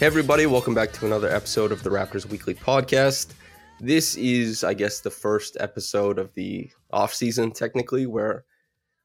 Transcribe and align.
Hey, 0.00 0.06
everybody, 0.06 0.46
welcome 0.46 0.72
back 0.72 0.92
to 0.92 1.04
another 1.04 1.28
episode 1.28 1.72
of 1.72 1.82
the 1.82 1.90
Raptors 1.90 2.24
Weekly 2.24 2.54
Podcast. 2.54 3.34
This 3.80 4.16
is, 4.16 4.64
I 4.64 4.72
guess, 4.72 5.00
the 5.00 5.10
first 5.10 5.58
episode 5.60 6.18
of 6.18 6.32
the 6.32 6.70
off 6.90 7.12
season, 7.12 7.50
technically, 7.50 8.06
where 8.06 8.46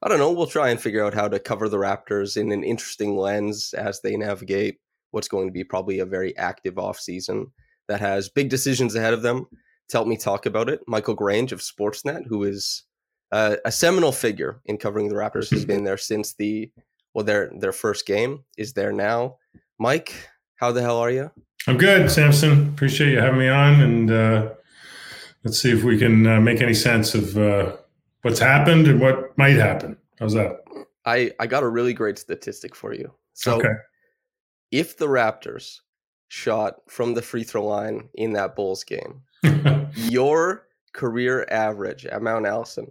I 0.00 0.08
don't 0.08 0.18
know, 0.18 0.32
we'll 0.32 0.46
try 0.46 0.70
and 0.70 0.80
figure 0.80 1.04
out 1.04 1.12
how 1.12 1.28
to 1.28 1.38
cover 1.38 1.68
the 1.68 1.76
Raptors 1.76 2.38
in 2.38 2.50
an 2.50 2.64
interesting 2.64 3.14
lens 3.14 3.74
as 3.74 4.00
they 4.00 4.16
navigate 4.16 4.78
what's 5.10 5.28
going 5.28 5.48
to 5.48 5.52
be 5.52 5.64
probably 5.64 5.98
a 5.98 6.06
very 6.06 6.34
active 6.38 6.78
off 6.78 6.98
season 6.98 7.52
that 7.88 8.00
has 8.00 8.30
big 8.30 8.48
decisions 8.48 8.94
ahead 8.94 9.12
of 9.12 9.20
them. 9.20 9.44
To 9.90 9.98
help 9.98 10.08
me 10.08 10.16
talk 10.16 10.46
about 10.46 10.70
it, 10.70 10.80
Michael 10.88 11.14
Grange 11.14 11.52
of 11.52 11.60
Sportsnet, 11.60 12.26
who 12.26 12.44
is 12.44 12.84
uh, 13.32 13.56
a 13.66 13.70
seminal 13.70 14.12
figure 14.12 14.62
in 14.64 14.78
covering 14.78 15.10
the 15.10 15.16
Raptors, 15.16 15.50
has 15.50 15.66
been 15.66 15.84
there 15.84 15.98
since 15.98 16.32
the 16.32 16.72
well, 17.12 17.22
their 17.22 17.52
their 17.58 17.72
first 17.72 18.06
game 18.06 18.44
is 18.56 18.72
there 18.72 18.92
now. 18.92 19.36
Mike, 19.78 20.14
how 20.56 20.72
the 20.72 20.82
hell 20.82 20.98
are 20.98 21.10
you? 21.10 21.30
I'm 21.66 21.78
good, 21.78 22.10
Samson. 22.10 22.68
Appreciate 22.68 23.12
you 23.12 23.18
having 23.18 23.40
me 23.40 23.48
on, 23.48 23.80
and 23.80 24.10
uh, 24.10 24.48
let's 25.44 25.60
see 25.60 25.72
if 25.72 25.82
we 25.82 25.98
can 25.98 26.26
uh, 26.26 26.40
make 26.40 26.60
any 26.60 26.74
sense 26.74 27.14
of 27.14 27.36
uh, 27.36 27.76
what's 28.22 28.38
happened 28.38 28.86
and 28.86 29.00
what 29.00 29.36
might 29.36 29.56
happen. 29.56 29.96
How's 30.18 30.34
that? 30.34 30.64
I 31.04 31.32
I 31.38 31.46
got 31.46 31.62
a 31.62 31.68
really 31.68 31.92
great 31.92 32.18
statistic 32.18 32.74
for 32.74 32.94
you. 32.94 33.12
So, 33.34 33.56
okay. 33.56 33.74
if 34.70 34.96
the 34.96 35.06
Raptors 35.06 35.80
shot 36.28 36.76
from 36.88 37.14
the 37.14 37.22
free 37.22 37.44
throw 37.44 37.66
line 37.66 38.08
in 38.14 38.32
that 38.32 38.56
Bulls 38.56 38.84
game, 38.84 39.22
your 39.94 40.66
career 40.92 41.46
average 41.50 42.06
at 42.06 42.22
Mount 42.22 42.46
Allison, 42.46 42.90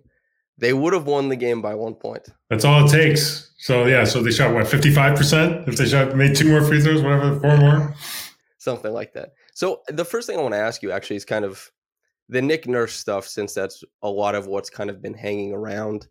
they 0.57 0.73
would 0.73 0.93
have 0.93 1.05
won 1.05 1.29
the 1.29 1.35
game 1.35 1.61
by 1.61 1.75
one 1.75 1.95
point. 1.95 2.29
That's 2.49 2.65
all 2.65 2.85
it 2.85 2.91
takes. 2.91 3.51
So 3.57 3.85
yeah, 3.85 4.03
so 4.03 4.21
they 4.21 4.31
shot 4.31 4.53
what 4.53 4.67
fifty 4.67 4.91
five 4.91 5.17
percent. 5.17 5.67
If 5.67 5.77
they 5.77 5.85
shot 5.85 6.15
made 6.15 6.35
two 6.35 6.49
more 6.49 6.61
free 6.61 6.81
throws, 6.81 7.01
whatever, 7.01 7.39
four 7.39 7.57
more, 7.57 7.95
something 8.57 8.93
like 8.93 9.13
that. 9.13 9.33
So 9.53 9.81
the 9.87 10.05
first 10.05 10.27
thing 10.27 10.37
I 10.37 10.41
want 10.41 10.53
to 10.53 10.59
ask 10.59 10.81
you 10.81 10.91
actually 10.91 11.17
is 11.17 11.25
kind 11.25 11.45
of 11.45 11.71
the 12.29 12.41
Nick 12.41 12.67
Nurse 12.67 12.93
stuff, 12.93 13.27
since 13.27 13.53
that's 13.53 13.83
a 14.01 14.09
lot 14.09 14.35
of 14.35 14.47
what's 14.47 14.69
kind 14.69 14.89
of 14.89 15.01
been 15.01 15.13
hanging 15.13 15.53
around. 15.53 16.07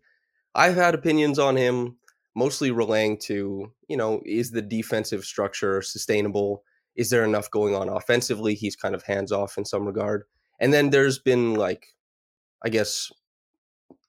I've 0.53 0.75
had 0.75 0.95
opinions 0.95 1.39
on 1.39 1.55
him, 1.55 1.97
mostly 2.35 2.71
relaying 2.71 3.19
to 3.19 3.71
you 3.87 3.97
know 3.97 4.21
is 4.25 4.51
the 4.51 4.61
defensive 4.61 5.23
structure 5.23 5.81
sustainable? 5.81 6.63
Is 6.95 7.09
there 7.09 7.25
enough 7.25 7.49
going 7.51 7.75
on 7.75 7.89
offensively? 7.89 8.55
He's 8.55 8.75
kind 8.75 8.95
of 8.95 9.03
hands 9.03 9.31
off 9.31 9.57
in 9.57 9.65
some 9.65 9.85
regard. 9.85 10.23
And 10.59 10.73
then 10.73 10.89
there's 10.89 11.19
been 11.19 11.55
like, 11.55 11.87
I 12.63 12.69
guess, 12.69 13.11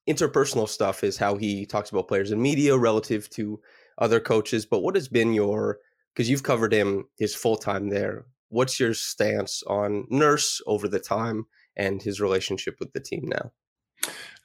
interpersonal 0.09 0.69
stuff 0.69 1.05
is 1.05 1.17
how 1.17 1.37
he 1.37 1.67
talks 1.67 1.91
about 1.91 2.09
players 2.09 2.31
in 2.31 2.41
media 2.41 2.77
relative 2.77 3.28
to 3.31 3.61
other 3.99 4.21
coaches. 4.21 4.67
But 4.67 4.81
what 4.81 4.94
has 4.94 5.09
been 5.09 5.33
your 5.33 5.78
because 6.17 6.31
you've 6.31 6.43
covered 6.43 6.72
him 6.72 7.06
his 7.19 7.34
full 7.34 7.56
time 7.56 7.91
there. 7.91 8.25
What's 8.49 8.81
your 8.81 8.94
stance 8.94 9.62
on 9.67 10.06
Nurse 10.09 10.62
over 10.67 10.89
the 10.89 10.99
time 10.99 11.47
and 11.77 12.03
his 12.03 12.21
relationship 12.21 12.77
with 12.81 12.93
the 12.93 13.00
team 13.00 13.25
now? 13.27 13.53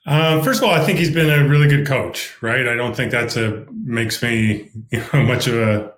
Um, 0.05 0.43
first 0.43 0.61
of 0.61 0.67
all, 0.67 0.73
I 0.73 0.83
think 0.83 0.99
he's 0.99 1.13
been 1.13 1.29
a 1.29 1.47
really 1.47 1.69
good 1.69 1.87
coach, 1.87 2.35
right? 2.41 2.67
I 2.67 2.75
don't 2.75 2.95
think 2.95 3.11
that's 3.11 3.37
a 3.37 3.65
makes 3.71 4.21
me 4.21 4.69
you 4.91 5.03
know, 5.13 5.23
much 5.23 5.47
of 5.47 5.55
a. 5.55 5.93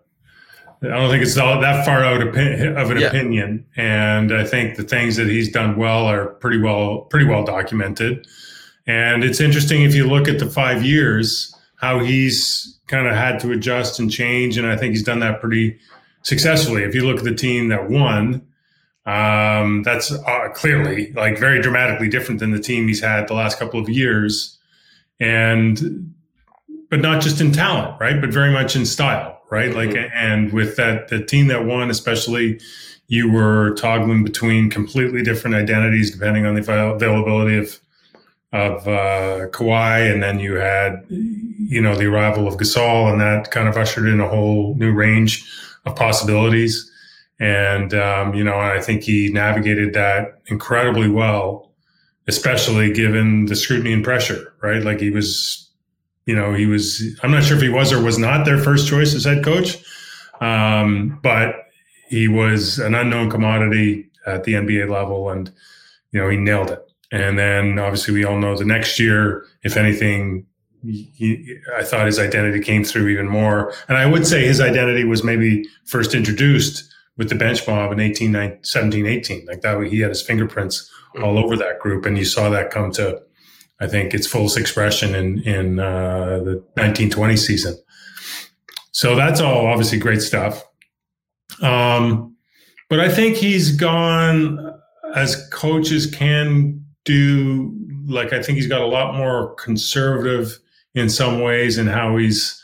I 0.84 0.88
don't 0.88 1.10
think 1.10 1.24
it's 1.24 1.38
all 1.38 1.62
that 1.62 1.86
far 1.86 2.04
out 2.04 2.22
of 2.22 2.36
an 2.36 3.00
yeah. 3.00 3.08
opinion, 3.08 3.66
and 3.78 4.34
I 4.34 4.44
think 4.44 4.76
the 4.76 4.84
things 4.84 5.16
that 5.16 5.28
he's 5.28 5.50
done 5.50 5.78
well 5.78 6.08
are 6.08 6.28
pretty 6.28 6.60
well 6.60 7.04
pretty 7.10 7.26
well 7.26 7.46
documented. 7.46 8.28
And 8.86 9.24
it's 9.24 9.40
interesting 9.40 9.84
if 9.84 9.96
you 9.96 10.08
look 10.08 10.28
at 10.28 10.40
the 10.40 10.46
five 10.46 10.84
years, 10.84 11.56
how 11.78 12.00
he's 12.00 12.80
kind 12.88 13.08
of 13.08 13.16
had 13.16 13.40
to 13.42 13.52
adjust 13.52 14.00
and 14.00 14.12
change. 14.12 14.58
And 14.58 14.68
I 14.68 14.76
think 14.76 14.92
he's 14.92 15.04
done 15.04 15.20
that 15.20 15.40
pretty 15.40 15.80
successfully. 16.24 16.84
If 16.84 16.96
you 16.96 17.06
look 17.06 17.18
at 17.18 17.24
the 17.24 17.36
team 17.36 17.70
that 17.70 17.90
won, 17.90 18.46
um, 19.06 19.84
that's 19.84 20.12
uh, 20.12 20.50
clearly 20.54 21.12
like 21.14 21.38
very 21.38 21.62
dramatically 21.62 22.08
different 22.08 22.40
than 22.40 22.52
the 22.52 22.60
team 22.60 22.88
he's 22.88 23.02
had 23.02 23.28
the 23.28 23.34
last 23.34 23.60
couple 23.60 23.80
of 23.80 23.90
years. 23.90 24.58
And, 25.20 26.14
but 26.90 27.00
not 27.00 27.22
just 27.22 27.42
in 27.42 27.52
talent, 27.52 28.00
right? 28.00 28.20
But 28.20 28.32
very 28.32 28.52
much 28.52 28.76
in 28.76 28.86
style, 28.86 29.42
right? 29.50 29.72
Mm-hmm. 29.72 29.94
Like, 29.96 30.12
and 30.14 30.52
with 30.54 30.76
that, 30.76 31.08
the 31.08 31.24
team 31.24 31.48
that 31.48 31.66
won, 31.66 31.90
especially, 31.90 32.60
you 33.08 33.32
were 33.32 33.76
toggling 33.76 34.24
between 34.24 34.70
completely 34.70 35.22
different 35.22 35.56
identities 35.56 36.12
depending 36.12 36.46
on 36.46 36.56
the 36.56 36.94
availability 36.94 37.58
of 37.58 37.80
of 38.54 38.88
uh, 38.88 39.48
Kawhi, 39.50 40.12
and 40.12 40.22
then 40.22 40.40
you 40.40 40.54
had, 40.54 41.04
you 41.10 41.82
know, 41.82 41.96
the 41.96 42.06
arrival 42.06 42.48
of 42.48 42.56
Gasol, 42.56 43.12
and 43.12 43.20
that 43.20 43.50
kind 43.50 43.68
of 43.68 43.76
ushered 43.76 44.08
in 44.08 44.20
a 44.20 44.28
whole 44.28 44.76
new 44.76 44.94
range 44.94 45.44
of 45.86 45.96
possibilities. 45.96 46.90
And 47.40 47.96
um, 47.96 48.36
you 48.36 48.44
know, 48.44 48.58
I 48.58 48.80
think 48.80 49.04
he 49.04 49.32
navigated 49.34 49.94
that 49.96 50.40
incredibly 50.46 51.10
well, 51.10 51.72
especially 52.28 52.94
given 52.94 53.48
the 53.48 53.56
scrutiny 53.56 53.92
and 53.92 54.04
pressure. 54.04 54.54
Right, 54.62 54.84
like 54.84 55.00
he 55.00 55.10
was, 55.10 55.68
you 56.28 56.36
know, 56.36 56.54
he 56.54 56.68
was. 56.68 57.20
I'm 57.24 57.32
not 57.32 57.44
sure 57.44 57.58
if 57.58 57.64
he 57.64 57.70
was 57.70 57.92
or 57.92 58.02
was 58.02 58.20
not 58.20 58.46
their 58.46 58.60
first 58.60 58.88
choice 58.88 59.16
as 59.16 59.26
head 59.26 59.44
coach, 59.44 59.84
um, 60.42 61.20
but 61.24 61.56
he 62.08 62.28
was 62.28 62.78
an 62.78 62.94
unknown 62.94 63.32
commodity 63.32 64.12
at 64.28 64.44
the 64.44 64.54
NBA 64.54 64.90
level, 64.90 65.32
and 65.32 65.52
you 66.12 66.22
know, 66.22 66.30
he 66.30 66.38
nailed 66.38 66.70
it. 66.70 66.88
And 67.14 67.38
then 67.38 67.78
obviously 67.78 68.12
we 68.12 68.26
all 68.26 68.40
know 68.40 68.58
the 68.58 68.66
next 68.66 69.00
year, 69.00 69.46
if 69.62 69.78
anything, 69.78 70.48
he, 70.84 71.60
I 71.78 71.84
thought 71.84 72.08
his 72.08 72.18
identity 72.18 72.60
came 72.60 72.84
through 72.84 73.08
even 73.10 73.28
more. 73.30 73.72
And 73.88 74.00
I 74.00 74.08
would 74.08 74.26
say 74.26 74.44
his 74.48 74.60
identity 74.60 75.04
was 75.04 75.24
maybe 75.24 75.64
first 75.86 76.16
introduced 76.16 76.92
with 77.16 77.30
the 77.30 77.36
bench 77.36 77.68
mob 77.68 77.92
in 77.92 78.00
18, 78.00 78.58
17, 78.64 79.06
18. 79.06 79.46
Like 79.46 79.62
that, 79.62 79.78
way, 79.78 79.92
he 79.92 80.00
had 80.00 80.10
his 80.10 80.24
fingerprints 80.24 80.92
mm-hmm. 81.16 81.24
all 81.24 81.38
over 81.38 81.56
that 81.56 81.80
group. 81.80 82.08
And 82.08 82.18
you 82.18 82.26
saw 82.26 82.50
that 82.50 82.72
come 82.72 82.92
to, 82.94 83.22
I 83.80 83.86
think, 83.86 84.16
its 84.16 84.26
fullest 84.26 84.58
expression 84.58 85.14
in, 85.14 85.40
in 85.44 85.80
uh, 85.80 86.40
the 86.44 86.64
1920 86.74 87.38
season. 87.38 87.78
So 88.92 89.16
that's 89.16 89.40
all 89.40 89.68
obviously 89.68 90.00
great 90.00 90.24
stuff. 90.24 90.64
Um, 91.62 92.36
but 92.90 93.00
I 93.00 93.08
think 93.08 93.38
he's 93.38 93.72
gone 93.78 94.80
as 95.14 95.48
coaches 95.52 96.08
can 96.08 96.83
do 97.06 97.74
like 98.06 98.34
I 98.34 98.42
think 98.42 98.58
he's 98.58 98.68
got 98.68 98.82
a 98.82 98.88
lot 98.88 99.16
more 99.16 99.54
conservative 99.56 100.60
in 100.96 101.10
some 101.10 101.42
ways 101.42 101.78
in 101.78 101.88
how 101.88 102.18
he's 102.18 102.62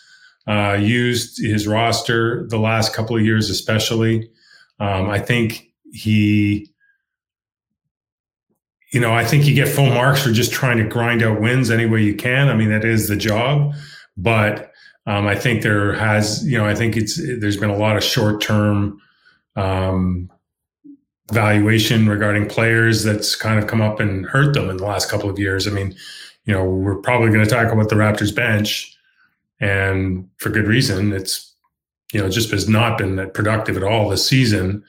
uh, 0.48 0.74
used 0.74 1.44
his 1.44 1.68
roster 1.68 2.48
the 2.50 2.60
last 2.60 2.94
couple 2.94 3.16
of 3.16 3.24
years, 3.24 3.50
especially. 3.50 4.30
Um, 4.80 5.10
I 5.10 5.20
think 5.20 5.68
he, 5.92 6.72
you 8.92 9.00
know, 9.00 9.14
I 9.14 9.26
think 9.26 9.46
you 9.46 9.54
get 9.54 9.68
full 9.68 9.90
marks 9.90 10.24
for 10.24 10.32
just 10.32 10.52
trying 10.52 10.78
to 10.78 10.86
grind 10.86 11.22
out 11.22 11.42
wins 11.42 11.70
any 11.70 11.86
way 11.86 12.02
you 12.02 12.16
can. 12.16 12.50
I 12.50 12.56
mean, 12.56 12.70
that 12.70 12.86
is 12.86 13.08
the 13.08 13.16
job, 13.16 13.74
but 14.18 14.72
um, 15.06 15.28
I 15.28 15.36
think 15.36 15.62
there 15.62 15.94
has, 15.94 16.46
you 16.46 16.58
know, 16.58 16.66
I 16.66 16.76
think 16.76 16.98
it's 16.98 17.18
there's 17.40 17.58
been 17.58 17.70
a 17.70 17.78
lot 17.78 17.98
of 17.98 18.04
short 18.04 18.42
term 18.42 19.00
um, 19.56 20.30
valuation 21.32 22.10
regarding 22.10 22.48
players 22.48 23.04
that's 23.04 23.36
kind 23.36 23.60
of 23.60 23.68
come 23.68 23.82
up 23.82 24.00
and 24.00 24.26
hurt 24.26 24.54
them 24.54 24.70
in 24.70 24.78
the 24.78 24.86
last 24.86 25.10
couple 25.10 25.30
of 25.30 25.40
years. 25.40 25.68
I 25.68 25.72
mean, 25.72 25.96
you 26.46 26.54
know, 26.54 26.66
we're 26.66 26.96
probably 26.96 27.30
going 27.30 27.44
to 27.44 27.50
talk 27.50 27.72
about 27.72 27.90
the 27.90 27.96
Raptors 27.96 28.36
bench, 28.36 28.96
and 29.60 30.28
for 30.38 30.50
good 30.50 30.68
reason. 30.68 31.14
It's 31.14 31.54
you 32.14 32.20
know 32.20 32.30
just 32.30 32.52
has 32.52 32.68
not 32.68 32.98
been 32.98 33.16
that 33.18 33.34
productive 33.34 33.78
at 33.78 33.84
all 33.84 34.10
this 34.10 34.28
season. 34.28 34.84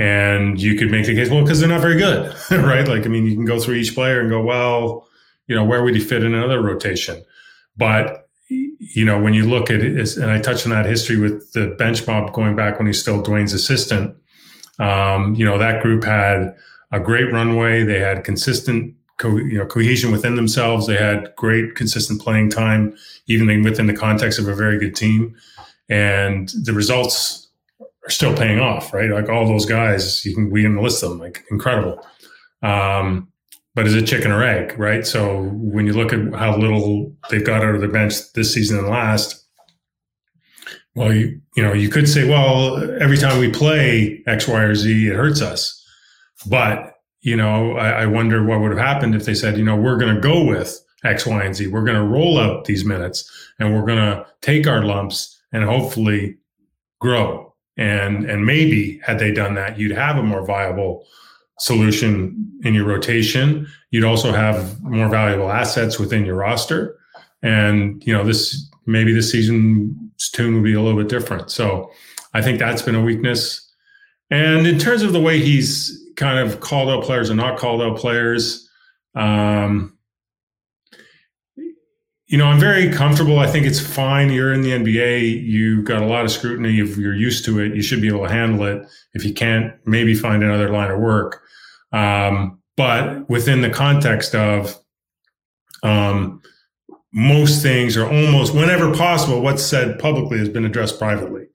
And 0.00 0.60
you 0.60 0.76
could 0.76 0.92
make 0.92 1.06
the 1.06 1.14
case, 1.14 1.28
well, 1.28 1.42
because 1.42 1.58
they're 1.58 1.68
not 1.68 1.80
very 1.80 1.98
good, 1.98 2.32
right? 2.52 2.86
Like, 2.86 3.04
I 3.04 3.08
mean, 3.08 3.26
you 3.26 3.34
can 3.34 3.44
go 3.44 3.58
through 3.58 3.74
each 3.74 3.96
player 3.96 4.20
and 4.20 4.30
go, 4.30 4.40
well, 4.40 5.08
you 5.48 5.56
know, 5.56 5.64
where 5.64 5.82
would 5.82 5.96
he 5.96 6.00
fit 6.00 6.22
in 6.22 6.34
another 6.34 6.62
rotation? 6.62 7.24
But 7.76 8.28
you 8.48 9.04
know, 9.04 9.20
when 9.20 9.34
you 9.34 9.44
look 9.44 9.70
at 9.70 9.80
it, 9.80 10.16
and 10.16 10.30
I 10.30 10.40
touched 10.40 10.64
on 10.66 10.70
that 10.70 10.86
history 10.86 11.18
with 11.18 11.52
the 11.52 11.74
bench 11.78 12.06
mob 12.06 12.32
going 12.32 12.56
back 12.56 12.78
when 12.78 12.86
he's 12.86 13.00
still 13.00 13.22
Dwayne's 13.22 13.52
assistant. 13.52 14.16
Um, 14.78 15.34
you 15.34 15.44
know, 15.44 15.58
that 15.58 15.82
group 15.82 16.04
had 16.04 16.54
a 16.92 17.00
great 17.00 17.32
runway. 17.32 17.84
They 17.84 18.00
had 18.00 18.24
consistent 18.24 18.94
co- 19.18 19.36
you 19.36 19.58
know, 19.58 19.66
cohesion 19.66 20.10
within 20.10 20.36
themselves. 20.36 20.86
They 20.86 20.96
had 20.96 21.34
great, 21.36 21.74
consistent 21.74 22.20
playing 22.20 22.50
time, 22.50 22.96
even 23.26 23.62
within 23.62 23.86
the 23.86 23.94
context 23.94 24.38
of 24.38 24.48
a 24.48 24.54
very 24.54 24.78
good 24.78 24.96
team. 24.96 25.34
And 25.88 26.50
the 26.64 26.72
results 26.72 27.48
are 27.80 28.10
still 28.10 28.36
paying 28.36 28.60
off, 28.60 28.92
right? 28.94 29.10
Like 29.10 29.28
all 29.28 29.46
those 29.46 29.66
guys, 29.66 30.24
you 30.24 30.34
can 30.34 30.50
we 30.50 30.62
can 30.62 30.76
list 30.82 31.00
them, 31.00 31.18
like 31.18 31.44
incredible. 31.50 32.04
Um, 32.62 33.28
but 33.74 33.86
is 33.86 33.94
it 33.94 34.06
chicken 34.06 34.32
or 34.32 34.42
egg, 34.42 34.76
right? 34.78 35.06
So 35.06 35.44
when 35.52 35.86
you 35.86 35.92
look 35.92 36.12
at 36.12 36.34
how 36.34 36.56
little 36.56 37.14
they've 37.30 37.44
got 37.44 37.62
out 37.62 37.76
of 37.76 37.80
the 37.80 37.88
bench 37.88 38.32
this 38.32 38.52
season 38.52 38.78
and 38.78 38.88
last, 38.88 39.37
well, 40.98 41.14
you 41.14 41.40
you 41.56 41.62
know 41.62 41.72
you 41.72 41.88
could 41.88 42.08
say, 42.08 42.28
well, 42.28 42.76
every 43.00 43.16
time 43.16 43.38
we 43.38 43.50
play 43.52 44.20
X, 44.26 44.48
Y, 44.48 44.60
or 44.60 44.74
Z, 44.74 45.06
it 45.06 45.14
hurts 45.14 45.40
us. 45.40 45.80
But 46.46 46.94
you 47.20 47.36
know, 47.36 47.76
I, 47.76 48.02
I 48.02 48.06
wonder 48.06 48.44
what 48.44 48.60
would 48.60 48.72
have 48.72 48.80
happened 48.80 49.14
if 49.14 49.24
they 49.24 49.34
said, 49.34 49.56
you 49.56 49.64
know, 49.64 49.76
we're 49.76 49.96
going 49.96 50.14
to 50.14 50.20
go 50.20 50.44
with 50.44 50.76
X, 51.04 51.24
Y, 51.24 51.44
and 51.44 51.54
Z. 51.54 51.68
We're 51.68 51.84
going 51.84 51.96
to 51.96 52.02
roll 52.02 52.38
out 52.38 52.64
these 52.64 52.84
minutes 52.84 53.30
and 53.60 53.74
we're 53.74 53.86
going 53.86 53.98
to 53.98 54.26
take 54.40 54.66
our 54.66 54.84
lumps 54.84 55.40
and 55.52 55.62
hopefully 55.62 56.36
grow. 57.00 57.54
And 57.76 58.28
and 58.28 58.44
maybe 58.44 59.00
had 59.04 59.20
they 59.20 59.30
done 59.30 59.54
that, 59.54 59.78
you'd 59.78 59.96
have 59.96 60.16
a 60.16 60.22
more 60.22 60.44
viable 60.44 61.06
solution 61.60 62.50
in 62.64 62.74
your 62.74 62.86
rotation. 62.86 63.68
You'd 63.92 64.04
also 64.04 64.32
have 64.32 64.82
more 64.82 65.08
valuable 65.08 65.52
assets 65.52 65.96
within 65.96 66.24
your 66.24 66.34
roster. 66.34 66.98
And 67.40 68.04
you 68.04 68.12
know, 68.12 68.24
this 68.24 68.68
maybe 68.86 69.12
this 69.12 69.30
season's 69.30 69.94
tune 70.32 70.54
will 70.54 70.62
be 70.62 70.74
a 70.74 70.80
little 70.80 70.98
bit 70.98 71.08
different. 71.08 71.50
So 71.50 71.90
I 72.34 72.42
think 72.42 72.58
that's 72.58 72.82
been 72.82 72.94
a 72.94 73.02
weakness. 73.02 73.64
And 74.30 74.66
in 74.66 74.78
terms 74.78 75.02
of 75.02 75.12
the 75.12 75.20
way 75.20 75.40
he's 75.40 75.98
kind 76.16 76.38
of 76.38 76.60
called 76.60 76.88
out 76.88 77.04
players 77.04 77.30
and 77.30 77.38
not 77.38 77.58
called 77.58 77.80
out 77.80 77.96
players, 77.96 78.68
um, 79.14 79.98
you 82.28 82.36
know, 82.36 82.46
I'm 82.46 82.60
very 82.60 82.92
comfortable. 82.92 83.38
I 83.38 83.46
think 83.46 83.64
it's 83.64 83.80
fine. 83.80 84.30
You're 84.30 84.52
in 84.52 84.60
the 84.60 84.70
NBA. 84.70 85.42
You've 85.44 85.86
got 85.86 86.02
a 86.02 86.06
lot 86.06 86.26
of 86.26 86.30
scrutiny. 86.30 86.78
If 86.78 86.98
you're 86.98 87.14
used 87.14 87.44
to 87.46 87.58
it, 87.58 87.74
you 87.74 87.80
should 87.80 88.02
be 88.02 88.08
able 88.08 88.26
to 88.26 88.32
handle 88.32 88.66
it. 88.66 88.86
If 89.14 89.24
you 89.24 89.32
can't, 89.32 89.72
maybe 89.86 90.14
find 90.14 90.42
another 90.42 90.68
line 90.68 90.90
of 90.90 91.00
work. 91.00 91.40
Um, 91.92 92.60
but 92.76 93.28
within 93.30 93.62
the 93.62 93.70
context 93.70 94.34
of 94.34 94.78
um, 95.82 96.42
most 97.12 97.62
things 97.62 97.96
are 97.96 98.06
almost 98.06 98.54
whenever 98.54 98.94
possible, 98.94 99.40
what's 99.40 99.62
said 99.62 99.98
publicly 99.98 100.38
has 100.38 100.48
been 100.48 100.64
addressed 100.64 100.98
privately. 100.98 101.46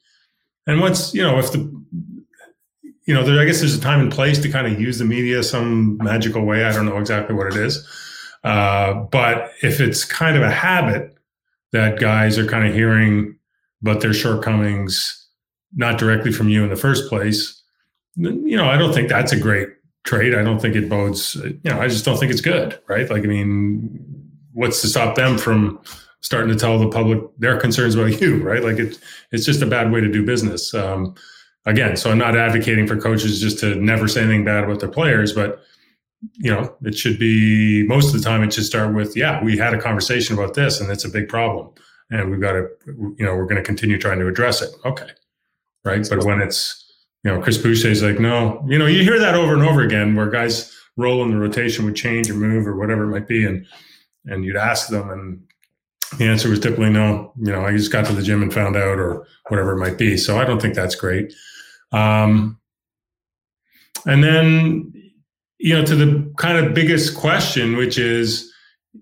And 0.65 0.79
once, 0.79 1.13
you 1.13 1.21
know, 1.21 1.39
if 1.39 1.51
the 1.51 1.83
you 3.05 3.13
know, 3.13 3.23
there, 3.23 3.39
I 3.39 3.45
guess 3.45 3.59
there's 3.59 3.75
a 3.75 3.81
time 3.81 4.00
and 4.00 4.11
place 4.11 4.39
to 4.39 4.50
kind 4.50 4.65
of 4.65 4.79
use 4.79 4.97
the 4.97 5.05
media 5.05 5.44
some 5.44 5.97
magical 5.97 6.45
way. 6.45 6.63
I 6.63 6.71
don't 6.71 6.85
know 6.85 6.97
exactly 6.97 7.35
what 7.35 7.47
it 7.47 7.55
is. 7.55 7.85
Uh, 8.44 8.94
but 8.94 9.51
if 9.61 9.79
it's 9.79 10.05
kind 10.05 10.38
of 10.38 10.44
a 10.44 10.51
habit 10.51 11.17
that 11.71 12.00
guys 12.00 12.38
are 12.38 12.47
kind 12.47 12.67
of 12.67 12.73
hearing 12.73 13.38
about 13.81 14.01
their 14.01 14.13
shortcomings, 14.13 15.27
not 15.75 15.97
directly 15.97 16.31
from 16.31 16.50
you 16.50 16.63
in 16.63 16.69
the 16.69 16.75
first 16.75 17.09
place, 17.09 17.61
you 18.15 18.55
know, 18.55 18.69
I 18.69 18.77
don't 18.77 18.94
think 18.94 19.09
that's 19.09 19.31
a 19.31 19.39
great 19.39 19.69
trade. 20.03 20.35
I 20.35 20.44
don't 20.44 20.61
think 20.61 20.75
it 20.75 20.89
bodes, 20.89 21.35
you 21.35 21.59
know, 21.65 21.81
I 21.81 21.88
just 21.88 22.05
don't 22.05 22.17
think 22.17 22.31
it's 22.31 22.41
good, 22.41 22.79
right? 22.88 23.09
Like, 23.09 23.23
I 23.23 23.27
mean, 23.27 24.12
what's 24.53 24.81
to 24.81 24.88
stop 24.88 25.15
them 25.15 25.38
from 25.38 25.79
starting 26.21 26.50
to 26.50 26.55
tell 26.55 26.79
the 26.79 26.89
public 26.89 27.19
their 27.38 27.59
concerns 27.59 27.95
about 27.95 28.21
you, 28.21 28.41
right? 28.41 28.63
Like, 28.63 28.79
it, 28.79 28.97
it's 29.31 29.45
just 29.45 29.61
a 29.61 29.65
bad 29.65 29.91
way 29.91 30.01
to 30.01 30.11
do 30.11 30.25
business. 30.25 30.73
Um, 30.73 31.15
again, 31.65 31.95
so 31.95 32.11
I'm 32.11 32.17
not 32.17 32.35
advocating 32.35 32.88
for 32.88 33.00
coaches 33.00 33.39
just 33.39 33.59
to 33.59 33.75
never 33.75 34.07
say 34.07 34.21
anything 34.21 34.45
bad 34.45 34.63
about 34.63 34.79
their 34.79 34.89
players, 34.89 35.33
but 35.33 35.63
you 36.35 36.50
know, 36.50 36.73
it 36.83 36.97
should 36.97 37.19
be 37.19 37.83
most 37.85 38.13
of 38.13 38.21
the 38.21 38.27
time 38.27 38.44
it 38.44 38.53
should 38.53 38.63
start 38.63 38.95
with, 38.95 39.15
yeah, 39.15 39.44
we 39.44 39.57
had 39.57 39.73
a 39.73 39.81
conversation 39.81 40.38
about 40.38 40.53
this 40.53 40.79
and 40.79 40.89
it's 40.89 41.03
a 41.03 41.09
big 41.09 41.27
problem. 41.27 41.69
And 42.09 42.31
we've 42.31 42.39
got 42.39 42.53
to, 42.53 42.69
you 42.88 43.25
know, 43.25 43.35
we're 43.35 43.45
going 43.45 43.57
to 43.57 43.63
continue 43.63 43.97
trying 43.97 44.19
to 44.19 44.27
address 44.27 44.61
it. 44.61 44.69
Okay. 44.85 45.09
Right. 45.83 46.07
But 46.09 46.23
when 46.23 46.39
it's, 46.39 46.79
you 47.25 47.31
know, 47.31 47.41
Chris 47.41 47.57
Boucher 47.57 47.89
is 47.89 48.03
like, 48.03 48.19
no, 48.19 48.63
you 48.69 48.77
know, 48.77 48.85
you 48.85 49.03
hear 49.03 49.19
that 49.19 49.35
over 49.35 49.53
and 49.53 49.63
over 49.63 49.81
again 49.81 50.15
where 50.15 50.29
guys 50.29 50.73
roll 50.95 51.23
in 51.23 51.31
the 51.31 51.38
rotation 51.38 51.83
would 51.85 51.95
change 51.95 52.29
or 52.29 52.35
move 52.35 52.67
or 52.67 52.77
whatever 52.77 53.03
it 53.03 53.07
might 53.07 53.27
be. 53.27 53.45
And, 53.45 53.65
and 54.25 54.45
you'd 54.45 54.57
ask 54.57 54.89
them 54.89 55.09
and 55.09 55.43
the 56.17 56.25
answer 56.25 56.49
was 56.49 56.59
typically 56.59 56.89
no, 56.89 57.33
you 57.37 57.51
know, 57.51 57.65
I 57.65 57.71
just 57.71 57.91
got 57.91 58.05
to 58.05 58.13
the 58.13 58.21
gym 58.21 58.41
and 58.43 58.53
found 58.53 58.75
out 58.75 58.99
or 58.99 59.25
whatever 59.49 59.73
it 59.73 59.79
might 59.79 59.97
be. 59.97 60.17
So 60.17 60.37
I 60.37 60.45
don't 60.45 60.61
think 60.61 60.75
that's 60.75 60.95
great. 60.95 61.33
Um, 61.91 62.59
and 64.05 64.23
then, 64.23 64.93
you 65.57 65.73
know, 65.73 65.85
to 65.85 65.95
the 65.95 66.33
kind 66.37 66.63
of 66.63 66.73
biggest 66.73 67.17
question, 67.17 67.77
which 67.77 67.97
is 67.97 68.51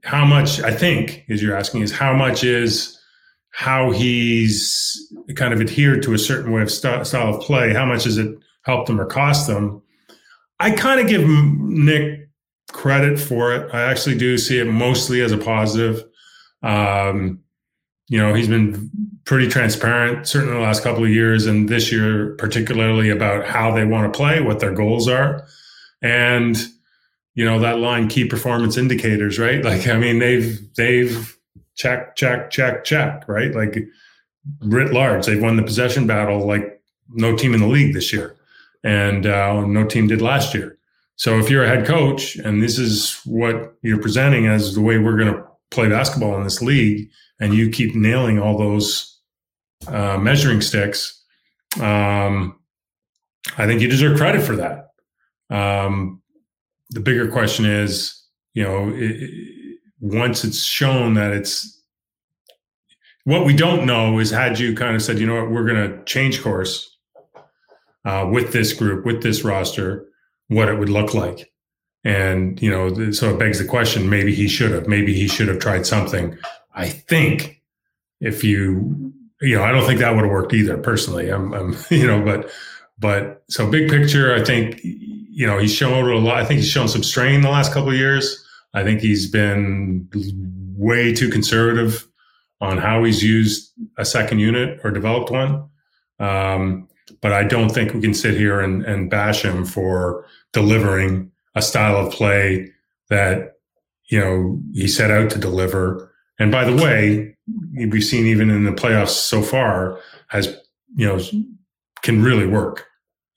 how 0.04 0.26
much 0.26 0.62
I 0.62 0.72
think 0.72 1.26
is 1.28 1.42
you're 1.42 1.56
asking 1.56 1.82
is 1.82 1.92
how 1.92 2.14
much 2.14 2.44
is 2.44 2.98
how 3.52 3.92
he's 3.92 5.12
kind 5.36 5.54
of 5.54 5.60
adhered 5.60 6.02
to 6.04 6.14
a 6.14 6.20
certain 6.20 6.52
way 6.52 6.62
of 6.62 6.72
st- 6.72 7.06
style 7.06 7.36
of 7.36 7.42
play. 7.42 7.74
How 7.74 7.86
much 7.86 8.06
has 8.06 8.18
it 8.18 8.38
helped 8.64 8.88
them 8.88 9.02
or 9.02 9.06
cost 9.06 9.48
them? 9.48 9.82
I 10.60 10.72
kind 10.72 11.02
of 11.02 11.08
give 11.08 11.28
Nick 11.28 12.21
credit 12.82 13.20
for 13.20 13.54
it. 13.54 13.72
I 13.76 13.84
actually 13.84 14.18
do 14.18 14.40
see 14.40 14.58
it 14.58 14.66
mostly 14.66 15.22
as 15.22 15.32
a 15.32 15.38
positive. 15.38 16.04
Um, 16.64 17.44
you 18.08 18.18
know, 18.18 18.34
he's 18.34 18.48
been 18.48 18.90
pretty 19.24 19.48
transparent, 19.48 20.28
certainly 20.28 20.56
the 20.56 20.62
last 20.62 20.82
couple 20.82 21.04
of 21.04 21.12
years, 21.12 21.46
and 21.46 21.70
this 21.70 21.92
year 21.92 22.36
particularly 22.38 23.12
about 23.12 23.46
how 23.46 23.72
they 23.72 23.86
want 23.86 24.12
to 24.12 24.18
play, 24.18 24.42
what 24.42 24.60
their 24.60 24.74
goals 24.74 25.08
are, 25.08 25.46
and 26.02 26.58
you 27.36 27.46
know 27.46 27.60
that 27.60 27.78
line 27.78 28.08
key 28.08 28.26
performance 28.26 28.78
indicators, 28.78 29.38
right? 29.38 29.64
Like, 29.72 29.88
I 29.88 29.98
mean, 29.98 30.18
they've 30.18 30.60
they've 30.76 31.38
check 31.76 32.16
check 32.16 32.50
check 32.50 32.84
check, 32.84 33.28
right? 33.28 33.54
Like 33.54 33.78
writ 34.62 34.92
large, 34.92 35.28
they've 35.28 35.42
won 35.42 35.56
the 35.56 35.64
possession 35.64 36.08
battle 36.08 36.48
like 36.48 36.82
no 37.10 37.38
team 37.38 37.54
in 37.54 37.60
the 37.60 37.68
league 37.68 37.94
this 37.94 38.12
year, 38.12 38.36
and 38.84 39.28
uh, 39.28 39.62
no 39.68 39.86
team 39.86 40.08
did 40.08 40.20
last 40.20 40.56
year. 40.56 40.80
So 41.22 41.38
if 41.38 41.52
you're 41.52 41.64
a 41.64 41.68
head 41.68 41.86
coach 41.86 42.36
and 42.38 42.64
this 42.64 42.80
is 42.80 43.22
what 43.26 43.76
you're 43.84 44.02
presenting 44.02 44.48
as 44.48 44.74
the 44.74 44.82
way 44.82 44.98
we're 44.98 45.18
going 45.18 45.32
to 45.32 45.44
play 45.70 45.88
basketball 45.88 46.36
in 46.36 46.44
this 46.44 46.64
league, 46.64 47.12
and 47.40 47.54
you 47.54 47.70
keep 47.70 47.94
nailing 47.94 48.40
all 48.40 48.58
those 48.58 49.20
uh, 49.86 50.18
measuring 50.18 50.62
sticks, 50.62 51.24
um, 51.80 52.60
I 53.56 53.68
think 53.68 53.82
you 53.82 53.88
deserve 53.88 54.18
credit 54.18 54.42
for 54.42 54.56
that. 54.56 54.88
Um, 55.56 56.24
the 56.90 57.02
bigger 57.02 57.30
question 57.30 57.66
is, 57.66 58.20
you 58.56 58.64
know, 58.64 58.90
it, 58.90 59.12
it, 59.12 59.78
once 60.00 60.44
it's 60.44 60.64
shown 60.64 61.14
that 61.14 61.34
it's 61.34 61.84
what 63.26 63.46
we 63.46 63.56
don't 63.56 63.86
know 63.86 64.18
is 64.18 64.32
had 64.32 64.58
you 64.58 64.74
kind 64.74 64.96
of 64.96 65.04
said, 65.04 65.20
you 65.20 65.28
know 65.28 65.36
what, 65.36 65.52
we're 65.52 65.68
going 65.68 65.88
to 65.88 66.04
change 66.06 66.42
course 66.42 66.98
uh, 68.06 68.28
with 68.34 68.54
this 68.54 68.74
group, 68.74 69.06
with 69.06 69.22
this 69.22 69.44
roster, 69.44 70.08
what 70.52 70.70
it 70.70 70.78
would 70.78 70.90
look 70.90 71.14
like. 71.14 71.52
And, 72.04 72.62
you 72.62 72.70
know, 72.70 73.12
so 73.12 73.34
it 73.34 73.40
begs 73.40 73.60
the 73.60 73.66
question 73.66 74.10
maybe 74.10 74.34
he 74.34 74.48
should 74.48 74.72
have, 74.72 74.88
maybe 74.88 75.14
he 75.14 75.28
should 75.28 75.48
have 75.48 75.60
tried 75.60 75.86
something. 75.86 76.38
I 76.74 76.90
think 76.90 77.62
if 78.20 78.44
you 78.44 79.14
you 79.42 79.56
know, 79.56 79.64
I 79.64 79.72
don't 79.72 79.86
think 79.86 80.00
that 80.00 80.14
would 80.14 80.24
have 80.24 80.32
worked 80.32 80.54
either. 80.54 80.78
Personally, 80.78 81.30
I'm, 81.30 81.54
I'm, 81.54 81.76
you 81.90 82.06
know, 82.06 82.24
but, 82.24 82.52
but 83.00 83.44
so 83.50 83.70
big 83.70 83.90
picture, 83.90 84.34
I 84.36 84.44
think, 84.44 84.80
you 84.84 85.48
know, 85.48 85.58
he's 85.58 85.74
shown 85.74 86.10
a 86.10 86.18
lot. 86.18 86.38
I 86.38 86.46
think 86.46 86.60
he's 86.60 86.70
shown 86.70 86.88
some 86.88 87.04
strain 87.04 87.42
the 87.42 87.50
last 87.50 87.74
couple 87.74 87.90
of 87.90 87.96
years. 87.96 88.46
I 88.74 88.84
think 88.84 89.02
he's 89.02 89.30
been 89.30 90.08
way 90.78 91.14
too 91.14 91.30
conservative 91.30 92.08
on 92.62 92.78
how 92.78 93.04
he's 93.04 93.24
used 93.24 93.74
a 93.98 94.06
second 94.06 94.40
unit 94.40 94.80
or 94.84 94.92
developed 94.92 95.32
one. 95.32 95.68
Um, 96.20 96.88
but 97.22 97.34
I 97.34 97.44
don't 97.44 97.70
think 97.70 97.94
we 97.94 98.02
can 98.02 98.14
sit 98.14 98.36
here 98.36 98.62
and, 98.62 98.86
and 98.86 99.10
bash 99.10 99.44
him 99.44 99.66
for 99.66 100.26
delivering 100.54 101.32
a 101.56 101.62
style 101.62 101.98
of 101.98 102.14
play 102.14 102.72
that 103.10 103.54
you 104.10 104.20
know 104.20 104.60
he 104.74 104.88
set 104.88 105.12
out 105.12 105.30
to 105.32 105.40
deliver. 105.40 106.14
And 106.40 106.52
by 106.52 106.66
the 106.66 106.76
way, 106.76 107.38
we've 107.76 108.04
seen 108.04 108.26
even 108.26 108.50
in 108.50 108.64
the 108.64 108.72
playoffs 108.72 109.10
so 109.10 109.42
far 109.42 110.00
has 110.28 110.48
you 110.96 111.08
know 111.08 111.20
can 112.02 112.24
really 112.24 112.48
work 112.48 112.88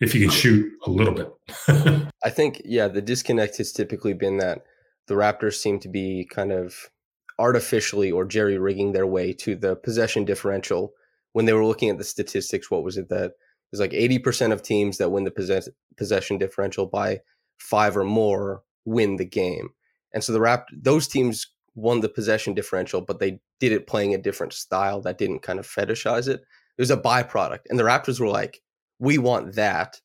if 0.00 0.14
you 0.14 0.20
can 0.22 0.30
shoot 0.30 0.72
a 0.86 0.90
little 0.90 1.14
bit. 1.14 1.32
I 2.24 2.30
think 2.30 2.62
yeah, 2.64 2.88
the 2.88 3.02
disconnect 3.02 3.58
has 3.58 3.72
typically 3.72 4.14
been 4.14 4.38
that 4.38 4.62
the 5.06 5.14
Raptors 5.14 5.54
seem 5.54 5.78
to 5.80 5.88
be 5.88 6.26
kind 6.30 6.52
of 6.52 6.90
artificially 7.38 8.10
or 8.12 8.24
jerry 8.24 8.58
rigging 8.58 8.92
their 8.92 9.06
way 9.06 9.32
to 9.32 9.56
the 9.56 9.76
possession 9.76 10.24
differential. 10.24 10.92
When 11.32 11.46
they 11.46 11.52
were 11.52 11.66
looking 11.66 11.90
at 11.90 11.98
the 11.98 12.04
statistics, 12.04 12.70
what 12.70 12.84
was 12.84 12.96
it 12.96 13.08
that 13.08 13.32
there's 13.74 13.92
like 13.92 14.22
80% 14.22 14.52
of 14.52 14.62
teams 14.62 14.98
that 14.98 15.10
win 15.10 15.24
the 15.24 15.30
possess- 15.30 15.68
possession 15.96 16.38
differential 16.38 16.86
by 16.86 17.20
five 17.58 17.96
or 17.96 18.04
more 18.04 18.62
win 18.84 19.16
the 19.16 19.24
game. 19.24 19.70
And 20.12 20.22
so 20.22 20.32
the 20.32 20.40
Rapt 20.40 20.72
those 20.72 21.08
teams 21.08 21.46
won 21.74 22.00
the 22.00 22.08
possession 22.08 22.54
differential, 22.54 23.00
but 23.00 23.18
they 23.18 23.40
did 23.58 23.72
it 23.72 23.88
playing 23.88 24.14
a 24.14 24.18
different 24.18 24.52
style 24.52 25.00
that 25.02 25.18
didn't 25.18 25.40
kind 25.40 25.58
of 25.58 25.66
fetishize 25.66 26.28
it. 26.28 26.40
It 26.76 26.82
was 26.82 26.92
a 26.92 26.96
byproduct. 26.96 27.60
And 27.68 27.78
the 27.78 27.82
Raptors 27.82 28.20
were 28.20 28.28
like, 28.28 28.62
we 29.00 29.18
want 29.18 29.54
that 29.56 30.00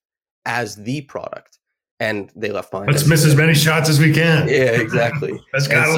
as 0.45 0.75
the 0.75 1.01
product. 1.01 1.59
And 1.99 2.31
they 2.35 2.51
left 2.51 2.71
behind. 2.71 2.91
Let's 2.91 3.05
miss 3.05 3.25
as 3.25 3.35
many 3.35 3.53
shots 3.53 3.89
as 3.89 3.99
we 3.99 4.13
can. 4.13 4.47
Yeah, 4.47 4.71
exactly. 4.71 5.39
That's 5.53 5.67
got 5.67 5.85
to 5.85 5.93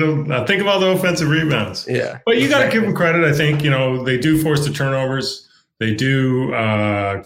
so, 0.00 0.24
be. 0.24 0.46
Think 0.46 0.62
of 0.62 0.66
all 0.66 0.80
the 0.80 0.88
offensive 0.88 1.28
rebounds. 1.28 1.86
Yeah. 1.86 2.20
But 2.24 2.38
you 2.38 2.44
exactly. 2.44 2.64
got 2.64 2.72
to 2.72 2.72
give 2.72 2.82
them 2.82 2.96
credit. 2.96 3.24
I 3.24 3.36
think, 3.36 3.62
you 3.62 3.68
know, 3.68 4.02
they 4.02 4.18
do 4.18 4.42
force 4.42 4.66
the 4.66 4.72
turnovers. 4.72 5.46
They 5.82 5.92
do, 5.96 6.54
uh, 6.54 7.24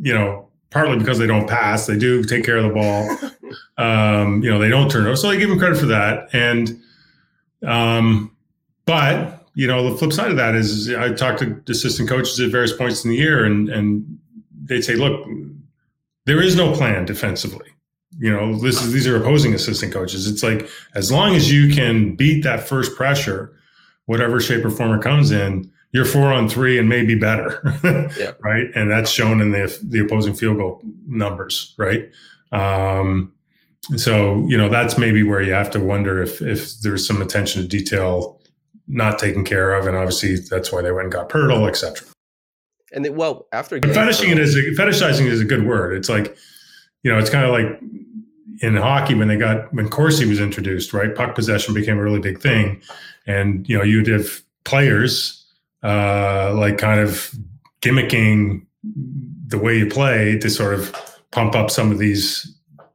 you 0.00 0.12
know, 0.12 0.50
partly 0.68 0.98
because 0.98 1.18
they 1.18 1.26
don't 1.26 1.48
pass. 1.48 1.86
They 1.86 1.96
do 1.96 2.22
take 2.22 2.44
care 2.44 2.58
of 2.58 2.64
the 2.64 2.74
ball. 2.74 3.08
um, 3.78 4.42
you 4.42 4.50
know, 4.50 4.58
they 4.58 4.68
don't 4.68 4.90
turn 4.90 5.06
over. 5.06 5.16
So 5.16 5.30
I 5.30 5.36
give 5.36 5.48
them 5.48 5.58
credit 5.58 5.78
for 5.78 5.86
that. 5.86 6.28
And, 6.34 6.78
um, 7.66 8.36
but, 8.84 9.46
you 9.54 9.66
know, 9.66 9.88
the 9.88 9.96
flip 9.96 10.12
side 10.12 10.30
of 10.30 10.36
that 10.36 10.54
is 10.54 10.92
I 10.92 11.14
talked 11.14 11.38
to 11.38 11.62
assistant 11.70 12.06
coaches 12.06 12.38
at 12.38 12.50
various 12.50 12.74
points 12.74 13.02
in 13.02 13.12
the 13.12 13.16
year 13.16 13.46
and, 13.46 13.70
and 13.70 14.18
they'd 14.64 14.82
say, 14.82 14.94
look, 14.94 15.26
there 16.26 16.42
is 16.42 16.56
no 16.56 16.74
plan 16.74 17.06
defensively. 17.06 17.68
You 18.18 18.30
know, 18.30 18.58
this 18.58 18.82
is 18.82 18.92
these 18.92 19.06
are 19.06 19.16
opposing 19.16 19.54
assistant 19.54 19.94
coaches. 19.94 20.26
It's 20.26 20.42
like 20.42 20.68
as 20.94 21.10
long 21.10 21.34
as 21.34 21.50
you 21.50 21.74
can 21.74 22.14
beat 22.14 22.44
that 22.44 22.68
first 22.68 22.94
pressure, 22.94 23.56
whatever 24.04 24.38
shape 24.38 24.66
or 24.66 24.70
form 24.70 24.98
it 24.98 25.02
comes 25.02 25.30
in, 25.30 25.72
you're 25.92 26.04
four 26.04 26.32
on 26.32 26.48
three 26.48 26.78
and 26.78 26.88
maybe 26.88 27.14
better, 27.14 27.60
yeah. 28.18 28.32
right? 28.40 28.66
And 28.74 28.90
that's 28.90 29.10
shown 29.10 29.40
in 29.40 29.50
the 29.50 29.78
the 29.82 30.00
opposing 30.00 30.34
field 30.34 30.58
goal 30.58 30.80
numbers, 31.06 31.74
right? 31.78 32.08
Um, 32.52 33.32
so 33.96 34.46
you 34.48 34.56
know 34.56 34.68
that's 34.68 34.98
maybe 34.98 35.22
where 35.22 35.42
you 35.42 35.52
have 35.52 35.70
to 35.72 35.80
wonder 35.80 36.22
if 36.22 36.40
if 36.42 36.80
there's 36.80 37.06
some 37.06 37.20
attention 37.20 37.62
to 37.62 37.68
detail 37.68 38.40
not 38.86 39.18
taken 39.18 39.44
care 39.44 39.74
of, 39.74 39.86
and 39.86 39.96
obviously 39.96 40.36
that's 40.36 40.72
why 40.72 40.82
they 40.82 40.92
went 40.92 41.04
and 41.04 41.12
got 41.12 41.28
Poeltl, 41.28 41.68
etc. 41.68 42.06
And 42.92 43.04
they, 43.04 43.10
well, 43.10 43.46
after 43.52 43.78
but 43.78 43.94
fetishing 43.94 44.30
it 44.30 44.38
is 44.38 44.56
a, 44.56 44.62
fetishizing 44.80 45.26
is 45.26 45.40
a 45.40 45.44
good 45.44 45.64
word. 45.64 45.96
It's 45.96 46.08
like, 46.08 46.36
you 47.04 47.10
know, 47.10 47.18
it's 47.18 47.30
kind 47.30 47.44
of 47.44 47.52
like 47.52 47.80
in 48.62 48.76
hockey 48.76 49.14
when 49.14 49.28
they 49.28 49.36
got 49.36 49.72
when 49.72 49.88
Corsi 49.88 50.26
was 50.26 50.40
introduced, 50.40 50.92
right? 50.92 51.14
Puck 51.14 51.34
possession 51.34 51.72
became 51.72 51.98
a 51.98 52.02
really 52.02 52.20
big 52.20 52.40
thing, 52.40 52.80
and 53.26 53.68
you 53.68 53.76
know, 53.76 53.84
you'd 53.84 54.08
have 54.08 54.42
players 54.64 55.39
uh, 55.82 56.54
like 56.54 56.78
kind 56.78 57.00
of 57.00 57.34
gimmicking 57.80 58.66
the 59.46 59.58
way 59.58 59.76
you 59.76 59.86
play 59.86 60.38
to 60.38 60.50
sort 60.50 60.74
of 60.74 60.94
pump 61.30 61.54
up 61.54 61.70
some 61.70 61.90
of 61.90 61.98
these 61.98 62.54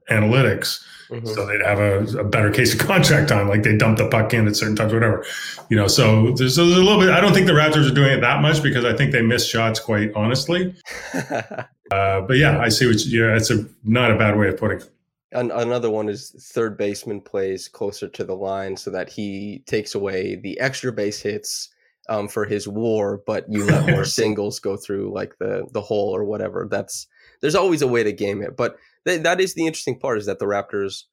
analytics. 0.10 0.84
Mm-hmm. 1.10 1.28
So 1.28 1.46
they'd 1.46 1.62
have 1.62 1.80
a, 1.80 2.20
a, 2.20 2.24
better 2.24 2.50
case 2.50 2.74
of 2.74 2.80
contract 2.80 3.30
time, 3.30 3.48
like 3.48 3.62
they 3.62 3.78
dump 3.78 4.00
the 4.00 4.10
puck 4.10 4.34
in 4.34 4.48
at 4.48 4.56
certain 4.56 4.76
times, 4.76 4.92
whatever. 4.92 5.24
You 5.70 5.78
know, 5.78 5.88
so 5.88 6.32
there's, 6.32 6.56
there's, 6.56 6.60
a 6.60 6.64
little 6.64 7.00
bit. 7.00 7.12
I 7.12 7.22
don't 7.22 7.34
think 7.34 7.46
the 7.46 7.54
Raptors 7.54 7.90
are 7.90 7.94
doing 7.94 8.10
it 8.10 8.22
that 8.22 8.42
much 8.42 8.64
because 8.64 8.86
I 8.86 8.96
think 8.96 9.12
they 9.12 9.22
miss 9.22 9.48
shots 9.48 9.80
quite 9.80 10.12
honestly. 10.16 10.74
uh, 11.14 12.22
but 12.22 12.38
yeah, 12.38 12.60
I 12.60 12.70
see 12.70 12.88
what. 12.88 13.06
You, 13.06 13.28
yeah, 13.28 13.36
it's 13.36 13.52
a 13.52 13.66
not 13.84 14.10
a 14.10 14.18
bad 14.18 14.36
way 14.36 14.48
of 14.48 14.58
putting 14.58 14.80
it. 14.80 14.90
another 15.32 15.92
one 15.92 16.10
is 16.10 16.32
third 16.54 16.76
baseman 16.76 17.22
plays 17.22 17.68
closer 17.68 18.08
to 18.08 18.24
the 18.24 18.36
line 18.36 18.76
so 18.76 18.90
that 18.90 19.08
he 19.08 19.64
takes 19.68 19.94
away 19.94 20.38
the 20.38 20.60
extra 20.60 20.92
base 20.92 21.22
hits 21.22 21.70
um, 22.10 22.28
for 22.28 22.46
his 22.46 22.68
war, 22.68 23.22
but 23.26 23.46
you 23.50 23.66
let 23.66 23.90
more 23.90 24.06
singles 24.06 24.60
go 24.60 24.78
through 24.78 25.14
like 25.14 25.38
the 25.40 25.68
the 25.72 25.82
hole 25.82 26.16
or 26.16 26.24
whatever. 26.24 26.68
That's 26.70 27.08
there's 27.42 27.56
always 27.56 27.82
a 27.82 27.88
way 27.88 28.04
to 28.04 28.14
game 28.14 28.42
it, 28.42 28.56
but 28.56 28.78
th- 29.06 29.24
that 29.24 29.42
is 29.42 29.54
the 29.54 29.66
interesting 29.66 30.00
part 30.00 30.18
is 30.18 30.26
that 30.26 30.40
the 30.40 30.46
Raptors 30.46 31.04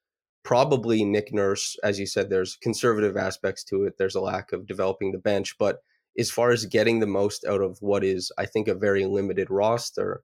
probably 0.45 1.05
Nick 1.05 1.33
Nurse, 1.33 1.77
as 1.85 2.01
you 2.01 2.07
said, 2.07 2.29
there's 2.29 2.57
conservative 2.57 3.17
aspects 3.17 3.63
to 3.65 3.85
it. 3.85 3.97
There's 3.99 4.17
a 4.17 4.21
lack 4.21 4.53
of 4.53 4.67
developing 4.67 5.13
the 5.13 5.19
bench, 5.19 5.57
but 5.59 5.83
as 6.19 6.31
far 6.31 6.51
as 6.51 6.67
getting 6.67 7.01
the 7.01 7.07
most 7.07 7.45
out 7.45 7.61
of 7.61 7.79
what 7.81 8.05
is, 8.05 8.31
I 8.37 8.47
think, 8.47 8.69
a 8.69 8.75
very 8.75 9.07
limited 9.07 9.51
roster, 9.51 10.23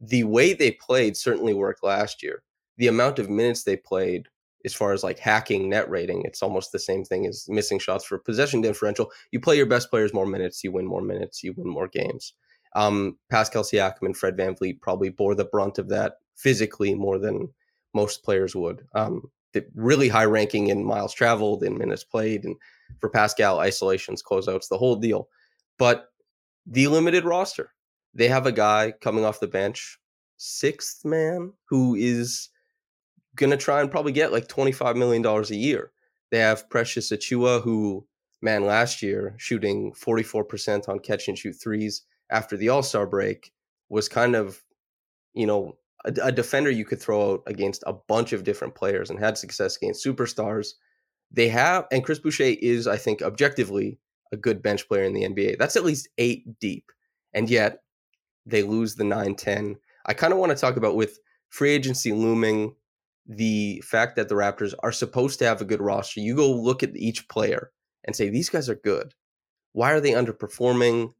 the 0.00 0.24
way 0.24 0.52
they 0.52 0.72
played 0.72 1.16
certainly 1.16 1.54
worked 1.54 1.82
last 1.82 2.22
year. 2.22 2.42
The 2.76 2.88
amount 2.88 3.18
of 3.18 3.30
minutes 3.30 3.64
they 3.64 3.76
played 3.76 4.28
as 4.66 4.74
far 4.74 4.92
as 4.92 5.02
like 5.02 5.18
hacking 5.18 5.70
net 5.70 5.88
rating, 5.88 6.22
it's 6.24 6.42
almost 6.42 6.72
the 6.72 6.78
same 6.78 7.04
thing 7.04 7.24
as 7.26 7.46
missing 7.48 7.78
shots 7.78 8.04
for 8.04 8.18
possession 8.18 8.60
differential. 8.60 9.10
You 9.30 9.40
play 9.40 9.56
your 9.56 9.66
best 9.66 9.88
players 9.88 10.12
more 10.12 10.26
minutes, 10.26 10.62
you 10.62 10.72
win 10.72 10.86
more 10.86 11.00
minutes, 11.00 11.42
you 11.42 11.54
win 11.56 11.68
more 11.68 11.88
games. 11.88 12.34
Um, 12.74 13.16
Pascal 13.30 13.62
Siakam 13.62 14.02
and 14.02 14.16
Fred 14.16 14.36
Van 14.36 14.54
VanVleet 14.54 14.82
probably 14.82 15.08
bore 15.08 15.34
the 15.34 15.46
brunt 15.46 15.78
of 15.78 15.88
that 15.88 16.16
physically 16.34 16.94
more 16.94 17.18
than 17.18 17.48
most 17.94 18.22
players 18.24 18.54
would. 18.54 18.84
Um, 18.94 19.30
really 19.74 20.08
high 20.08 20.24
ranking 20.24 20.66
in 20.66 20.84
miles 20.84 21.14
traveled, 21.14 21.62
in 21.62 21.78
minutes 21.78 22.04
played, 22.04 22.44
and 22.44 22.56
for 23.00 23.08
Pascal, 23.08 23.60
isolations, 23.60 24.22
closeouts, 24.22 24.68
the 24.68 24.76
whole 24.76 24.96
deal. 24.96 25.28
But 25.78 26.08
the 26.66 26.88
limited 26.88 27.24
roster, 27.24 27.72
they 28.12 28.28
have 28.28 28.46
a 28.46 28.52
guy 28.52 28.92
coming 29.00 29.24
off 29.24 29.40
the 29.40 29.46
bench, 29.46 29.98
sixth 30.36 31.04
man, 31.04 31.52
who 31.68 31.94
is 31.94 32.50
going 33.36 33.50
to 33.50 33.56
try 33.56 33.80
and 33.80 33.90
probably 33.90 34.12
get 34.12 34.32
like 34.32 34.48
$25 34.48 34.96
million 34.96 35.24
a 35.24 35.54
year. 35.54 35.92
They 36.30 36.38
have 36.38 36.68
Precious 36.68 37.12
Achiuwa, 37.12 37.62
who, 37.62 38.06
man, 38.42 38.66
last 38.66 39.02
year 39.02 39.34
shooting 39.38 39.92
44% 39.92 40.88
on 40.88 40.98
catch 40.98 41.28
and 41.28 41.38
shoot 41.38 41.52
threes 41.52 42.02
after 42.30 42.56
the 42.56 42.70
All 42.70 42.82
Star 42.82 43.06
break 43.06 43.52
was 43.88 44.08
kind 44.08 44.34
of, 44.34 44.62
you 45.34 45.46
know, 45.46 45.76
a, 46.04 46.12
a, 46.24 46.32
defender 46.32 46.70
you 46.70 46.84
could 46.84 47.00
throw 47.00 47.34
out 47.34 47.42
against 47.46 47.84
a 47.86 47.92
bunch 47.92 48.32
of 48.32 48.42
different 48.42 48.74
players 48.74 49.10
and 49.10 49.18
had 49.18 49.38
success 49.38 49.76
against 49.76 50.04
superstars. 50.04 50.70
They 51.30 51.48
have, 51.48 51.86
and 51.92 52.04
Chris 52.04 52.18
Boucher 52.18 52.56
is, 52.60 52.86
I 52.86 52.96
think, 52.96 53.22
objectively 53.22 53.98
a 54.32 54.36
good 54.36 54.62
bench 54.62 54.88
player 54.88 55.04
in 55.04 55.12
the 55.12 55.22
NBA. 55.22 55.58
That's 55.58 55.76
at 55.76 55.84
least 55.84 56.08
eight 56.18 56.58
deep. 56.58 56.90
And 57.32 57.48
yet 57.48 57.82
they 58.44 58.62
lose 58.62 58.94
the 58.94 59.04
9 59.04 59.34
10. 59.34 59.76
I 60.06 60.14
kind 60.14 60.32
of 60.32 60.38
want 60.38 60.50
to 60.50 60.56
talk 60.56 60.76
about 60.76 60.96
with 60.96 61.18
free 61.48 61.70
agency 61.70 62.12
looming 62.12 62.74
the 63.28 63.82
fact 63.84 64.16
that 64.16 64.28
the 64.28 64.34
Raptors 64.34 64.74
are 64.80 64.92
supposed 64.92 65.38
to 65.40 65.44
have 65.46 65.60
a 65.60 65.64
good 65.64 65.80
roster. 65.80 66.20
You 66.20 66.36
go 66.36 66.50
look 66.50 66.82
at 66.82 66.96
each 66.96 67.28
player 67.28 67.72
and 68.04 68.14
say, 68.14 68.28
these 68.28 68.48
guys 68.48 68.68
are 68.68 68.76
good. 68.76 69.14
Why 69.72 69.92
are 69.92 70.00
they 70.00 70.12
underperforming? 70.12 71.12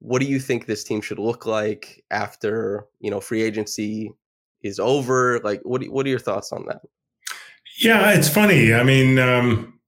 What 0.00 0.20
do 0.20 0.26
you 0.26 0.38
think 0.38 0.66
this 0.66 0.84
team 0.84 1.00
should 1.00 1.18
look 1.18 1.46
like 1.46 2.04
after, 2.10 2.86
you 3.00 3.10
know, 3.10 3.20
free 3.20 3.42
agency 3.42 4.12
is 4.62 4.78
over? 4.78 5.40
Like, 5.40 5.60
what, 5.62 5.84
what 5.86 6.06
are 6.06 6.10
your 6.10 6.18
thoughts 6.18 6.52
on 6.52 6.66
that? 6.66 6.82
Yeah, 7.80 8.12
it's 8.12 8.28
funny. 8.28 8.74
I 8.74 8.82
mean, 8.82 9.18
um, 9.18 9.80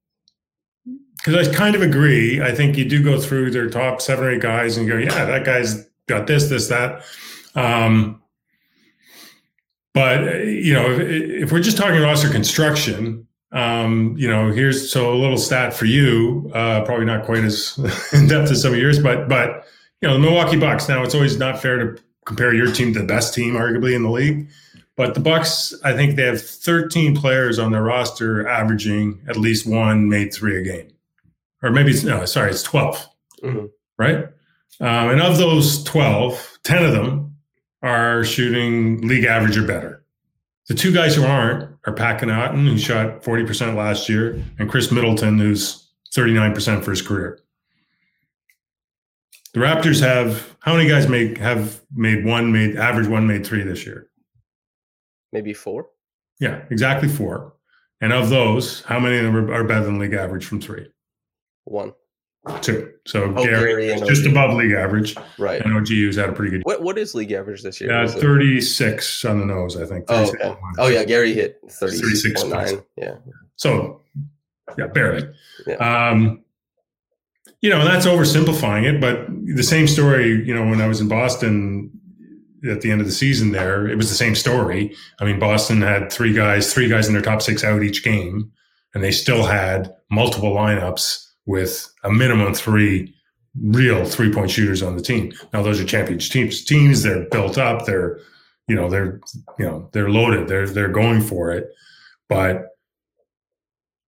because 1.17 1.49
I 1.49 1.55
kind 1.55 1.75
of 1.75 1.83
agree. 1.83 2.40
I 2.40 2.55
think 2.55 2.76
you 2.76 2.88
do 2.88 3.02
go 3.05 3.21
through 3.21 3.50
their 3.50 3.69
top 3.69 4.00
seven 4.00 4.25
or 4.25 4.31
eight 4.31 4.40
guys 4.40 4.79
and 4.79 4.88
go, 4.88 4.97
yeah, 4.97 5.26
that 5.26 5.45
guy's 5.45 5.85
got 6.07 6.26
this, 6.26 6.49
this, 6.49 6.69
that. 6.69 7.05
Um, 7.55 8.23
but 9.94 10.28
uh, 10.28 10.37
you 10.38 10.73
know, 10.73 10.90
if, 10.90 11.00
if, 11.00 11.52
we're 11.52 11.61
just 11.61 11.76
talking 11.76 12.00
roster 12.00 12.28
construction, 12.28 13.26
um, 13.52 14.14
you 14.16 14.28
know, 14.28 14.52
here's 14.52 14.90
so 14.90 15.12
a 15.12 15.16
little 15.16 15.38
stat 15.38 15.75
for 15.75 15.87
you. 15.87 16.50
Uh, 16.54 16.85
probably 16.85 17.06
not 17.06 17.25
quite 17.25 17.44
as 17.44 17.78
in 18.12 18.28
depth 18.28 18.50
as 18.50 18.62
some 18.62 18.73
of 18.73 18.78
yours, 18.78 18.99
but 18.99 19.28
but 19.28 19.66
you 20.00 20.09
know, 20.09 20.14
the 20.14 20.20
Milwaukee 20.20 20.56
Bucks. 20.56 20.88
Now, 20.88 21.02
it's 21.02 21.14
always 21.14 21.38
not 21.38 21.61
fair 21.61 21.76
to 21.78 22.02
compare 22.25 22.54
your 22.54 22.73
team 22.73 22.92
to 22.94 23.00
the 23.00 23.06
best 23.06 23.35
team, 23.35 23.54
arguably 23.54 23.94
in 23.94 24.02
the 24.02 24.11
league. 24.11 24.49
But 24.97 25.14
the 25.14 25.20
Bucks, 25.20 25.75
I 25.82 25.94
think 25.94 26.16
they 26.16 26.26
have 26.26 26.40
13 26.40 27.16
players 27.16 27.59
on 27.59 27.73
their 27.73 27.82
roster 27.82 28.47
averaging 28.47 29.20
at 29.28 29.37
least 29.37 29.66
one 29.66 30.09
made 30.09 30.32
three 30.32 30.61
a 30.61 30.62
game, 30.62 30.92
or 31.62 31.70
maybe 31.70 31.90
it's 31.90 32.04
no, 32.04 32.25
sorry, 32.26 32.50
it's 32.50 32.62
12, 32.62 33.09
mm-hmm. 33.42 33.66
right? 33.99 34.26
Um, 34.80 35.11
and 35.11 35.20
of 35.20 35.38
those 35.38 35.82
12, 35.85 36.59
10 36.64 36.85
of 36.85 36.92
them 36.92 37.29
are 37.82 38.25
shooting 38.25 39.06
league 39.06 39.25
average 39.25 39.56
or 39.56 39.66
better. 39.66 40.04
The 40.68 40.75
two 40.75 40.92
guys 40.92 41.14
who 41.14 41.25
aren't 41.25 41.76
are 41.87 41.92
Pat 41.92 42.20
Connaughton, 42.20 42.68
who 42.68 42.78
shot 42.78 43.22
40% 43.22 43.75
last 43.75 44.08
year, 44.08 44.42
and 44.58 44.70
Khris 44.70 44.92
Middleton, 44.92 45.38
who's 45.38 45.90
39% 46.14 46.84
for 46.84 46.90
his 46.90 47.02
career. 47.02 47.40
The 49.52 49.60
Raptors 49.60 50.00
have 50.00 50.56
how 50.60 50.76
many 50.76 50.88
guys 50.88 51.08
make 51.08 51.38
have 51.38 51.80
made 51.92 52.25
one 52.25 52.52
made 52.52 52.76
average 52.76 53.08
one 53.08 53.26
made 53.26 53.44
three 53.44 53.62
this 53.62 53.84
year? 53.84 54.08
Maybe 55.32 55.52
four. 55.52 55.88
Yeah, 56.38 56.62
exactly 56.70 57.08
four. 57.08 57.54
And 58.00 58.12
of 58.12 58.30
those, 58.30 58.82
how 58.82 59.00
many 59.00 59.18
of 59.18 59.25
them 59.25 59.37
are, 59.37 59.52
are 59.52 59.64
better 59.64 59.87
than 59.87 59.99
league 59.99 60.14
average 60.14 60.44
from 60.44 60.60
three? 60.60 60.87
One. 61.64 61.92
Two. 62.62 62.90
So 63.06 63.35
oh, 63.37 63.44
Gary, 63.44 63.94
just 64.06 64.26
above 64.26 64.54
league 64.54 64.73
average. 64.73 65.14
Right. 65.38 65.61
And 65.62 65.75
OGU's 65.75 66.16
had 66.16 66.30
a 66.30 66.32
pretty 66.32 66.50
good. 66.50 66.62
What 66.62 66.82
What 66.82 66.97
is 66.97 67.14
league 67.14 67.32
average 67.32 67.62
this 67.62 67.80
year? 67.80 67.90
Yeah, 67.90 68.06
36 68.06 69.25
on 69.26 69.40
the 69.40 69.47
nose, 69.47 69.76
I 69.76 69.85
think. 69.85 70.06
Oh, 70.09 70.28
okay. 70.28 70.56
oh 70.78 70.88
yeah, 70.88 71.04
Gary 71.04 71.35
hit 71.35 71.61
36.9. 71.68 72.82
Yeah. 72.97 73.16
So, 73.56 74.00
yeah, 74.78 74.87
barely. 74.87 75.28
Yeah. 75.66 75.75
Um, 75.75 76.42
you 77.61 77.68
know, 77.68 77.85
that's 77.85 78.06
oversimplifying 78.06 78.85
it, 78.85 79.02
but 79.02 79.26
the 79.54 79.62
same 79.62 79.87
story, 79.87 80.42
you 80.47 80.54
know, 80.54 80.64
when 80.64 80.80
I 80.80 80.88
was 80.88 81.02
in 81.02 81.09
Boston 81.09 81.90
at 82.70 82.80
the 82.80 82.90
end 82.90 83.02
of 83.02 83.06
the 83.06 83.12
season 83.12 83.52
there, 83.52 83.87
it 83.87 83.97
was 83.97 84.09
the 84.09 84.16
same 84.16 84.35
story. 84.35 84.97
I 85.18 85.26
mean, 85.26 85.38
Boston 85.38 85.82
had 85.82 86.11
three 86.11 86.32
guys, 86.32 86.73
three 86.73 86.88
guys 86.88 87.06
in 87.06 87.12
their 87.12 87.23
top 87.23 87.42
six 87.42 87.62
out 87.62 87.82
each 87.82 88.02
game 88.02 88.50
and 88.94 89.04
they 89.04 89.12
still 89.12 89.44
had 89.44 89.94
multiple 90.11 90.54
lineups 90.54 91.26
with 91.50 91.92
a 92.04 92.11
minimum 92.11 92.54
three 92.54 93.12
real 93.61 94.04
three 94.04 94.33
point 94.33 94.50
shooters 94.50 94.83
on 94.83 94.97
the 94.97 95.02
team. 95.02 95.33
Now 95.52 95.62
those 95.62 95.80
are 95.80 95.85
championship 95.85 96.33
teams. 96.33 96.64
Teams 96.64 97.02
they're 97.02 97.28
built 97.28 97.59
up. 97.59 97.87
They're 97.87 98.21
you 98.69 98.76
know 98.76 98.88
they're 98.88 99.21
you 99.59 99.66
know 99.66 99.90
they're 99.92 100.11
loaded. 100.11 100.47
They're 100.47 100.69
they're 100.69 100.88
going 100.88 101.21
for 101.21 101.50
it. 101.50 101.69
But 102.28 102.69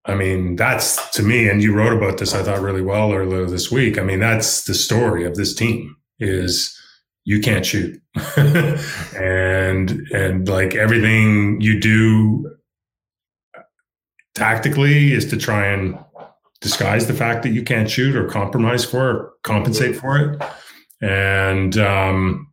I 0.04 0.14
mean 0.14 0.54
that's 0.54 1.11
to 1.16 1.25
me. 1.25 1.49
And 1.49 1.61
you 1.61 1.75
wrote 1.75 1.92
about 1.92 2.18
this 2.18 2.32
I 2.32 2.44
thought 2.44 2.61
really 2.61 2.82
well 2.82 3.12
earlier 3.12 3.46
this 3.46 3.72
week. 3.72 3.99
I 3.99 4.02
mean 4.02 4.20
that's 4.20 4.62
the 4.62 4.75
story 4.75 5.25
of 5.25 5.34
this 5.34 5.52
team 5.52 5.96
is 6.20 6.78
you 7.25 7.40
can't 7.40 7.66
shoot 7.66 8.00
and 8.37 9.90
and 10.12 10.49
like 10.49 10.76
everything 10.76 11.61
you 11.61 11.80
do 11.80 12.56
tactically 14.34 15.12
is 15.12 15.28
to 15.30 15.37
try 15.37 15.66
and 15.66 15.99
disguise 16.62 17.07
the 17.07 17.14
fact 17.14 17.42
that 17.42 17.50
you 17.50 17.62
can't 17.62 17.90
shoot 17.90 18.16
or 18.16 18.26
compromise 18.28 18.85
for 18.85 19.11
or 19.11 19.33
compensate 19.42 19.97
for 19.97 20.16
it. 20.19 20.42
And, 21.02 21.76
um, 21.76 22.49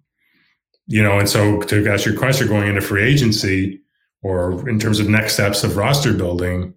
you 0.87 1.01
know, 1.03 1.19
and 1.19 1.29
so 1.29 1.61
to 1.61 1.87
ask 1.87 2.05
your 2.05 2.17
question 2.17 2.47
going 2.47 2.67
into 2.67 2.81
free 2.81 3.03
agency 3.03 3.79
or 4.23 4.67
in 4.67 4.79
terms 4.79 4.99
of 4.99 5.07
next 5.07 5.33
steps 5.33 5.63
of 5.63 5.77
roster 5.77 6.13
building, 6.13 6.73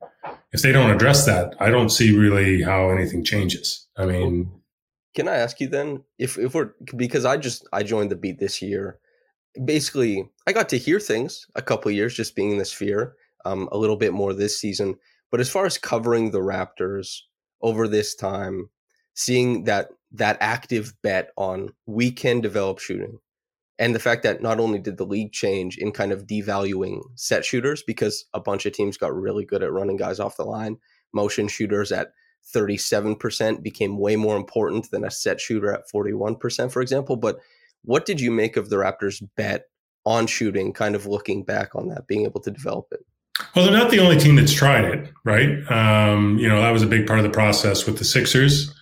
if 0.52 0.60
they 0.60 0.70
don't 0.70 0.90
address 0.90 1.24
that, 1.24 1.54
I 1.58 1.70
don't 1.70 1.88
see 1.88 2.16
really 2.16 2.62
how 2.62 2.90
anything 2.90 3.24
changes. 3.24 3.88
I 3.96 4.04
mean, 4.04 4.50
can 5.14 5.28
I 5.28 5.36
ask 5.36 5.60
you 5.60 5.68
then 5.68 6.04
if 6.18 6.38
if 6.38 6.54
we're 6.54 6.72
because 6.96 7.24
I 7.24 7.38
just 7.38 7.66
I 7.72 7.82
joined 7.82 8.10
the 8.10 8.16
beat 8.16 8.38
this 8.38 8.60
year. 8.62 8.98
Basically, 9.64 10.26
I 10.46 10.52
got 10.52 10.70
to 10.70 10.78
hear 10.78 10.98
things 10.98 11.46
a 11.54 11.62
couple 11.62 11.90
years 11.90 12.14
just 12.14 12.34
being 12.34 12.52
in 12.52 12.58
the 12.58 12.64
sphere, 12.64 13.16
um, 13.44 13.68
a 13.70 13.76
little 13.76 13.96
bit 13.96 14.14
more 14.14 14.32
this 14.32 14.58
season. 14.58 14.96
But 15.32 15.40
as 15.40 15.50
far 15.50 15.66
as 15.66 15.78
covering 15.78 16.30
the 16.30 16.38
Raptors 16.38 17.22
over 17.60 17.88
this 17.88 18.14
time, 18.14 18.70
seeing 19.14 19.64
that 19.64 19.88
that 20.12 20.36
active 20.40 20.94
bet 21.02 21.30
on 21.36 21.70
we 21.86 22.12
can 22.12 22.40
develop 22.40 22.78
shooting, 22.78 23.18
and 23.78 23.94
the 23.94 23.98
fact 23.98 24.22
that 24.22 24.42
not 24.42 24.60
only 24.60 24.78
did 24.78 24.98
the 24.98 25.06
league 25.06 25.32
change 25.32 25.78
in 25.78 25.90
kind 25.90 26.12
of 26.12 26.26
devaluing 26.26 27.00
set 27.16 27.44
shooters 27.44 27.82
because 27.82 28.26
a 28.34 28.40
bunch 28.40 28.66
of 28.66 28.74
teams 28.74 28.96
got 28.96 29.12
really 29.12 29.44
good 29.44 29.62
at 29.62 29.72
running 29.72 29.96
guys 29.96 30.20
off 30.20 30.36
the 30.36 30.44
line, 30.44 30.78
motion 31.12 31.48
shooters 31.48 31.90
at 31.90 32.12
37% 32.54 33.62
became 33.62 33.98
way 33.98 34.16
more 34.16 34.36
important 34.36 34.90
than 34.90 35.04
a 35.04 35.10
set 35.10 35.40
shooter 35.40 35.72
at 35.72 35.88
41%, 35.92 36.70
for 36.70 36.82
example. 36.82 37.16
But 37.16 37.38
what 37.82 38.04
did 38.04 38.20
you 38.20 38.30
make 38.30 38.56
of 38.56 38.68
the 38.68 38.76
Raptors' 38.76 39.26
bet 39.36 39.66
on 40.04 40.26
shooting, 40.26 40.72
kind 40.72 40.94
of 40.94 41.06
looking 41.06 41.44
back 41.44 41.74
on 41.74 41.88
that, 41.88 42.06
being 42.06 42.24
able 42.24 42.40
to 42.40 42.50
develop 42.50 42.88
it? 42.92 43.04
Well, 43.54 43.64
they're 43.64 43.76
not 43.76 43.90
the 43.90 43.98
only 43.98 44.18
team 44.18 44.36
that's 44.36 44.52
tried 44.52 44.84
it, 44.84 45.12
right? 45.24 45.50
Um, 45.70 46.38
you 46.38 46.48
know, 46.48 46.60
that 46.60 46.70
was 46.70 46.82
a 46.82 46.86
big 46.86 47.06
part 47.06 47.18
of 47.18 47.24
the 47.24 47.30
process 47.30 47.86
with 47.86 47.98
the 47.98 48.04
Sixers. 48.04 48.74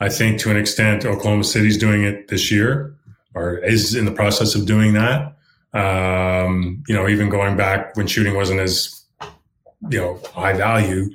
I 0.00 0.08
think 0.08 0.38
to 0.40 0.50
an 0.50 0.56
extent, 0.56 1.04
Oklahoma 1.04 1.44
City's 1.44 1.78
doing 1.78 2.04
it 2.04 2.28
this 2.28 2.50
year 2.50 2.94
or 3.34 3.58
is 3.58 3.94
in 3.94 4.04
the 4.04 4.12
process 4.12 4.54
of 4.54 4.66
doing 4.66 4.92
that. 4.94 5.36
Um, 5.72 6.82
you 6.88 6.94
know, 6.94 7.08
even 7.08 7.28
going 7.28 7.56
back 7.56 7.96
when 7.96 8.06
shooting 8.06 8.34
wasn't 8.34 8.60
as, 8.60 9.04
you 9.90 9.98
know, 9.98 10.20
high 10.32 10.54
value, 10.54 11.10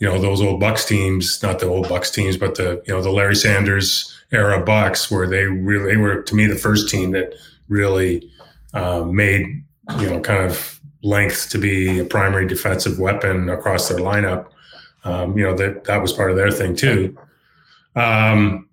you 0.00 0.08
know, 0.08 0.20
those 0.20 0.40
old 0.40 0.60
Bucks 0.60 0.84
teams, 0.84 1.42
not 1.42 1.58
the 1.58 1.66
old 1.66 1.88
Bucks 1.88 2.10
teams, 2.10 2.36
but 2.36 2.56
the, 2.56 2.82
you 2.86 2.94
know, 2.94 3.02
the 3.02 3.10
Larry 3.10 3.36
Sanders 3.36 4.12
era 4.32 4.64
Bucks 4.64 5.10
where 5.10 5.26
they 5.26 5.44
really, 5.44 5.92
they 5.92 5.96
were 5.96 6.22
to 6.22 6.34
me 6.34 6.46
the 6.46 6.56
first 6.56 6.88
team 6.88 7.12
that 7.12 7.34
really 7.68 8.30
uh, 8.72 9.04
made, 9.04 9.64
you 9.98 10.10
know, 10.10 10.20
kind 10.20 10.44
of 10.44 10.73
length 11.04 11.50
to 11.50 11.58
be 11.58 12.00
a 12.00 12.04
primary 12.04 12.46
defensive 12.46 12.98
weapon 12.98 13.48
across 13.48 13.88
their 13.88 13.98
lineup. 13.98 14.48
Um, 15.04 15.36
you 15.36 15.44
know 15.44 15.54
that 15.54 15.84
that 15.84 16.00
was 16.00 16.12
part 16.12 16.30
of 16.30 16.36
their 16.36 16.50
thing 16.50 16.74
too. 16.74 17.16
Um, 17.94 18.68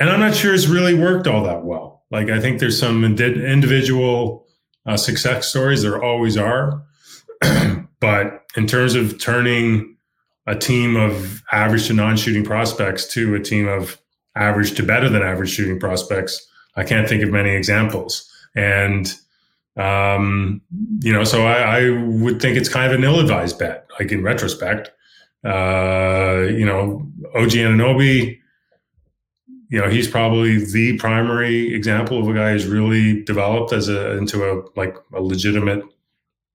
and 0.00 0.10
I'm 0.10 0.18
not 0.18 0.34
sure 0.34 0.54
it's 0.54 0.66
really 0.66 0.94
worked 0.94 1.26
all 1.26 1.44
that 1.44 1.62
well. 1.64 2.04
Like 2.10 2.30
I 2.30 2.40
think 2.40 2.58
there's 2.58 2.78
some 2.78 3.04
individual 3.04 4.46
uh, 4.86 4.96
success 4.96 5.48
stories. 5.48 5.82
There 5.82 6.02
always 6.02 6.36
are, 6.36 6.82
but 8.00 8.44
in 8.56 8.66
terms 8.66 8.94
of 8.94 9.20
turning 9.20 9.96
a 10.46 10.56
team 10.56 10.96
of 10.96 11.42
average 11.52 11.86
to 11.86 11.92
non-shooting 11.92 12.44
prospects 12.44 13.06
to 13.08 13.34
a 13.34 13.40
team 13.40 13.66
of 13.66 13.98
average 14.36 14.74
to 14.74 14.82
better 14.82 15.08
than 15.08 15.22
average 15.22 15.50
shooting 15.50 15.78
prospects, 15.78 16.46
I 16.76 16.84
can't 16.84 17.08
think 17.08 17.22
of 17.22 17.30
many 17.30 17.50
examples. 17.50 18.30
And 18.54 19.14
um, 19.76 20.60
you 21.00 21.12
know, 21.12 21.24
so 21.24 21.46
I, 21.46 21.80
I, 21.80 21.90
would 21.90 22.40
think 22.40 22.56
it's 22.56 22.68
kind 22.68 22.92
of 22.92 22.96
an 22.96 23.04
ill-advised 23.04 23.58
bet, 23.58 23.88
like 23.98 24.12
in 24.12 24.22
retrospect. 24.22 24.92
Uh, 25.44 26.46
you 26.48 26.64
know, 26.64 27.06
OG 27.34 27.50
Anunoby, 27.50 28.38
you 29.70 29.80
know, 29.80 29.90
he's 29.90 30.06
probably 30.06 30.64
the 30.64 30.96
primary 30.98 31.74
example 31.74 32.20
of 32.20 32.28
a 32.28 32.32
guy 32.32 32.52
who's 32.52 32.66
really 32.66 33.22
developed 33.24 33.72
as 33.72 33.88
a 33.88 34.12
into 34.12 34.44
a 34.44 34.62
like 34.78 34.96
a 35.12 35.20
legitimate, 35.20 35.82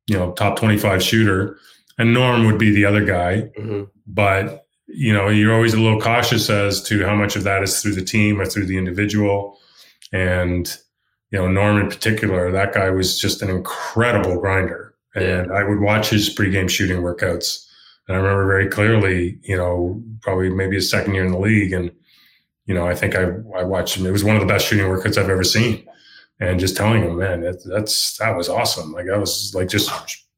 you 0.07 0.17
know, 0.17 0.31
top 0.31 0.57
25 0.57 1.03
shooter. 1.03 1.57
And 1.97 2.13
Norm 2.13 2.45
would 2.45 2.57
be 2.57 2.73
the 2.73 2.85
other 2.85 3.03
guy. 3.03 3.51
Mm-hmm. 3.59 3.83
But, 4.07 4.65
you 4.87 5.11
know, 5.11 5.27
you're 5.27 5.53
always 5.53 5.73
a 5.73 5.79
little 5.79 5.99
cautious 5.99 6.49
as 6.49 6.81
to 6.83 7.05
how 7.05 7.13
much 7.13 7.35
of 7.35 7.43
that 7.43 7.61
is 7.61 7.81
through 7.81 7.95
the 7.95 8.05
team 8.05 8.39
or 8.39 8.45
through 8.45 8.67
the 8.67 8.77
individual. 8.77 9.59
And 10.13 10.73
you 11.31 11.39
know, 11.39 11.47
Norm 11.47 11.77
in 11.77 11.89
particular, 11.89 12.51
that 12.51 12.73
guy 12.73 12.89
was 12.89 13.19
just 13.19 13.41
an 13.41 13.49
incredible 13.49 14.39
grinder. 14.39 14.95
And 15.15 15.51
I 15.51 15.63
would 15.63 15.79
watch 15.79 16.09
his 16.09 16.33
pregame 16.33 16.69
shooting 16.69 17.01
workouts. 17.01 17.65
And 18.07 18.15
I 18.15 18.19
remember 18.19 18.47
very 18.47 18.67
clearly, 18.67 19.39
you 19.43 19.55
know, 19.55 20.01
probably 20.21 20.49
maybe 20.49 20.75
his 20.75 20.89
second 20.89 21.13
year 21.13 21.25
in 21.25 21.31
the 21.31 21.39
league. 21.39 21.73
And, 21.73 21.91
you 22.65 22.73
know, 22.73 22.87
I 22.87 22.95
think 22.95 23.15
I, 23.15 23.23
I 23.55 23.63
watched 23.63 23.97
him. 23.97 24.05
It 24.05 24.11
was 24.11 24.23
one 24.23 24.35
of 24.35 24.41
the 24.41 24.47
best 24.47 24.67
shooting 24.67 24.85
workouts 24.85 25.17
I've 25.17 25.29
ever 25.29 25.43
seen. 25.43 25.85
And 26.39 26.59
just 26.59 26.77
telling 26.77 27.03
him, 27.03 27.17
man, 27.17 27.41
that, 27.41 27.63
that's, 27.65 28.17
that 28.17 28.35
was 28.35 28.49
awesome. 28.49 28.93
Like 28.93 29.07
I 29.13 29.17
was 29.17 29.53
like, 29.53 29.67
just 29.67 29.91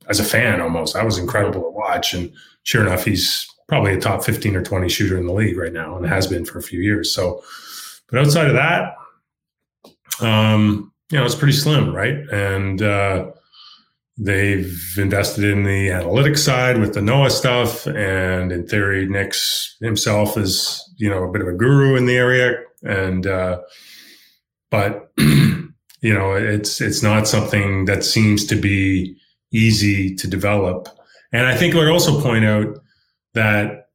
as 0.09 0.19
a 0.19 0.23
fan 0.23 0.59
almost, 0.59 0.95
that 0.95 1.05
was 1.05 1.17
incredible 1.17 1.61
to 1.61 1.69
watch. 1.69 2.13
And 2.13 2.33
sure 2.63 2.81
enough, 2.81 3.05
he's 3.05 3.47
probably 3.67 3.93
a 3.93 3.99
top 3.99 4.23
15 4.23 4.55
or 4.55 4.63
20 4.63 4.89
shooter 4.89 5.17
in 5.17 5.27
the 5.27 5.33
league 5.33 5.57
right 5.57 5.71
now 5.71 5.95
and 5.95 6.05
has 6.05 6.27
been 6.27 6.43
for 6.43 6.57
a 6.57 6.63
few 6.63 6.81
years. 6.81 7.13
So, 7.13 7.41
but 8.09 8.19
outside 8.19 8.47
of 8.47 8.55
that, 8.55 8.95
um, 10.21 10.91
you 11.11 11.17
know, 11.17 11.25
it's 11.25 11.35
pretty 11.35 11.53
slim, 11.53 11.93
right? 11.93 12.17
And 12.31 12.81
uh, 12.81 13.31
they've 14.17 14.79
invested 14.97 15.43
in 15.43 15.63
the 15.63 15.89
analytics 15.89 16.39
side 16.39 16.79
with 16.79 16.93
the 16.93 17.01
Noah 17.01 17.29
stuff, 17.29 17.85
and 17.87 18.51
in 18.51 18.67
theory, 18.67 19.07
Nick's 19.07 19.75
himself 19.81 20.37
is 20.37 20.87
you 20.97 21.09
know 21.09 21.23
a 21.23 21.31
bit 21.31 21.41
of 21.41 21.47
a 21.47 21.53
guru 21.53 21.95
in 21.95 22.05
the 22.05 22.15
area, 22.15 22.63
and 22.83 23.27
uh, 23.27 23.61
but 24.69 25.11
you 25.17 26.13
know, 26.13 26.33
it's 26.33 26.81
it's 26.81 27.03
not 27.03 27.27
something 27.27 27.85
that 27.85 28.03
seems 28.03 28.45
to 28.45 28.55
be 28.55 29.15
easy 29.51 30.15
to 30.15 30.27
develop. 30.27 30.87
And 31.31 31.45
I 31.45 31.55
think 31.55 31.75
I 31.75 31.79
would 31.79 31.89
also 31.89 32.21
point 32.21 32.45
out 32.45 32.79
that 33.33 33.89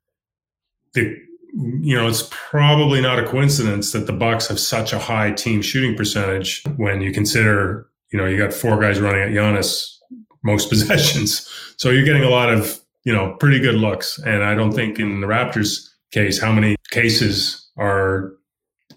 the 0.94 1.16
you 1.56 1.96
know, 1.96 2.06
it's 2.06 2.28
probably 2.30 3.00
not 3.00 3.18
a 3.18 3.26
coincidence 3.26 3.92
that 3.92 4.06
the 4.06 4.12
Bucks 4.12 4.46
have 4.48 4.60
such 4.60 4.92
a 4.92 4.98
high 4.98 5.32
team 5.32 5.62
shooting 5.62 5.96
percentage 5.96 6.62
when 6.76 7.00
you 7.00 7.12
consider, 7.12 7.88
you 8.12 8.18
know, 8.18 8.26
you 8.26 8.36
got 8.36 8.52
four 8.52 8.78
guys 8.78 9.00
running 9.00 9.22
at 9.22 9.30
Giannis 9.30 9.96
most 10.42 10.68
possessions. 10.70 11.48
So 11.78 11.90
you're 11.90 12.04
getting 12.04 12.24
a 12.24 12.28
lot 12.28 12.52
of, 12.52 12.78
you 13.04 13.12
know, 13.12 13.34
pretty 13.40 13.58
good 13.58 13.76
looks. 13.76 14.18
And 14.18 14.44
I 14.44 14.54
don't 14.54 14.72
think 14.72 14.98
in 14.98 15.20
the 15.20 15.26
Raptors 15.26 15.88
case, 16.12 16.40
how 16.40 16.52
many 16.52 16.76
cases 16.90 17.66
are 17.78 18.32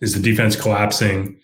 is 0.02 0.13
the 0.13 0.22
defense 0.22 0.56
collapsing 0.56 1.39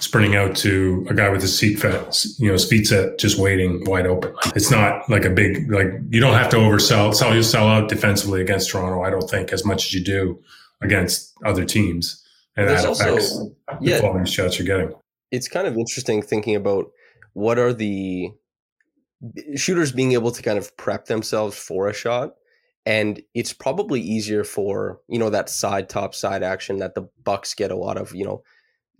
sprinting 0.00 0.36
out 0.36 0.54
to 0.54 1.06
a 1.08 1.14
guy 1.14 1.28
with 1.28 1.42
a 1.42 1.48
seat 1.48 1.78
set, 1.78 2.24
you 2.38 2.50
know, 2.50 2.56
speed 2.56 2.86
set, 2.86 3.18
just 3.18 3.38
waiting 3.38 3.84
wide 3.84 4.06
open. 4.06 4.34
It's 4.54 4.70
not 4.70 5.08
like 5.08 5.24
a 5.24 5.30
big, 5.30 5.70
like 5.72 5.92
you 6.10 6.20
don't 6.20 6.34
have 6.34 6.50
to 6.50 6.56
oversell, 6.56 7.14
sell, 7.14 7.34
you 7.34 7.42
sell 7.42 7.66
out 7.66 7.88
defensively 7.88 8.40
against 8.40 8.70
Toronto. 8.70 9.02
I 9.02 9.10
don't 9.10 9.28
think 9.28 9.52
as 9.52 9.64
much 9.64 9.86
as 9.86 9.94
you 9.94 10.04
do 10.04 10.40
against 10.82 11.34
other 11.44 11.64
teams. 11.64 12.24
And 12.56 12.68
There's 12.68 12.82
that 12.82 12.92
affects 12.92 13.32
also, 13.32 13.56
the 13.80 13.90
yeah, 13.90 14.00
quality 14.00 14.30
shots 14.30 14.58
you're 14.58 14.66
getting. 14.66 14.94
It's 15.30 15.48
kind 15.48 15.66
of 15.66 15.76
interesting 15.76 16.22
thinking 16.22 16.54
about 16.54 16.86
what 17.32 17.58
are 17.58 17.72
the 17.72 18.30
shooters 19.56 19.92
being 19.92 20.12
able 20.12 20.30
to 20.32 20.42
kind 20.42 20.58
of 20.58 20.76
prep 20.76 21.06
themselves 21.06 21.56
for 21.56 21.88
a 21.88 21.94
shot. 21.94 22.34
And 22.86 23.20
it's 23.34 23.52
probably 23.52 24.00
easier 24.00 24.44
for, 24.44 25.00
you 25.08 25.18
know, 25.18 25.30
that 25.30 25.50
side 25.50 25.88
top 25.88 26.14
side 26.14 26.42
action 26.42 26.78
that 26.78 26.94
the 26.94 27.08
Bucks 27.22 27.54
get 27.54 27.70
a 27.70 27.76
lot 27.76 27.98
of, 27.98 28.14
you 28.14 28.24
know, 28.24 28.42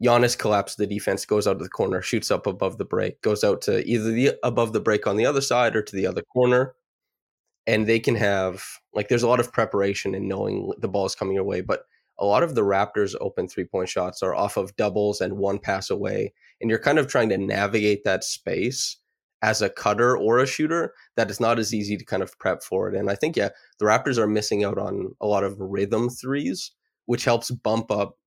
Giannis 0.03 0.39
collapses 0.39 0.77
the 0.77 0.87
defense, 0.87 1.27
goes 1.27 1.47
out 1.47 1.59
to 1.59 1.65
the 1.65 1.71
corner, 1.71 2.01
shoots 2.01 2.31
up 2.31 2.47
above 2.47 2.79
the 2.79 2.85
break, 2.85 3.21
goes 3.23 3.43
out 3.43 3.61
to 3.63 3.85
either 3.87 4.11
the 4.11 4.33
above 4.43 4.73
the 4.73 4.81
break 4.81 5.07
on 5.07 5.17
the 5.17 5.27
other 5.27 5.41
side 5.41 5.75
or 5.75 5.83
to 5.83 5.97
the 5.97 6.07
other 6.07 6.23
corner. 6.33 6.75
And 7.67 7.87
they 7.87 8.01
can 8.01 8.15
have 8.15 8.65
like 8.95 9.09
there's 9.09 9.23
a 9.23 9.29
lot 9.29 9.41
of 9.41 9.53
preparation 9.53 10.15
and 10.15 10.29
knowing 10.29 10.73
the 10.79 10.89
ball 10.89 11.07
is 11.07 11.15
coming 11.15 11.35
your 11.35 11.45
way, 11.45 11.61
but 11.61 11.85
a 12.19 12.25
lot 12.25 12.43
of 12.43 12.55
the 12.55 12.63
Raptors' 12.63 13.15
open 13.21 13.49
three 13.49 13.65
point 13.65 13.89
shots 13.89 14.23
are 14.23 14.35
off 14.35 14.57
of 14.57 14.75
doubles 14.77 15.21
and 15.21 15.39
one 15.39 15.59
pass 15.59 15.91
away, 15.91 16.33
and 16.61 16.71
you're 16.71 16.79
kind 16.79 16.99
of 16.99 17.07
trying 17.07 17.29
to 17.31 17.39
navigate 17.39 18.05
that 18.05 18.25
space 18.25 18.97
as 19.43 19.63
a 19.63 19.71
cutter 19.71 20.17
or 20.17 20.39
a 20.39 20.47
shooter 20.47 20.95
that 21.17 21.31
is 21.31 21.39
not 21.39 21.59
as 21.61 21.73
easy 21.73 21.97
to 21.97 22.05
kind 22.05 22.23
of 22.23 22.37
prep 22.39 22.63
for 22.63 22.89
it. 22.89 22.97
And 22.97 23.09
I 23.09 23.15
think, 23.15 23.37
yeah, 23.37 23.51
the 23.79 23.85
Raptors 23.85 24.19
are 24.19 24.27
missing 24.27 24.65
out 24.65 24.79
on 24.79 25.15
a 25.21 25.27
lot 25.27 25.45
of 25.45 25.55
rhythm 25.61 26.11
threes, 26.11 26.73
which 27.07 27.25
helps 27.25 27.51
bump 27.53 27.93
up 27.93 28.18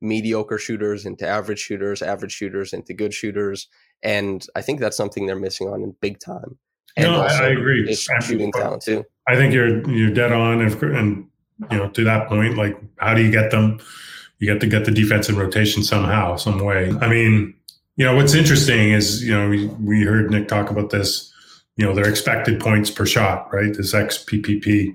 mediocre 0.00 0.58
shooters 0.58 1.04
into 1.04 1.26
average 1.26 1.58
shooters, 1.58 2.02
average 2.02 2.32
shooters 2.32 2.72
into 2.72 2.94
good 2.94 3.12
shooters. 3.12 3.68
And 4.02 4.46
I 4.54 4.62
think 4.62 4.80
that's 4.80 4.96
something 4.96 5.26
they're 5.26 5.36
missing 5.36 5.68
on 5.68 5.82
in 5.82 5.94
big 6.00 6.20
time. 6.20 6.58
And 6.96 7.12
no, 7.12 7.20
I, 7.20 7.44
I 7.44 7.48
agree. 7.48 7.94
Shooting 7.94 8.52
talent 8.52 8.82
too. 8.82 9.04
I 9.28 9.36
think 9.36 9.52
you're 9.54 9.88
you're 9.90 10.12
dead 10.12 10.32
on, 10.32 10.60
and, 10.60 10.82
and 10.82 11.28
you 11.70 11.76
know 11.76 11.88
to 11.90 12.04
that 12.04 12.28
point, 12.28 12.56
like 12.56 12.76
how 12.96 13.14
do 13.14 13.22
you 13.22 13.30
get 13.30 13.50
them? 13.50 13.78
You 14.38 14.52
get 14.52 14.60
to 14.60 14.66
get 14.66 14.84
the 14.84 14.90
defense 14.90 15.28
in 15.28 15.36
rotation 15.36 15.82
somehow, 15.82 16.36
some 16.36 16.58
way. 16.58 16.92
I 17.00 17.08
mean, 17.08 17.54
you 17.96 18.04
know 18.04 18.16
what's 18.16 18.34
interesting 18.34 18.92
is 18.92 19.24
you 19.24 19.32
know 19.32 19.48
we, 19.48 19.66
we 19.66 20.02
heard 20.02 20.30
Nick 20.30 20.48
talk 20.48 20.70
about 20.70 20.90
this. 20.90 21.32
You 21.76 21.84
know 21.84 21.94
their 21.94 22.08
expected 22.08 22.58
points 22.58 22.90
per 22.90 23.06
shot, 23.06 23.52
right? 23.52 23.72
This 23.72 23.94
XPPP, 23.94 24.94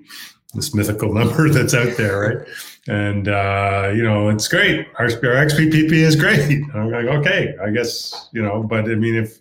this 0.54 0.74
mythical 0.74 1.14
number 1.20 1.50
that's 1.50 1.74
out 1.74 1.98
there, 1.98 2.20
right? 2.20 2.48
And 2.88 3.28
uh, 3.28 3.92
you 3.96 4.04
know 4.04 4.30
it's 4.30 4.48
great. 4.48 4.88
Our, 5.00 5.06
our 5.06 5.46
XPPP 5.46 5.92
is 5.92 6.16
great. 6.16 6.64
I'm 6.74 6.92
like, 6.92 7.06
okay, 7.06 7.56
I 7.64 7.70
guess 7.70 8.30
you 8.34 8.42
know, 8.42 8.64
but 8.64 8.86
I 8.86 8.96
mean 8.96 9.16
if 9.16 9.40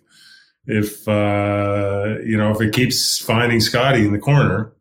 if 0.65 1.07
uh, 1.07 2.15
you 2.23 2.37
know 2.37 2.51
if 2.51 2.61
it 2.61 2.73
keeps 2.73 3.19
finding 3.19 3.59
Scottie 3.59 4.05
in 4.05 4.13
the 4.13 4.19
corner 4.19 4.73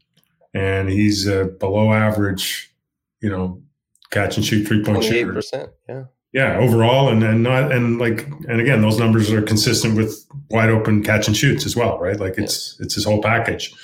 and 0.55 0.89
he's 0.89 1.27
a 1.27 1.47
below 1.47 1.93
average, 1.93 2.73
you 3.21 3.31
know, 3.31 3.63
catch 4.11 4.37
and 4.37 4.45
shoot 4.47 4.67
three 4.67 4.85
point 4.85 5.03
shooter. 5.03 5.33
percent, 5.33 5.71
yeah 5.89 6.05
yeah 6.33 6.57
overall 6.59 7.09
and 7.09 7.23
and 7.23 7.43
not 7.43 7.71
and 7.71 7.99
like 7.99 8.27
and 8.49 8.61
again 8.61 8.81
those 8.81 8.99
numbers 8.99 9.31
are 9.31 9.43
consistent 9.43 9.97
with 9.97 10.27
wide 10.51 10.71
open 10.71 11.03
catch 11.03 11.27
and 11.27 11.37
shoots 11.37 11.67
as 11.67 11.77
well 11.77 11.99
right 11.99 12.19
like 12.21 12.35
it's 12.39 12.77
yeah. 12.79 12.85
it's 12.85 12.95
his 12.95 13.05
whole 13.05 13.23
package 13.23 13.75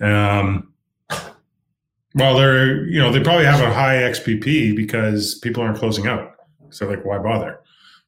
um 0.00 0.72
well 2.14 2.36
they're 2.36 2.86
you 2.86 2.98
know 2.98 3.12
they 3.12 3.20
probably 3.20 3.44
have 3.44 3.60
a 3.60 3.72
high 3.72 3.96
xpp 3.96 4.74
because 4.74 5.36
people 5.36 5.62
aren't 5.62 5.78
closing 5.78 6.06
out. 6.06 6.32
So 6.70 6.86
like 6.88 7.04
why 7.04 7.18
bother? 7.18 7.60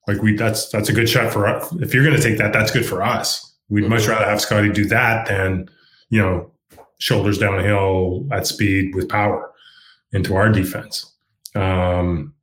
Like 0.06 0.22
we 0.22 0.34
that's 0.34 0.68
that's 0.70 0.88
a 0.88 0.92
good 0.92 1.08
shot 1.08 1.32
for 1.32 1.46
us 1.46 1.72
if 1.80 1.94
you're 1.94 2.04
going 2.04 2.16
to 2.16 2.22
take 2.22 2.38
that 2.38 2.52
that's 2.52 2.70
good 2.70 2.86
for 2.86 3.02
us. 3.02 3.46
We'd 3.68 3.88
much 3.88 4.08
rather 4.08 4.24
have 4.24 4.40
Scottie 4.40 4.70
do 4.70 4.84
that 4.86 5.28
than 5.28 5.68
you 6.08 6.20
know 6.20 6.52
shoulders 6.98 7.38
downhill 7.38 8.26
at 8.32 8.46
speed 8.46 8.94
with 8.94 9.08
power 9.08 9.50
into 10.12 10.34
our 10.34 10.50
defense. 10.50 11.14
Um 11.54 12.34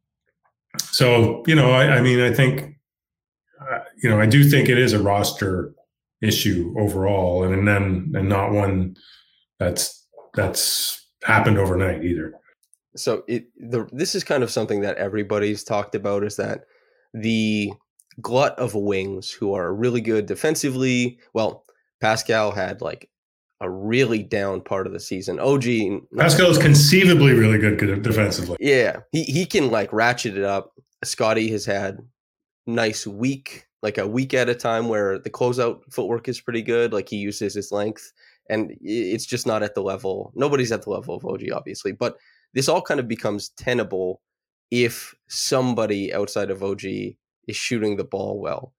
so 0.79 1.43
you 1.47 1.55
know, 1.55 1.71
I, 1.71 1.97
I 1.97 2.01
mean, 2.01 2.19
I 2.19 2.33
think 2.33 2.77
uh, 3.59 3.79
you 4.01 4.09
know, 4.09 4.19
I 4.19 4.25
do 4.25 4.43
think 4.43 4.69
it 4.69 4.77
is 4.77 4.93
a 4.93 5.01
roster 5.01 5.73
issue 6.21 6.73
overall, 6.77 7.43
and, 7.43 7.53
and 7.53 7.67
then 7.67 8.11
and 8.15 8.29
not 8.29 8.51
one 8.51 8.95
that's 9.59 10.05
that's 10.33 11.06
happened 11.23 11.57
overnight 11.57 12.03
either. 12.03 12.33
So 12.95 13.23
it 13.27 13.47
the 13.57 13.87
this 13.91 14.15
is 14.15 14.23
kind 14.23 14.43
of 14.43 14.51
something 14.51 14.81
that 14.81 14.97
everybody's 14.97 15.63
talked 15.63 15.95
about 15.95 16.23
is 16.23 16.35
that 16.37 16.61
the 17.13 17.71
glut 18.21 18.57
of 18.57 18.73
wings 18.73 19.31
who 19.31 19.53
are 19.53 19.73
really 19.73 20.01
good 20.01 20.25
defensively. 20.25 21.19
Well, 21.33 21.65
Pascal 22.01 22.51
had 22.51 22.81
like 22.81 23.09
a 23.59 23.69
really 23.69 24.23
down 24.23 24.61
part 24.61 24.87
of 24.87 24.93
the 24.93 24.99
season. 24.99 25.39
OG 25.39 25.65
Pascal 26.15 26.49
is 26.49 26.57
conceivably 26.57 27.33
really 27.33 27.57
good 27.57 28.01
defensively. 28.01 28.57
Yeah, 28.59 28.99
he 29.11 29.23
he 29.23 29.45
can 29.45 29.71
like 29.71 29.91
ratchet 29.91 30.37
it 30.37 30.43
up. 30.43 30.73
Scottie 31.03 31.51
has 31.51 31.65
had 31.65 31.99
nice 32.65 33.07
week, 33.07 33.67
like 33.81 33.97
a 33.97 34.07
week 34.07 34.33
at 34.33 34.49
a 34.49 34.55
time, 34.55 34.89
where 34.89 35.19
the 35.19 35.29
closeout 35.29 35.81
footwork 35.91 36.27
is 36.27 36.41
pretty 36.41 36.61
good. 36.61 36.93
Like 36.93 37.09
he 37.09 37.17
uses 37.17 37.55
his 37.55 37.71
length, 37.71 38.11
and 38.49 38.75
it's 38.81 39.25
just 39.25 39.45
not 39.45 39.63
at 39.63 39.75
the 39.75 39.81
level. 39.81 40.31
Nobody's 40.35 40.71
at 40.71 40.83
the 40.83 40.89
level 40.89 41.15
of 41.15 41.25
OG, 41.25 41.51
obviously, 41.53 41.91
but 41.91 42.17
this 42.53 42.69
all 42.69 42.81
kind 42.81 42.99
of 42.99 43.07
becomes 43.07 43.49
tenable 43.49 44.21
if 44.71 45.13
somebody 45.27 46.13
outside 46.13 46.49
of 46.49 46.63
OG 46.63 46.83
is 46.83 47.55
shooting 47.55 47.95
the 47.95 48.03
ball 48.03 48.39
well. 48.39 48.73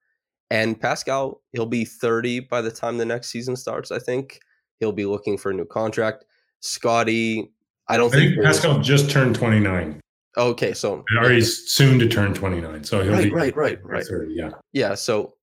And 0.51 0.81
Pascal, 0.81 1.43
he'll 1.53 1.67
be 1.67 1.85
30 1.85 2.41
by 2.41 2.63
the 2.63 2.71
time 2.71 2.99
the 2.99 3.05
next 3.05 3.29
season 3.29 3.57
starts, 3.57 3.91
I 3.91 3.99
think. 3.99 4.41
He'll 4.81 4.93
be 4.93 5.07
looking 5.07 5.37
for 5.37 5.51
a 5.51 5.55
new 5.55 5.67
contract. 5.67 6.25
Scottie, 6.61 7.53
I 7.89 7.97
don't 7.97 8.13
I 8.15 8.19
think, 8.19 8.35
think 8.35 8.45
Pascal 8.45 8.81
just 8.81 9.11
turned 9.11 9.35
29. 9.35 10.01
Okay, 10.37 10.73
so 10.73 11.05
or 11.21 11.31
he's 11.31 11.69
soon 11.71 11.99
to 11.99 12.09
turn 12.09 12.33
29. 12.33 12.85
So 12.85 13.03
he'll 13.03 13.13
right, 13.13 13.25
be 13.25 13.31
right, 13.31 13.57
right, 13.57 13.79
right. 13.83 14.05
30, 14.05 14.33
yeah. 14.35 14.51
Yeah. 14.73 14.95
So, 14.95 15.35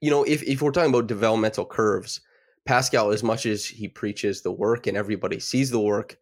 you 0.00 0.10
know, 0.10 0.24
if, 0.24 0.42
if 0.44 0.62
we're 0.62 0.70
talking 0.70 0.90
about 0.90 1.06
developmental 1.06 1.66
curves, 1.66 2.20
Pascal, 2.66 3.10
as 3.10 3.22
much 3.22 3.46
as 3.46 3.64
he 3.64 3.88
preaches 3.88 4.42
the 4.42 4.52
work 4.52 4.86
and 4.86 4.96
everybody 4.96 5.38
sees 5.38 5.70
the 5.70 5.80
work, 5.80 6.16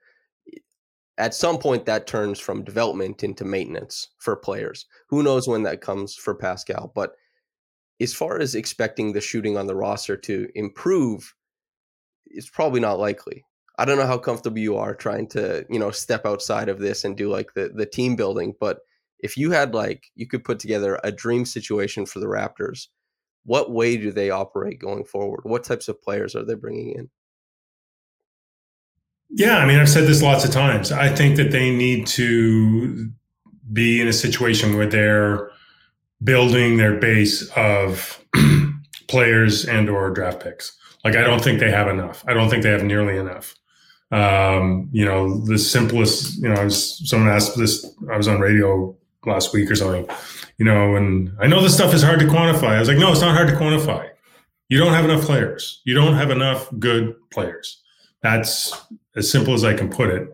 at 1.19 1.35
some 1.35 1.59
point 1.59 1.87
that 1.87 2.07
turns 2.07 2.41
from 2.41 2.65
development 2.65 3.23
into 3.23 3.45
maintenance 3.45 4.09
for 4.19 4.35
players. 4.35 4.87
Who 5.09 5.23
knows 5.23 5.47
when 5.47 5.63
that 5.65 5.81
comes 5.81 6.15
for 6.15 6.35
Pascal? 6.35 6.91
But 6.95 7.13
as 8.01 8.15
far 8.15 8.41
as 8.41 8.55
expecting 8.55 9.13
the 9.13 9.21
shooting 9.21 9.57
on 9.57 9.67
the 9.67 9.77
roster 9.77 10.17
to 10.17 10.49
improve, 10.55 11.35
it's 12.27 12.51
probably 12.51 12.81
not 12.81 12.99
likely. 12.99 13.45
I 13.79 13.85
don't 13.85 13.99
know 13.99 14.07
how 14.07 14.19
comfortable 14.19 14.59
you 14.59 14.77
are 14.77 14.95
trying 14.95 15.29
to, 15.29 15.65
you 15.71 15.79
know, 15.79 15.91
step 15.91 16.27
outside 16.27 16.69
of 16.69 16.79
this 16.79 17.05
and 17.05 17.17
do 17.17 17.31
like 17.31 17.55
the 17.55 17.71
the 17.75 17.87
team 17.87 18.17
building, 18.17 18.55
but 18.59 18.81
if 19.21 19.37
you 19.37 19.53
had 19.53 19.75
like 19.75 20.11
you 20.15 20.27
could 20.27 20.45
put 20.45 20.59
together 20.59 20.99
a 21.05 21.13
dream 21.13 21.45
situation 21.45 22.05
for 22.05 22.19
the 22.19 22.27
Raptors, 22.27 22.89
what 23.45 23.71
way 23.71 23.97
do 23.97 24.13
they 24.13 24.31
operate 24.31 24.79
going 24.79 25.05
forward? 25.05 25.41
What 25.45 25.65
types 25.65 25.89
of 25.89 26.01
players 26.01 26.35
are 26.35 26.45
they 26.45 26.55
bringing 26.55 26.93
in? 26.93 27.11
Yeah, 29.31 29.59
I 29.59 29.67
mean, 29.67 29.79
I've 29.79 29.89
said 29.89 30.07
this 30.07 30.23
lots 30.23 30.45
of 30.45 30.51
times. 30.51 30.93
I 30.93 31.09
think 31.09 31.37
that 31.37 31.51
they 31.51 31.75
need 31.75 32.07
to 32.09 33.11
be 33.73 34.01
in 34.01 34.09
a 34.09 34.13
situation 34.13 34.77
where 34.77 34.87
they're 34.87 35.51
building 36.23 36.77
their 36.77 36.99
base 36.99 37.51
of 37.57 38.23
players 39.09 39.65
and 39.65 39.89
or 39.89 40.11
draft 40.11 40.41
picks. 40.41 40.77
Like 41.05 41.17
I 41.17 41.23
don't 41.23 41.43
think 41.43 41.59
they 41.59 41.71
have 41.71 41.89
enough. 41.89 42.23
I 42.29 42.35
don't 42.35 42.49
think 42.49 42.63
they 42.63 42.71
have 42.71 42.85
nearly 42.85 43.17
enough. 43.17 43.55
Um, 44.13 44.91
you 44.93 45.05
know, 45.05 45.39
the 45.47 45.59
simplest, 45.59 46.41
you 46.43 46.49
know, 46.49 46.61
I 46.61 46.65
was 46.65 47.09
someone 47.09 47.31
asked 47.31 47.57
this, 47.57 47.85
I 48.13 48.17
was 48.17 48.29
on 48.29 48.41
radio 48.41 48.95
last 49.27 49.53
week 49.53 49.71
or 49.71 49.77
something, 49.77 50.09
you 50.59 50.65
know, 50.65 50.97
and 50.97 51.31
I 51.41 51.47
know 51.47 51.63
this 51.63 51.75
stuff 51.75 51.95
is 51.95 52.03
hard 52.03 52.21
to 52.21 52.27
quantify. 52.27 52.71
I 52.71 52.81
was 52.81 52.89
like, 52.89 52.99
no, 52.99 53.13
it's 53.13 53.21
not 53.21 53.35
hard 53.35 53.49
to 53.49 53.55
quantify. 53.55 54.09
You 54.69 54.79
don't 54.79 54.93
have 54.93 55.05
enough 55.05 55.23
players. 55.23 55.81
You 55.85 55.95
don't 55.95 56.15
have 56.15 56.31
enough 56.31 56.69
good 56.79 57.15
players. 57.31 57.81
That's 58.23 58.75
as 59.17 59.31
simple 59.31 59.55
as 59.55 59.65
I 59.65 59.75
can 59.75 59.91
put 59.91 60.11
it. 60.11 60.29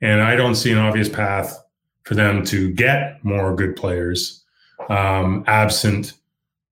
And 0.00 0.22
I 0.22 0.36
don't 0.36 0.54
see 0.54 0.72
an 0.72 0.78
obvious 0.78 1.08
path 1.08 1.58
for 2.04 2.14
them 2.14 2.44
to 2.46 2.72
get 2.72 3.24
more 3.24 3.54
good 3.54 3.76
players, 3.76 4.44
um, 4.88 5.44
absent 5.46 6.14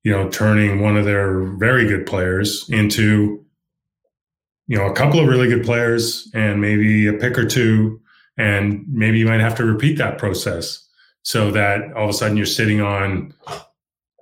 you 0.03 0.13
know, 0.13 0.29
turning 0.31 0.81
one 0.81 0.97
of 0.97 1.05
their 1.05 1.41
very 1.41 1.87
good 1.87 2.07
players 2.07 2.69
into, 2.71 3.45
you 4.67 4.77
know, 4.77 4.87
a 4.87 4.95
couple 4.95 5.21
of 5.21 5.29
really 5.29 5.49
good 5.49 5.65
players 5.65 6.31
and 6.33 6.61
maybe 6.61 7.07
a 7.07 7.13
pick 7.13 7.37
or 7.37 7.45
two. 7.45 8.01
And 8.39 8.85
maybe 8.89 9.19
you 9.19 9.27
might 9.27 9.41
have 9.41 9.57
to 9.57 9.65
repeat 9.65 9.99
that 9.99 10.17
process 10.17 10.87
so 11.23 11.51
that 11.51 11.93
all 11.95 12.05
of 12.05 12.11
a 12.11 12.13
sudden 12.13 12.37
you're 12.37 12.47
sitting 12.47 12.81
on, 12.81 13.35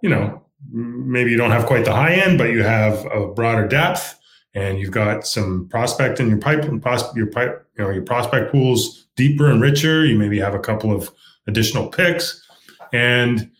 you 0.02 0.08
know, 0.08 0.42
maybe 0.70 1.30
you 1.30 1.36
don't 1.36 1.50
have 1.50 1.66
quite 1.66 1.84
the 1.84 1.92
high 1.92 2.14
end, 2.14 2.38
but 2.38 2.50
you 2.50 2.62
have 2.62 3.06
a 3.06 3.28
broader 3.28 3.66
depth 3.66 4.18
and 4.54 4.78
you've 4.78 4.90
got 4.90 5.26
some 5.26 5.68
prospect 5.68 6.20
in 6.20 6.28
your 6.28 6.38
pipe, 6.38 6.64
your 7.14 7.26
pipe, 7.26 7.66
you 7.76 7.84
know, 7.84 7.90
your 7.90 8.02
prospect 8.02 8.50
pools 8.50 9.06
deeper 9.16 9.50
and 9.50 9.60
richer. 9.60 10.04
You 10.04 10.18
maybe 10.18 10.38
have 10.40 10.54
a 10.54 10.58
couple 10.58 10.92
of 10.92 11.10
additional 11.46 11.88
picks 11.88 12.44
and 12.92 13.50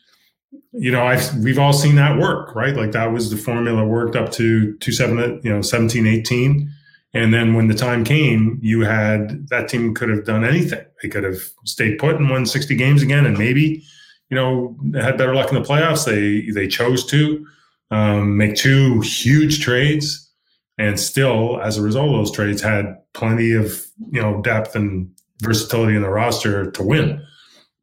you 0.72 0.90
know, 0.92 1.03
I've 1.03 1.35
we've 1.38 1.59
all 1.59 1.72
seen 1.72 1.96
that 1.96 2.18
work, 2.18 2.55
right? 2.55 2.77
Like 2.77 2.92
that 2.92 3.12
was 3.12 3.31
the 3.31 3.37
formula 3.37 3.85
worked 3.85 4.16
up 4.16 4.31
to 4.33 4.77
two 4.79 4.92
seven, 4.92 5.40
you 5.42 5.51
know, 5.51 5.62
17, 5.62 6.07
18. 6.07 6.70
And 7.14 7.33
then 7.33 7.55
when 7.55 7.68
the 7.68 7.75
time 7.75 8.05
came, 8.05 8.59
you 8.62 8.83
had 8.83 9.49
that 9.49 9.68
team 9.68 9.94
could 9.94 10.11
have 10.11 10.25
done 10.25 10.44
anything. 10.44 10.85
They 11.03 11.09
could 11.09 11.25
have 11.25 11.40
stayed 11.64 11.99
put 11.99 12.16
and 12.16 12.29
won 12.29 12.44
60 12.44 12.75
games 12.77 13.03
again, 13.03 13.25
and 13.25 13.38
maybe, 13.38 13.83
you 14.31 14.35
know, 14.37 14.77
had 14.94 15.16
better 15.16 15.35
luck 15.35 15.51
in 15.51 15.61
the 15.61 15.66
playoffs. 15.66 16.05
They 16.05 16.51
they 16.53 16.68
chose 16.68 17.07
to 17.07 17.47
um, 17.90 18.37
make 18.37 18.57
two 18.57 19.01
huge 19.01 19.61
trades, 19.62 20.31
and 20.77 21.01
still, 21.01 21.61
as 21.62 21.79
a 21.79 21.83
result 21.83 22.11
of 22.11 22.16
those 22.16 22.33
trades, 22.33 22.61
had 22.61 22.99
plenty 23.14 23.53
of 23.53 23.87
you 24.12 24.21
know 24.21 24.42
depth 24.42 24.77
and 24.77 25.11
versatility 25.42 25.97
in 25.97 26.03
the 26.03 26.11
roster 26.11 26.71
to 26.73 26.83
win 26.83 27.25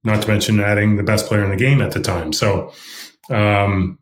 not 0.05 0.21
to 0.21 0.27
mention 0.27 0.59
adding 0.59 0.95
the 0.95 1.03
best 1.03 1.25
player 1.25 1.43
in 1.43 1.49
the 1.49 1.57
game 1.57 1.81
at 1.81 1.91
the 1.91 1.99
time. 1.99 2.31
So, 2.31 2.71
um, 3.29 3.97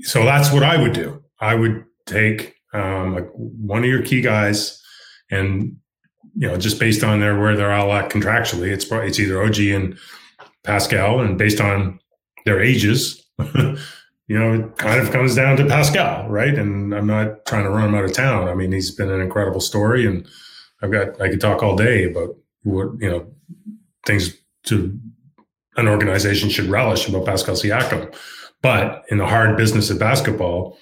so 0.00 0.24
that's 0.24 0.52
what 0.52 0.64
I 0.64 0.76
would 0.76 0.92
do. 0.92 1.22
I 1.40 1.54
would 1.54 1.84
take 2.04 2.56
um, 2.72 3.14
like 3.14 3.28
one 3.32 3.82
of 3.82 3.90
your 3.90 4.02
key 4.02 4.20
guys, 4.20 4.82
and 5.30 5.76
you 6.34 6.48
know, 6.48 6.56
just 6.56 6.78
based 6.78 7.02
on 7.02 7.20
their 7.20 7.38
where 7.38 7.56
they're 7.56 7.72
all 7.72 7.92
at 7.92 8.10
contractually, 8.10 8.70
it's 8.70 8.84
probably, 8.84 9.08
it's 9.08 9.18
either 9.18 9.42
OG 9.42 9.58
and 9.58 9.98
Pascal, 10.64 11.20
and 11.20 11.38
based 11.38 11.60
on 11.60 11.98
their 12.44 12.60
ages, 12.60 13.24
you 13.38 14.38
know, 14.38 14.54
it 14.54 14.76
kind 14.76 15.00
of 15.00 15.10
comes 15.10 15.34
down 15.34 15.56
to 15.56 15.64
Pascal, 15.64 16.28
right? 16.28 16.54
And 16.54 16.94
I'm 16.94 17.06
not 17.06 17.46
trying 17.46 17.64
to 17.64 17.70
run 17.70 17.88
him 17.88 17.94
out 17.94 18.04
of 18.04 18.12
town. 18.12 18.48
I 18.48 18.54
mean, 18.54 18.72
he's 18.72 18.90
been 18.90 19.10
an 19.10 19.20
incredible 19.20 19.60
story, 19.60 20.06
and 20.06 20.26
I've 20.82 20.92
got 20.92 21.20
I 21.20 21.28
could 21.28 21.40
talk 21.40 21.62
all 21.62 21.76
day 21.76 22.04
about 22.04 22.36
what 22.62 22.88
you 23.00 23.10
know 23.10 23.26
things 24.06 24.34
to 24.64 24.98
an 25.76 25.88
organization 25.88 26.50
should 26.50 26.66
relish 26.66 27.08
about 27.08 27.26
Pascal 27.26 27.54
Siakam. 27.54 28.14
But 28.60 29.04
in 29.08 29.18
the 29.18 29.26
hard 29.26 29.56
business 29.56 29.88
of 29.90 29.98
basketball, 29.98 30.76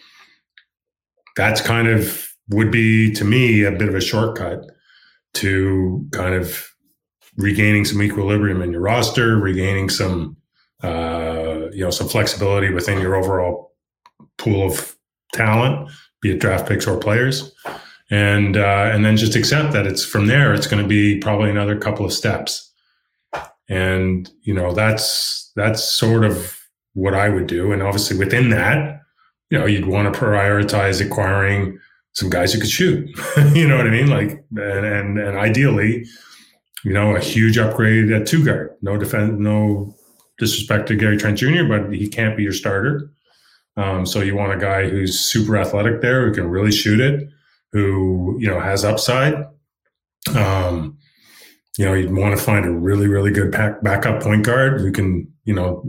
that's 1.36 1.60
kind 1.60 1.88
of 1.88 2.26
would 2.48 2.70
be 2.70 3.12
to 3.12 3.24
me 3.24 3.64
a 3.64 3.72
bit 3.72 3.88
of 3.88 3.94
a 3.94 4.00
shortcut 4.00 4.64
to 5.34 6.06
kind 6.12 6.34
of 6.34 6.66
regaining 7.36 7.84
some 7.84 8.02
equilibrium 8.02 8.62
in 8.62 8.72
your 8.72 8.80
roster, 8.80 9.36
regaining 9.36 9.90
some 9.90 10.36
uh, 10.82 11.68
you 11.72 11.84
know 11.84 11.90
some 11.90 12.08
flexibility 12.08 12.70
within 12.72 13.00
your 13.00 13.14
overall 13.14 13.74
pool 14.38 14.66
of 14.66 14.96
talent, 15.32 15.90
be 16.20 16.32
it 16.32 16.40
draft 16.40 16.68
picks 16.68 16.86
or 16.86 16.98
players, 16.98 17.52
and 18.10 18.56
uh, 18.56 18.90
and 18.92 19.04
then 19.04 19.16
just 19.16 19.36
accept 19.36 19.72
that 19.72 19.86
it's 19.86 20.04
from 20.04 20.26
there. 20.26 20.54
It's 20.54 20.66
going 20.66 20.82
to 20.82 20.88
be 20.88 21.18
probably 21.18 21.50
another 21.50 21.78
couple 21.78 22.06
of 22.06 22.12
steps, 22.12 22.72
and 23.68 24.30
you 24.42 24.54
know 24.54 24.72
that's 24.72 25.52
that's 25.56 25.82
sort 25.82 26.24
of 26.24 26.56
what 26.94 27.14
I 27.14 27.28
would 27.28 27.46
do. 27.46 27.72
And 27.72 27.82
obviously 27.82 28.16
within 28.16 28.50
that, 28.50 29.00
you 29.50 29.58
know, 29.58 29.66
you'd 29.66 29.86
want 29.86 30.12
to 30.12 30.18
prioritize 30.18 31.04
acquiring 31.04 31.78
some 32.12 32.30
guys 32.30 32.52
who 32.52 32.60
could 32.60 32.70
shoot. 32.70 33.08
you 33.54 33.68
know 33.68 33.76
what 33.76 33.86
I 33.86 33.90
mean? 33.90 34.08
Like, 34.08 34.44
and, 34.56 34.86
and, 34.86 35.18
and 35.18 35.36
ideally, 35.36 36.04
you 36.84 36.92
know, 36.92 37.14
a 37.14 37.20
huge 37.20 37.58
upgrade 37.58 38.10
at 38.10 38.26
two 38.26 38.44
guard. 38.44 38.70
No 38.82 38.96
defense, 38.96 39.34
no 39.38 39.94
disrespect 40.38 40.88
to 40.88 40.96
Gary 40.96 41.16
Trent 41.16 41.38
Jr., 41.38 41.64
but 41.68 41.92
he 41.92 42.08
can't 42.08 42.36
be 42.36 42.42
your 42.42 42.52
starter. 42.52 43.10
Um, 43.76 44.06
so 44.06 44.20
you 44.20 44.34
want 44.34 44.52
a 44.52 44.58
guy 44.58 44.88
who's 44.88 45.20
super 45.20 45.56
athletic 45.56 46.00
there, 46.00 46.26
who 46.26 46.34
can 46.34 46.48
really 46.48 46.72
shoot 46.72 47.00
it, 47.00 47.28
who 47.72 48.36
you 48.40 48.48
know 48.48 48.58
has 48.58 48.84
upside. 48.84 49.34
Um, 50.34 50.96
you 51.76 51.84
know, 51.84 51.94
you'd 51.94 52.14
want 52.14 52.36
to 52.36 52.42
find 52.42 52.64
a 52.64 52.70
really, 52.70 53.06
really 53.06 53.30
good 53.30 53.52
back, 53.52 53.82
backup 53.82 54.22
point 54.22 54.44
guard 54.44 54.80
who 54.80 54.90
can, 54.92 55.30
you 55.44 55.54
know, 55.54 55.84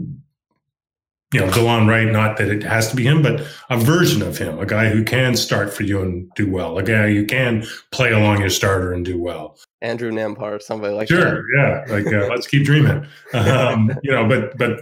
you 1.32 1.40
know, 1.40 1.48
Delon 1.48 1.86
Wright, 1.86 2.10
not 2.10 2.38
that 2.38 2.48
it 2.48 2.62
has 2.62 2.88
to 2.88 2.96
be 2.96 3.04
him, 3.04 3.20
but 3.20 3.46
a 3.68 3.76
version 3.76 4.22
of 4.22 4.38
him, 4.38 4.58
a 4.58 4.64
guy 4.64 4.88
who 4.88 5.04
can 5.04 5.36
start 5.36 5.72
for 5.72 5.82
you 5.82 6.00
and 6.00 6.30
do 6.34 6.50
well, 6.50 6.78
a 6.78 6.82
guy 6.82 7.12
who 7.12 7.26
can 7.26 7.66
play 7.90 8.12
along 8.12 8.40
your 8.40 8.48
starter 8.48 8.94
and 8.94 9.04
do 9.04 9.20
well. 9.20 9.58
Andrew 9.82 10.10
Nembhard, 10.10 10.62
somebody 10.62 10.94
like 10.94 11.08
sure, 11.08 11.42
that. 11.42 11.84
yeah, 11.88 11.94
like 11.94 12.06
uh, 12.06 12.28
let's 12.28 12.46
keep 12.46 12.64
dreaming, 12.64 13.06
um, 13.34 13.92
you 14.02 14.10
know, 14.10 14.26
but 14.26 14.56
but 14.56 14.80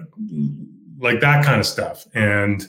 like 0.99 1.21
that 1.21 1.45
kind 1.45 1.59
of 1.59 1.67
stuff, 1.67 2.07
and 2.15 2.67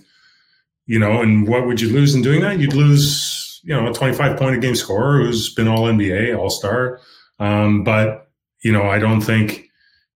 you 0.88 0.98
know, 0.98 1.22
and 1.22 1.48
what 1.48 1.68
would 1.68 1.80
you 1.80 1.90
lose 1.90 2.16
in 2.16 2.24
doing 2.24 2.42
that? 2.42 2.60
You'd 2.60 2.74
lose, 2.74 3.62
you 3.64 3.76
know, 3.76 3.90
a 3.90 3.94
twenty-five 3.94 4.38
point 4.38 4.56
a 4.56 4.60
game 4.60 4.76
scorer 4.76 5.20
who's 5.20 5.54
been 5.54 5.68
All 5.68 5.84
NBA, 5.84 6.38
All 6.38 6.50
Star, 6.50 7.00
um, 7.40 7.84
but 7.84 8.30
you 8.64 8.72
know, 8.72 8.90
I 8.90 8.98
don't 8.98 9.22
think 9.22 9.70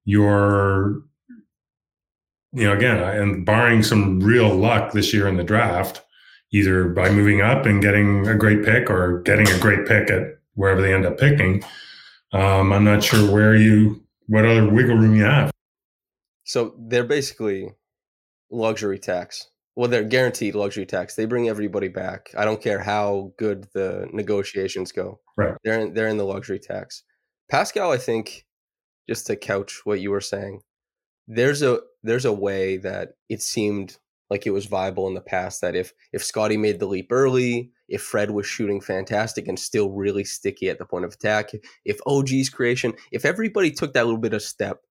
you're 0.03 1.03
you 2.53 2.65
know, 2.65 2.73
again, 2.73 2.97
and 2.97 3.45
barring 3.45 3.83
some 3.83 4.19
real 4.19 4.53
luck 4.53 4.91
this 4.91 5.13
year 5.13 5.27
in 5.27 5.37
the 5.37 5.43
draft, 5.43 6.01
either 6.51 6.89
by 6.89 7.09
moving 7.09 7.41
up 7.41 7.65
and 7.65 7.81
getting 7.81 8.27
a 8.27 8.35
great 8.35 8.63
pick 8.63 8.89
or 8.89 9.21
getting 9.21 9.49
a 9.49 9.59
great 9.59 9.87
pick 9.87 10.09
at 10.09 10.37
wherever 10.55 10.81
they 10.81 10.93
end 10.93 11.05
up 11.05 11.17
picking, 11.17 11.63
um, 12.33 12.73
I'm 12.73 12.83
not 12.83 13.03
sure 13.03 13.31
where 13.31 13.55
you, 13.55 14.03
what 14.27 14.45
other 14.45 14.69
wiggle 14.69 14.97
room 14.97 15.15
you 15.15 15.23
have. 15.23 15.51
So 16.43 16.75
they're 16.77 17.03
basically 17.05 17.69
luxury 18.49 18.99
tax. 18.99 19.47
Well, 19.75 19.89
they're 19.89 20.03
guaranteed 20.03 20.55
luxury 20.55 20.85
tax. 20.85 21.15
They 21.15 21.23
bring 21.23 21.47
everybody 21.47 21.87
back. 21.87 22.29
I 22.37 22.43
don't 22.43 22.61
care 22.61 22.79
how 22.79 23.31
good 23.37 23.67
the 23.73 24.09
negotiations 24.11 24.91
go. 24.91 25.21
Right. 25.37 25.55
They're 25.63 25.79
in, 25.79 25.93
they're 25.93 26.09
in 26.09 26.17
the 26.17 26.25
luxury 26.25 26.59
tax. 26.59 27.03
Pascal, 27.49 27.91
I 27.91 27.97
think, 27.97 28.45
just 29.07 29.27
to 29.27 29.37
couch 29.37 29.81
what 29.85 30.01
you 30.01 30.11
were 30.11 30.21
saying, 30.21 30.61
there's 31.33 31.61
a 31.61 31.79
there's 32.03 32.25
a 32.25 32.33
way 32.33 32.77
that 32.77 33.13
it 33.29 33.41
seemed 33.41 33.97
like 34.29 34.45
it 34.45 34.51
was 34.51 34.65
viable 34.65 35.07
in 35.07 35.13
the 35.13 35.21
past 35.21 35.61
that 35.61 35.75
if 35.75 35.93
if 36.11 36.23
Scottie 36.23 36.57
made 36.57 36.79
the 36.79 36.87
leap 36.87 37.07
early, 37.09 37.71
if 37.87 38.01
Fred 38.01 38.31
was 38.31 38.45
shooting 38.45 38.81
fantastic 38.81 39.47
and 39.47 39.57
still 39.57 39.91
really 39.91 40.25
sticky 40.25 40.69
at 40.69 40.77
the 40.77 40.85
point 40.85 41.05
of 41.05 41.13
attack, 41.13 41.51
if 41.85 41.99
OG's 42.05 42.49
creation, 42.49 42.93
if 43.11 43.23
everybody 43.23 43.71
took 43.71 43.93
that 43.93 44.05
little 44.05 44.19
bit 44.19 44.33
of 44.33 44.41
step, 44.41 44.81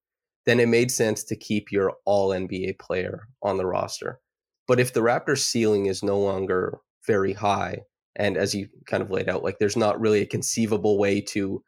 then 0.47 0.61
it 0.61 0.69
made 0.69 0.91
sense 0.91 1.23
to 1.25 1.37
keep 1.37 1.71
your 1.71 1.93
all 2.07 2.31
NBA 2.31 2.79
player 2.79 3.29
on 3.43 3.59
the 3.59 3.67
roster. 3.67 4.21
But 4.67 4.81
if 4.81 4.95
the 4.95 5.01
Raptors 5.01 5.41
ceiling 5.41 5.87
is 5.87 6.03
no 6.03 6.19
longer 6.19 6.79
very 7.07 7.35
high, 7.35 7.81
and 8.17 8.39
as 8.39 8.55
you 8.55 8.69
kind 8.87 9.03
of 9.03 9.11
laid 9.11 9.29
out, 9.29 9.43
like 9.43 9.59
there's 9.59 9.77
not 9.77 10.01
really 10.01 10.23
a 10.23 10.27
conceivable 10.27 10.99
way 10.99 11.21
to 11.21 11.63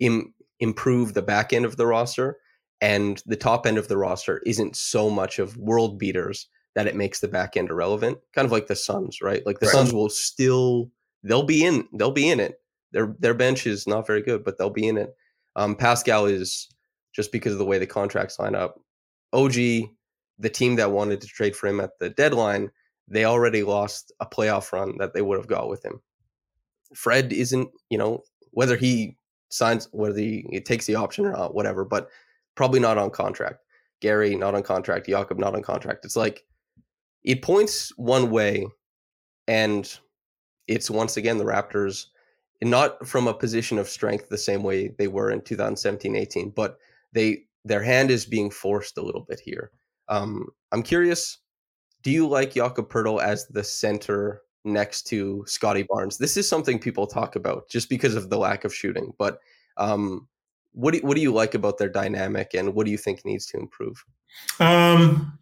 Im- 0.00 0.34
improve 0.60 1.12
the 1.12 1.22
back 1.22 1.52
end 1.52 1.64
of 1.64 1.76
the 1.76 1.86
roster, 1.86 2.38
and 2.80 3.22
the 3.26 3.36
top 3.36 3.66
end 3.66 3.78
of 3.78 3.88
the 3.88 3.96
roster 3.96 4.42
isn't 4.46 4.76
so 4.76 5.10
much 5.10 5.38
of 5.38 5.56
world 5.56 5.98
beaters 5.98 6.48
that 6.74 6.86
it 6.86 6.96
makes 6.96 7.20
the 7.20 7.28
back 7.28 7.56
end 7.56 7.70
irrelevant. 7.70 8.18
Kind 8.34 8.46
of 8.46 8.52
like 8.52 8.66
the 8.66 8.76
Suns, 8.76 9.20
right? 9.22 9.44
Like 9.46 9.60
the 9.60 9.66
right. 9.66 9.72
Suns 9.72 9.92
will 9.92 10.10
still 10.10 10.90
they'll 11.22 11.44
be 11.44 11.64
in 11.64 11.88
they'll 11.94 12.10
be 12.10 12.28
in 12.28 12.40
it. 12.40 12.60
Their 12.92 13.14
their 13.18 13.34
bench 13.34 13.66
is 13.66 13.86
not 13.86 14.06
very 14.06 14.22
good, 14.22 14.44
but 14.44 14.58
they'll 14.58 14.70
be 14.70 14.86
in 14.86 14.98
it. 14.98 15.14
Um, 15.56 15.76
Pascal 15.76 16.26
is 16.26 16.68
just 17.14 17.32
because 17.32 17.52
of 17.52 17.58
the 17.58 17.64
way 17.64 17.78
the 17.78 17.86
contracts 17.86 18.38
line 18.38 18.54
up. 18.54 18.80
OG, 19.32 19.54
the 19.54 20.50
team 20.52 20.76
that 20.76 20.92
wanted 20.92 21.20
to 21.20 21.26
trade 21.26 21.54
for 21.54 21.68
him 21.68 21.80
at 21.80 21.98
the 22.00 22.10
deadline, 22.10 22.70
they 23.08 23.24
already 23.24 23.62
lost 23.62 24.12
a 24.20 24.26
playoff 24.26 24.72
run 24.72 24.96
that 24.98 25.14
they 25.14 25.22
would 25.22 25.38
have 25.38 25.46
got 25.46 25.68
with 25.68 25.84
him. 25.84 26.00
Fred 26.94 27.32
isn't, 27.32 27.68
you 27.90 27.98
know, 27.98 28.22
whether 28.50 28.76
he 28.76 29.16
signs, 29.48 29.88
whether 29.92 30.18
he, 30.18 30.46
he 30.50 30.60
takes 30.60 30.86
the 30.86 30.94
option 30.96 31.26
or 31.26 31.32
not, 31.32 31.54
whatever. 31.54 31.84
But 31.84 32.08
probably 32.54 32.80
not 32.80 32.98
on 32.98 33.10
contract. 33.10 33.60
Gary 34.00 34.34
not 34.36 34.54
on 34.54 34.62
contract. 34.62 35.08
Jakob 35.08 35.38
not 35.38 35.54
on 35.54 35.62
contract. 35.62 36.04
It's 36.04 36.16
like 36.16 36.44
it 37.22 37.42
points 37.42 37.92
one 37.96 38.30
way, 38.30 38.66
and 39.48 39.90
it's 40.68 40.90
once 40.90 41.16
again 41.16 41.38
the 41.38 41.44
Raptors, 41.44 42.06
not 42.62 43.06
from 43.06 43.26
a 43.26 43.34
position 43.34 43.78
of 43.78 43.88
strength 43.88 44.28
the 44.28 44.38
same 44.38 44.62
way 44.62 44.88
they 44.98 45.08
were 45.08 45.30
in 45.30 45.40
2017-18, 45.40 46.54
but 46.54 46.78
they 47.12 47.44
their 47.64 47.82
hand 47.82 48.10
is 48.10 48.26
being 48.26 48.50
forced 48.50 48.98
a 48.98 49.02
little 49.02 49.22
bit 49.22 49.40
here. 49.40 49.70
Um, 50.08 50.48
I'm 50.70 50.82
curious, 50.82 51.38
do 52.02 52.10
you 52.10 52.28
like 52.28 52.54
Jakob 52.54 52.90
Poeltl 52.90 53.22
as 53.22 53.46
the 53.46 53.64
center 53.64 54.42
next 54.66 55.04
to 55.04 55.44
Scottie 55.46 55.86
Barnes? 55.88 56.18
This 56.18 56.36
is 56.36 56.46
something 56.46 56.78
people 56.78 57.06
talk 57.06 57.36
about 57.36 57.70
just 57.70 57.88
because 57.88 58.14
of 58.16 58.28
the 58.28 58.36
lack 58.36 58.66
of 58.66 58.74
shooting, 58.74 59.14
but 59.18 59.38
um, 59.78 60.28
what 60.74 60.94
do, 60.94 61.00
what 61.00 61.14
do 61.14 61.20
you 61.20 61.32
like 61.32 61.54
about 61.54 61.78
their 61.78 61.88
dynamic 61.88 62.52
and 62.54 62.74
what 62.74 62.84
do 62.84 62.90
you 62.90 62.98
think 62.98 63.24
needs 63.24 63.46
to 63.46 63.58
improve? 63.58 64.04
Um, 64.60 65.38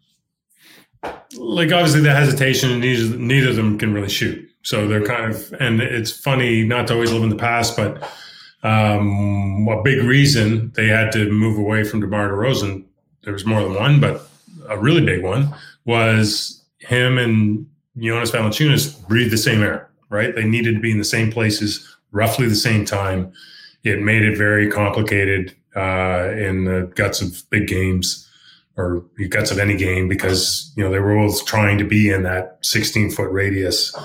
like 1.35 1.71
obviously 1.71 2.01
the 2.01 2.13
hesitation, 2.13 2.71
and 2.71 2.81
neither, 2.81 3.17
neither 3.17 3.49
of 3.49 3.55
them 3.55 3.77
can 3.77 3.93
really 3.93 4.09
shoot. 4.09 4.47
So 4.61 4.87
they're 4.87 5.05
kind 5.05 5.33
of, 5.33 5.53
and 5.59 5.81
it's 5.81 6.11
funny 6.11 6.63
not 6.63 6.87
to 6.87 6.93
always 6.93 7.11
live 7.11 7.23
in 7.23 7.29
the 7.29 7.35
past, 7.35 7.75
but 7.75 8.01
um, 8.63 9.67
a 9.67 9.81
big 9.83 10.03
reason 10.03 10.71
they 10.75 10.87
had 10.87 11.11
to 11.13 11.29
move 11.29 11.57
away 11.57 11.83
from 11.83 11.99
DeMar 11.99 12.29
DeRozan, 12.29 12.85
there 13.23 13.33
was 13.33 13.45
more 13.45 13.61
than 13.61 13.73
one, 13.73 13.99
but 13.99 14.29
a 14.69 14.77
really 14.77 15.03
big 15.03 15.23
one 15.23 15.53
was 15.85 16.63
him 16.79 17.17
and 17.17 17.65
Jonas 17.97 18.31
Valanciunas 18.31 19.05
breathed 19.07 19.31
the 19.31 19.37
same 19.37 19.61
air, 19.61 19.89
right? 20.09 20.33
They 20.33 20.45
needed 20.45 20.75
to 20.75 20.79
be 20.79 20.91
in 20.91 20.97
the 20.97 21.03
same 21.03 21.31
places, 21.31 21.97
roughly 22.11 22.47
the 22.47 22.55
same 22.55 22.85
time 22.85 23.33
it 23.83 24.01
made 24.01 24.23
it 24.23 24.37
very 24.37 24.69
complicated 24.69 25.55
uh, 25.75 26.31
in 26.35 26.65
the 26.65 26.91
guts 26.95 27.21
of 27.21 27.43
big 27.49 27.67
games 27.67 28.29
or 28.75 29.05
the 29.17 29.27
guts 29.27 29.51
of 29.51 29.59
any 29.59 29.77
game 29.77 30.07
because 30.07 30.71
you 30.75 30.83
know 30.83 30.89
they 30.89 30.99
were 30.99 31.15
both 31.15 31.45
trying 31.45 31.77
to 31.77 31.83
be 31.83 32.09
in 32.09 32.23
that 32.23 32.57
16 32.61 33.11
foot 33.11 33.31
radius. 33.31 33.95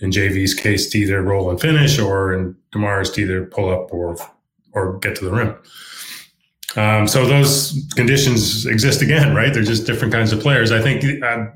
In 0.00 0.10
JV's 0.10 0.54
case, 0.54 0.88
to 0.90 0.98
either 0.98 1.20
roll 1.22 1.50
and 1.50 1.60
finish, 1.60 1.98
or 1.98 2.32
in 2.32 2.54
DeMar's 2.72 3.10
to 3.12 3.22
either 3.22 3.46
pull 3.46 3.68
up 3.68 3.92
or 3.92 4.16
or 4.72 4.98
get 4.98 5.16
to 5.16 5.24
the 5.24 5.32
rim. 5.32 5.56
Um, 6.76 7.08
so 7.08 7.26
those 7.26 7.84
conditions 7.96 8.64
exist 8.66 9.02
again, 9.02 9.34
right? 9.34 9.52
They're 9.52 9.64
just 9.64 9.86
different 9.86 10.12
kinds 10.14 10.32
of 10.32 10.40
players. 10.40 10.70
I 10.70 10.80
think. 10.80 11.04
Uh, 11.22 11.46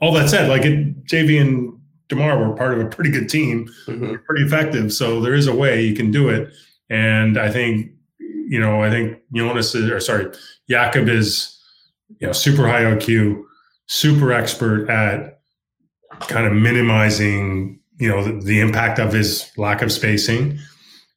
all 0.00 0.12
that 0.14 0.30
said, 0.30 0.48
like 0.48 0.64
it, 0.64 1.04
JV 1.04 1.40
and 1.40 1.78
Demar 2.08 2.38
were 2.38 2.56
part 2.56 2.72
of 2.72 2.80
a 2.80 2.88
pretty 2.88 3.10
good 3.10 3.28
team, 3.28 3.70
mm-hmm. 3.86 4.16
pretty 4.26 4.44
effective. 4.44 4.92
So 4.92 5.20
there 5.20 5.34
is 5.34 5.46
a 5.46 5.54
way 5.54 5.82
you 5.82 5.94
can 5.94 6.10
do 6.10 6.28
it. 6.28 6.52
And 6.90 7.38
I 7.38 7.50
think, 7.50 7.92
you 8.18 8.60
know, 8.60 8.82
I 8.82 8.90
think 8.90 9.18
Jonas 9.32 9.74
is, 9.74 9.90
or 9.90 10.00
sorry, 10.00 10.32
Jakob 10.68 11.08
is, 11.08 11.56
you 12.20 12.26
know, 12.26 12.32
super 12.32 12.66
high 12.66 12.82
IQ, 12.82 13.42
super 13.86 14.32
expert 14.32 14.90
at 14.90 15.40
kind 16.20 16.46
of 16.46 16.52
minimizing, 16.52 17.80
you 17.98 18.08
know, 18.08 18.24
the, 18.24 18.44
the 18.44 18.60
impact 18.60 18.98
of 18.98 19.12
his 19.12 19.50
lack 19.56 19.82
of 19.82 19.92
spacing. 19.92 20.58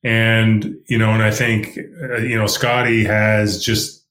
And, 0.03 0.75
you 0.87 0.97
know, 0.97 1.11
and 1.11 1.23
I 1.23 1.31
think, 1.31 1.77
uh, 2.03 2.17
you 2.17 2.37
know, 2.37 2.45
Scottie 2.45 3.05
has 3.05 3.63
just, 3.63 4.05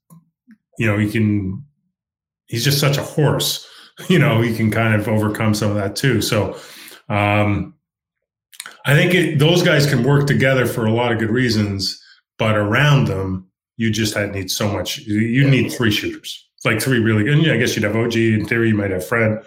you 0.78 0.86
know, 0.86 0.98
he 0.98 1.10
can, 1.10 1.64
he's 2.46 2.64
just 2.64 2.80
such 2.80 2.96
a 2.96 3.02
horse 3.02 3.68
you 4.08 4.18
know, 4.18 4.40
he 4.40 4.54
can 4.54 4.70
kind 4.70 4.94
of 4.94 5.08
overcome 5.08 5.54
some 5.54 5.70
of 5.70 5.76
that 5.76 5.96
too. 5.96 6.20
So, 6.20 6.58
um, 7.08 7.74
I 8.84 8.94
think 8.94 9.14
it, 9.14 9.38
those 9.38 9.62
guys 9.62 9.86
can 9.86 10.02
work 10.02 10.26
together 10.26 10.66
for 10.66 10.86
a 10.86 10.92
lot 10.92 11.12
of 11.12 11.18
good 11.18 11.30
reasons, 11.30 12.02
but 12.38 12.56
around 12.56 13.06
them, 13.06 13.46
you 13.76 13.90
just 13.90 14.14
had 14.14 14.32
need 14.32 14.50
so 14.50 14.68
much. 14.68 14.98
You 14.98 15.48
need 15.48 15.70
three 15.70 15.90
shooters, 15.90 16.48
like 16.64 16.80
three 16.80 16.98
really 16.98 17.24
good. 17.24 17.38
And 17.38 17.50
I 17.50 17.56
guess 17.56 17.74
you'd 17.74 17.84
have 17.84 17.96
OG 17.96 18.16
in 18.16 18.46
theory. 18.46 18.68
You 18.68 18.74
might 18.74 18.90
have 18.90 19.06
Fred, 19.06 19.42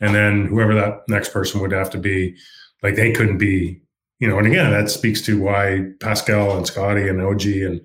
and 0.00 0.14
then 0.14 0.46
whoever 0.46 0.74
that 0.74 1.02
next 1.08 1.32
person 1.32 1.60
would 1.60 1.72
have 1.72 1.90
to 1.90 1.98
be. 1.98 2.36
Like 2.82 2.96
they 2.96 3.12
couldn't 3.12 3.38
be, 3.38 3.80
you 4.18 4.28
know. 4.28 4.38
And 4.38 4.46
again, 4.46 4.70
that 4.70 4.90
speaks 4.90 5.20
to 5.22 5.40
why 5.40 5.86
Pascal 6.00 6.56
and 6.56 6.66
Scottie 6.66 7.08
and 7.08 7.20
OG 7.20 7.46
and, 7.46 7.80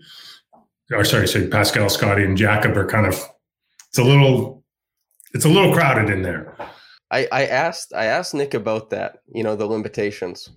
or 0.91 1.04
sorry, 1.04 1.28
say 1.28 1.48
Pascal, 1.48 1.89
Scottie, 1.89 2.24
and 2.24 2.38
Jakob 2.38 2.78
are 2.78 2.88
kind 2.88 3.06
of. 3.06 3.22
It's 3.89 3.98
a 3.98 4.04
little, 4.04 4.63
it's 5.34 5.46
a 5.46 5.50
little 5.50 5.74
crowded 5.74 6.10
in 6.10 6.22
there. 6.22 6.56
I, 7.12 7.28
I 7.32 7.46
asked 7.46 7.94
I 7.94 8.06
asked 8.06 8.34
Nick 8.34 8.54
about 8.54 8.89
that, 8.89 9.20
you 9.28 9.44
know, 9.44 9.56
the 9.56 9.65
limitations. 9.65 10.50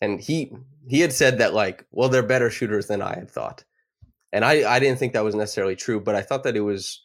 And 0.00 0.20
he 0.20 0.52
he 0.86 1.00
had 1.00 1.12
said 1.12 1.38
that 1.38 1.54
like, 1.54 1.86
well, 1.90 2.08
they're 2.08 2.22
better 2.22 2.50
shooters 2.50 2.86
than 2.86 3.02
I 3.02 3.14
had 3.14 3.30
thought. 3.30 3.64
And 4.32 4.44
I, 4.44 4.68
I 4.70 4.80
didn't 4.80 4.98
think 4.98 5.12
that 5.12 5.24
was 5.24 5.34
necessarily 5.34 5.76
true, 5.76 6.00
but 6.00 6.16
I 6.16 6.22
thought 6.22 6.42
that 6.42 6.56
it 6.56 6.60
was 6.60 7.04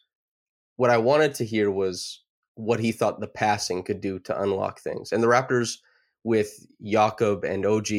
what 0.76 0.90
I 0.90 0.98
wanted 0.98 1.34
to 1.34 1.44
hear 1.44 1.70
was 1.70 2.22
what 2.54 2.80
he 2.80 2.92
thought 2.92 3.20
the 3.20 3.28
passing 3.28 3.82
could 3.82 4.00
do 4.00 4.18
to 4.20 4.40
unlock 4.40 4.80
things. 4.80 5.12
And 5.12 5.22
the 5.22 5.28
Raptors 5.28 5.78
with 6.24 6.66
Jakob 6.82 7.44
and 7.44 7.64
OG 7.64 7.90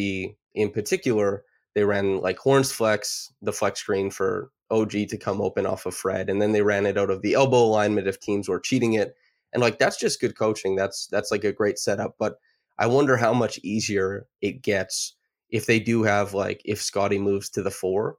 in 0.53 0.69
particular, 0.71 1.43
they 1.73 1.83
ran 1.83 2.19
like 2.19 2.37
Horns 2.37 2.71
flex, 2.71 3.31
the 3.41 3.53
flex 3.53 3.79
screen 3.79 4.11
for 4.11 4.51
OG 4.69 4.91
to 5.09 5.17
come 5.17 5.41
open 5.41 5.65
off 5.65 5.85
of 5.85 5.95
Fred, 5.95 6.29
and 6.29 6.41
then 6.41 6.51
they 6.51 6.61
ran 6.61 6.85
it 6.85 6.97
out 6.97 7.09
of 7.09 7.21
the 7.21 7.33
elbow 7.33 7.63
alignment 7.63 8.07
if 8.07 8.19
teams 8.19 8.49
were 8.49 8.59
cheating 8.59 8.93
it. 8.93 9.15
And 9.53 9.61
like 9.61 9.79
that's 9.79 9.97
just 9.97 10.21
good 10.21 10.37
coaching. 10.37 10.75
That's 10.75 11.07
that's 11.07 11.31
like 11.31 11.43
a 11.43 11.51
great 11.51 11.77
setup. 11.77 12.15
But 12.17 12.35
I 12.77 12.87
wonder 12.87 13.17
how 13.17 13.33
much 13.33 13.59
easier 13.63 14.25
it 14.41 14.61
gets 14.61 15.15
if 15.49 15.65
they 15.65 15.79
do 15.79 16.03
have 16.03 16.33
like 16.33 16.61
if 16.65 16.81
Scottie 16.81 17.19
moves 17.19 17.49
to 17.51 17.61
the 17.61 17.71
four 17.71 18.17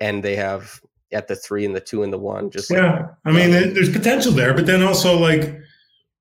and 0.00 0.22
they 0.22 0.36
have 0.36 0.80
at 1.12 1.26
the 1.26 1.36
three 1.36 1.64
and 1.64 1.74
the 1.74 1.80
two 1.80 2.02
and 2.02 2.12
the 2.12 2.18
one. 2.18 2.50
Just 2.50 2.70
yeah, 2.70 2.92
like, 2.92 3.10
I 3.24 3.32
mean, 3.32 3.50
there's 3.50 3.90
potential 3.90 4.32
there, 4.32 4.54
but 4.54 4.66
then 4.66 4.82
also 4.82 5.18
like 5.18 5.58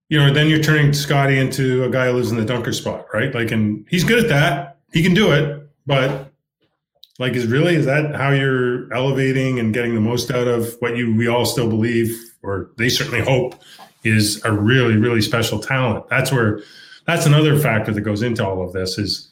you 0.09 0.17
know, 0.17 0.33
then 0.33 0.47
you're 0.47 0.63
turning 0.63 0.93
Scottie 0.93 1.37
into 1.37 1.83
a 1.83 1.89
guy 1.89 2.07
who 2.07 2.13
lives 2.13 2.31
in 2.31 2.37
the 2.37 2.45
dunker 2.45 2.71
spot, 2.71 3.07
right? 3.13 3.33
Like, 3.35 3.51
and 3.51 3.85
he's 3.89 4.05
good 4.05 4.23
at 4.23 4.29
that. 4.29 4.77
He 4.93 5.03
can 5.03 5.13
do 5.13 5.31
it, 5.33 5.69
but 5.85 6.31
like, 7.19 7.33
is 7.33 7.45
really 7.47 7.75
is 7.75 7.85
that 7.85 8.15
how 8.15 8.31
you're 8.31 8.91
elevating 8.93 9.59
and 9.59 9.73
getting 9.73 9.95
the 9.95 10.01
most 10.01 10.31
out 10.31 10.47
of 10.47 10.75
what 10.79 10.95
you 10.95 11.13
we 11.15 11.27
all 11.27 11.45
still 11.45 11.67
believe, 11.67 12.15
or 12.41 12.71
they 12.77 12.87
certainly 12.87 13.21
hope, 13.21 13.55
is 14.03 14.43
a 14.45 14.51
really 14.51 14.95
really 14.95 15.21
special 15.21 15.59
talent. 15.59 16.07
That's 16.09 16.31
where 16.31 16.61
that's 17.07 17.25
another 17.25 17.57
factor 17.57 17.91
that 17.91 18.01
goes 18.01 18.21
into 18.21 18.45
all 18.45 18.61
of 18.61 18.73
this 18.73 18.97
is 18.97 19.29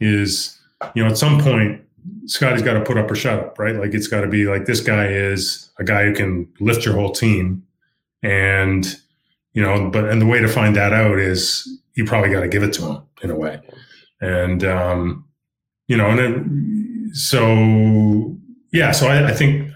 is 0.00 0.58
you 0.94 1.02
know 1.02 1.10
at 1.10 1.18
some 1.18 1.40
point 1.40 1.82
Scottie's 2.26 2.62
got 2.62 2.74
to 2.74 2.84
put 2.84 2.96
up 2.96 3.10
or 3.10 3.14
shut 3.14 3.38
up, 3.38 3.58
right? 3.58 3.74
Like 3.74 3.94
it's 3.94 4.06
got 4.06 4.20
to 4.22 4.28
be 4.28 4.44
like 4.44 4.66
this 4.66 4.80
guy 4.80 5.08
is 5.08 5.70
a 5.78 5.84
guy 5.84 6.04
who 6.04 6.14
can 6.14 6.48
lift 6.60 6.84
your 6.84 6.94
whole 6.94 7.12
team, 7.12 7.64
and 8.22 8.96
you 9.52 9.62
know, 9.62 9.90
but 9.90 10.08
and 10.08 10.20
the 10.20 10.26
way 10.26 10.40
to 10.40 10.48
find 10.48 10.76
that 10.76 10.92
out 10.92 11.18
is 11.18 11.68
you 11.94 12.04
probably 12.04 12.30
got 12.30 12.40
to 12.40 12.48
give 12.48 12.62
it 12.62 12.72
to 12.74 12.86
him 12.86 13.02
in 13.22 13.30
a 13.30 13.34
way, 13.34 13.60
and 14.20 14.64
um, 14.64 15.24
you 15.86 15.96
know, 15.96 16.06
and 16.08 17.14
so 17.16 18.36
yeah, 18.72 18.92
so 18.92 19.08
I, 19.08 19.28
I 19.28 19.32
think 19.32 19.70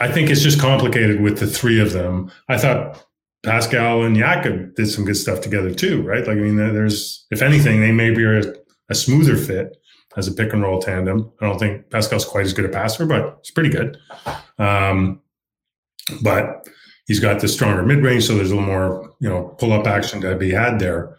I 0.00 0.10
think 0.10 0.30
it's 0.30 0.42
just 0.42 0.60
complicated 0.60 1.20
with 1.20 1.38
the 1.38 1.46
three 1.46 1.80
of 1.80 1.92
them. 1.92 2.30
I 2.48 2.58
thought 2.58 3.04
Pascal 3.42 4.02
and 4.02 4.16
Jakob 4.16 4.74
did 4.74 4.90
some 4.90 5.04
good 5.04 5.16
stuff 5.16 5.40
together 5.40 5.72
too, 5.72 6.02
right? 6.02 6.26
Like 6.26 6.36
I 6.36 6.40
mean, 6.40 6.56
there's 6.56 7.26
if 7.30 7.42
anything, 7.42 7.80
they 7.80 7.92
maybe 7.92 8.22
are 8.24 8.54
a, 8.88 8.94
smoother 8.94 9.36
fit 9.36 9.76
as 10.16 10.28
a 10.28 10.32
pick 10.32 10.52
and 10.52 10.62
roll 10.62 10.80
tandem. 10.80 11.32
I 11.40 11.46
don't 11.46 11.58
think 11.58 11.88
Pascal's 11.90 12.24
quite 12.24 12.44
as 12.44 12.52
good 12.52 12.64
a 12.64 12.68
passer, 12.68 13.06
but 13.06 13.38
he's 13.42 13.52
pretty 13.52 13.70
good. 13.70 13.96
Um, 14.58 15.22
but 16.22 16.68
he's 17.06 17.20
got 17.20 17.40
the 17.40 17.48
stronger 17.48 17.82
mid 17.82 18.02
range, 18.02 18.24
so 18.24 18.34
there's 18.34 18.50
a 18.50 18.54
little 18.54 18.68
more 18.68 19.14
you 19.20 19.28
know 19.28 19.54
pull 19.58 19.72
up 19.72 19.86
action 19.86 20.20
to 20.20 20.34
be 20.36 20.50
had 20.50 20.78
there. 20.78 21.16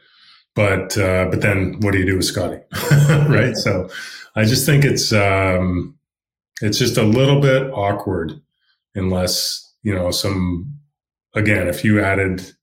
But 0.53 0.97
uh, 0.97 1.25
but 1.31 1.41
then 1.41 1.79
what 1.79 1.93
do 1.93 1.99
you 1.99 2.05
do 2.05 2.17
with 2.17 2.25
Scottie, 2.25 2.61
right? 3.29 3.55
So 3.55 3.89
I 4.35 4.43
just 4.43 4.65
think 4.65 4.85
it's 4.85 5.11
um, 5.11 5.97
it's 6.61 6.77
just 6.77 6.97
a 6.97 7.03
little 7.03 7.41
bit 7.41 7.71
awkward 7.71 8.33
unless 8.93 9.73
you 9.81 9.95
know 9.95 10.11
some 10.11 10.80
again 11.33 11.67
if 11.67 11.83
you 11.83 12.01
added 12.01 12.53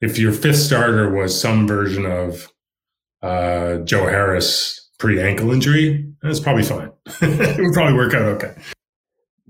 if 0.00 0.18
your 0.18 0.32
fifth 0.32 0.58
starter 0.58 1.10
was 1.10 1.38
some 1.38 1.66
version 1.66 2.06
of 2.06 2.52
uh, 3.22 3.78
Joe 3.78 4.06
Harris 4.06 4.90
pre 4.98 5.20
ankle 5.20 5.50
injury, 5.50 6.10
that's 6.22 6.40
probably 6.40 6.62
fine. 6.62 6.90
it 7.06 7.60
would 7.60 7.74
probably 7.74 7.94
work 7.94 8.14
out 8.14 8.22
okay. 8.22 8.54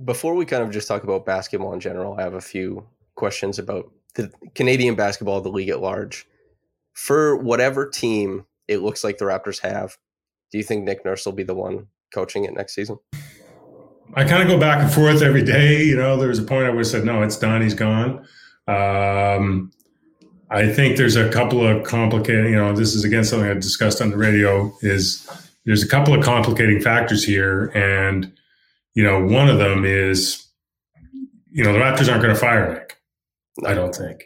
Before 0.04 0.34
we 0.34 0.46
kind 0.46 0.62
of 0.62 0.70
just 0.70 0.88
talk 0.88 1.04
about 1.04 1.26
basketball 1.26 1.72
in 1.72 1.80
general, 1.80 2.14
I 2.14 2.22
have 2.22 2.34
a 2.34 2.40
few 2.40 2.86
questions 3.14 3.58
about 3.58 3.90
the 4.14 4.32
Canadian 4.54 4.94
basketball, 4.94 5.40
the 5.40 5.50
league 5.50 5.68
at 5.68 5.80
large. 5.80 6.26
For 6.94 7.36
whatever 7.36 7.88
team 7.88 8.46
it 8.66 8.78
looks 8.78 9.04
like 9.04 9.18
the 9.18 9.26
Raptors 9.26 9.60
have, 9.60 9.96
do 10.50 10.58
you 10.58 10.64
think 10.64 10.84
Nick 10.84 11.04
Nurse 11.04 11.26
will 11.26 11.32
be 11.32 11.42
the 11.42 11.54
one 11.54 11.86
coaching 12.12 12.44
it 12.44 12.54
next 12.54 12.74
season? 12.74 12.98
I 14.14 14.24
kind 14.24 14.42
of 14.42 14.48
go 14.48 14.58
back 14.58 14.80
and 14.82 14.92
forth 14.92 15.22
every 15.22 15.44
day. 15.44 15.84
You 15.84 15.96
know, 15.96 16.16
there 16.16 16.28
was 16.28 16.40
a 16.40 16.42
point 16.42 16.66
I 16.66 16.70
would 16.70 16.78
have 16.78 16.86
said, 16.86 17.04
no, 17.04 17.22
it's 17.22 17.36
done. 17.36 17.62
He's 17.62 17.74
gone. 17.74 18.26
Um, 18.70 19.72
I 20.50 20.72
think 20.72 20.96
there's 20.96 21.16
a 21.16 21.28
couple 21.30 21.66
of 21.66 21.84
complicated, 21.84 22.50
you 22.50 22.56
know, 22.56 22.74
this 22.74 22.94
is 22.94 23.04
again 23.04 23.24
something 23.24 23.48
I 23.48 23.54
discussed 23.54 24.00
on 24.00 24.10
the 24.10 24.16
radio 24.16 24.72
is 24.82 25.28
there's 25.64 25.82
a 25.82 25.88
couple 25.88 26.14
of 26.14 26.24
complicating 26.24 26.80
factors 26.80 27.24
here. 27.24 27.66
And, 27.74 28.32
you 28.94 29.04
know, 29.04 29.24
one 29.24 29.48
of 29.48 29.58
them 29.58 29.84
is, 29.84 30.46
you 31.52 31.64
know, 31.64 31.72
the 31.72 31.78
Raptors 31.78 32.08
aren't 32.08 32.22
going 32.22 32.34
to 32.34 32.40
fire 32.40 32.72
Nick. 32.72 32.96
I 33.64 33.74
don't 33.74 33.94
think. 33.94 34.24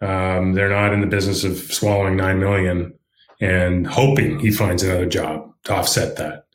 Um, 0.00 0.54
they're 0.54 0.68
not 0.68 0.92
in 0.92 1.00
the 1.00 1.06
business 1.06 1.44
of 1.44 1.56
swallowing 1.56 2.16
nine 2.16 2.40
million 2.40 2.92
and 3.40 3.86
hoping 3.86 4.40
he 4.40 4.50
finds 4.50 4.82
another 4.82 5.06
job 5.06 5.52
to 5.64 5.74
offset 5.74 6.16
that. 6.16 6.46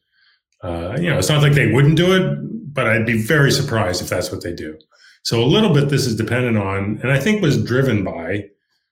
Uh, 0.62 0.98
you 1.00 1.10
know, 1.10 1.18
it's 1.18 1.30
not 1.30 1.42
like 1.42 1.54
they 1.54 1.72
wouldn't 1.72 1.98
do 1.98 2.14
it, 2.16 2.74
but 2.74 2.88
I'd 2.88 3.06
be 3.06 3.22
very 3.22 3.52
surprised 3.52 4.02
if 4.02 4.10
that's 4.10 4.32
what 4.32 4.44
they 4.44 4.54
do. 4.54 4.78
So 5.28 5.44
a 5.44 5.46
little 5.46 5.74
bit 5.74 5.90
this 5.90 6.08
is 6.08 6.16
dependent 6.16 6.58
on, 6.58 7.02
and 7.04 7.12
I 7.12 7.20
think 7.20 7.42
was 7.42 7.62
driven 7.62 8.02
by 8.02 8.46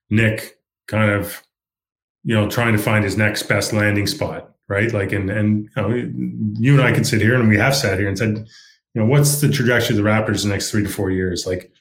Nick 0.10 0.60
kind 0.86 1.10
of, 1.10 1.42
you 2.26 2.36
know, 2.36 2.50
trying 2.50 2.74
to 2.74 2.78
find 2.78 3.06
his 3.06 3.16
next 3.16 3.44
best 3.44 3.72
landing 3.72 4.06
spot, 4.06 4.54
right? 4.68 4.92
Like, 4.92 5.14
and 5.14 5.30
and 5.30 5.70
you, 5.78 5.82
know, 5.82 5.90
you 6.60 6.74
and 6.74 6.82
I 6.82 6.92
could 6.92 7.08
sit 7.08 7.22
here, 7.22 7.36
and 7.36 7.48
we 7.48 7.58
have 7.58 7.74
sat 7.74 7.98
here 8.00 8.10
and 8.10 8.18
said, 8.18 8.46
you 8.94 9.02
know, 9.02 9.06
what's 9.06 9.40
the 9.40 9.48
trajectory 9.48 9.98
of 9.98 10.04
the 10.04 10.10
Raptors 10.10 10.44
in 10.44 10.50
the 10.50 10.56
next 10.56 10.72
three 10.72 10.84
to 10.84 10.90
four 10.90 11.10
years? 11.10 11.48
Like, 11.48 11.72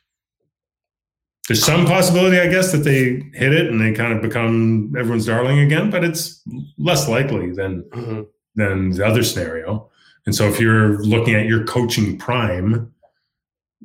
there's 1.49 1.65
some 1.65 1.85
possibility, 1.85 2.39
I 2.39 2.47
guess, 2.47 2.71
that 2.71 2.85
they 2.85 3.29
hit 3.37 3.53
it 3.53 3.67
and 3.67 3.81
they 3.81 3.91
kind 3.91 4.13
of 4.13 4.23
become 4.23 4.95
everyone's 4.97 5.27
darling 5.27 5.59
again, 5.59 5.91
but 5.91 6.05
it's 6.05 6.41
less 6.79 7.09
likely 7.09 7.51
than 7.51 7.83
mm-hmm. 7.91 8.23
than 8.55 8.91
the 8.91 9.05
other 9.05 9.25
scenario. 9.25 9.91
And 10.27 10.35
so, 10.35 10.47
if 10.47 10.61
you're 10.61 11.03
looking 11.03 11.35
at 11.35 11.47
your 11.47 11.65
coaching 11.65 12.19
prime, 12.19 12.94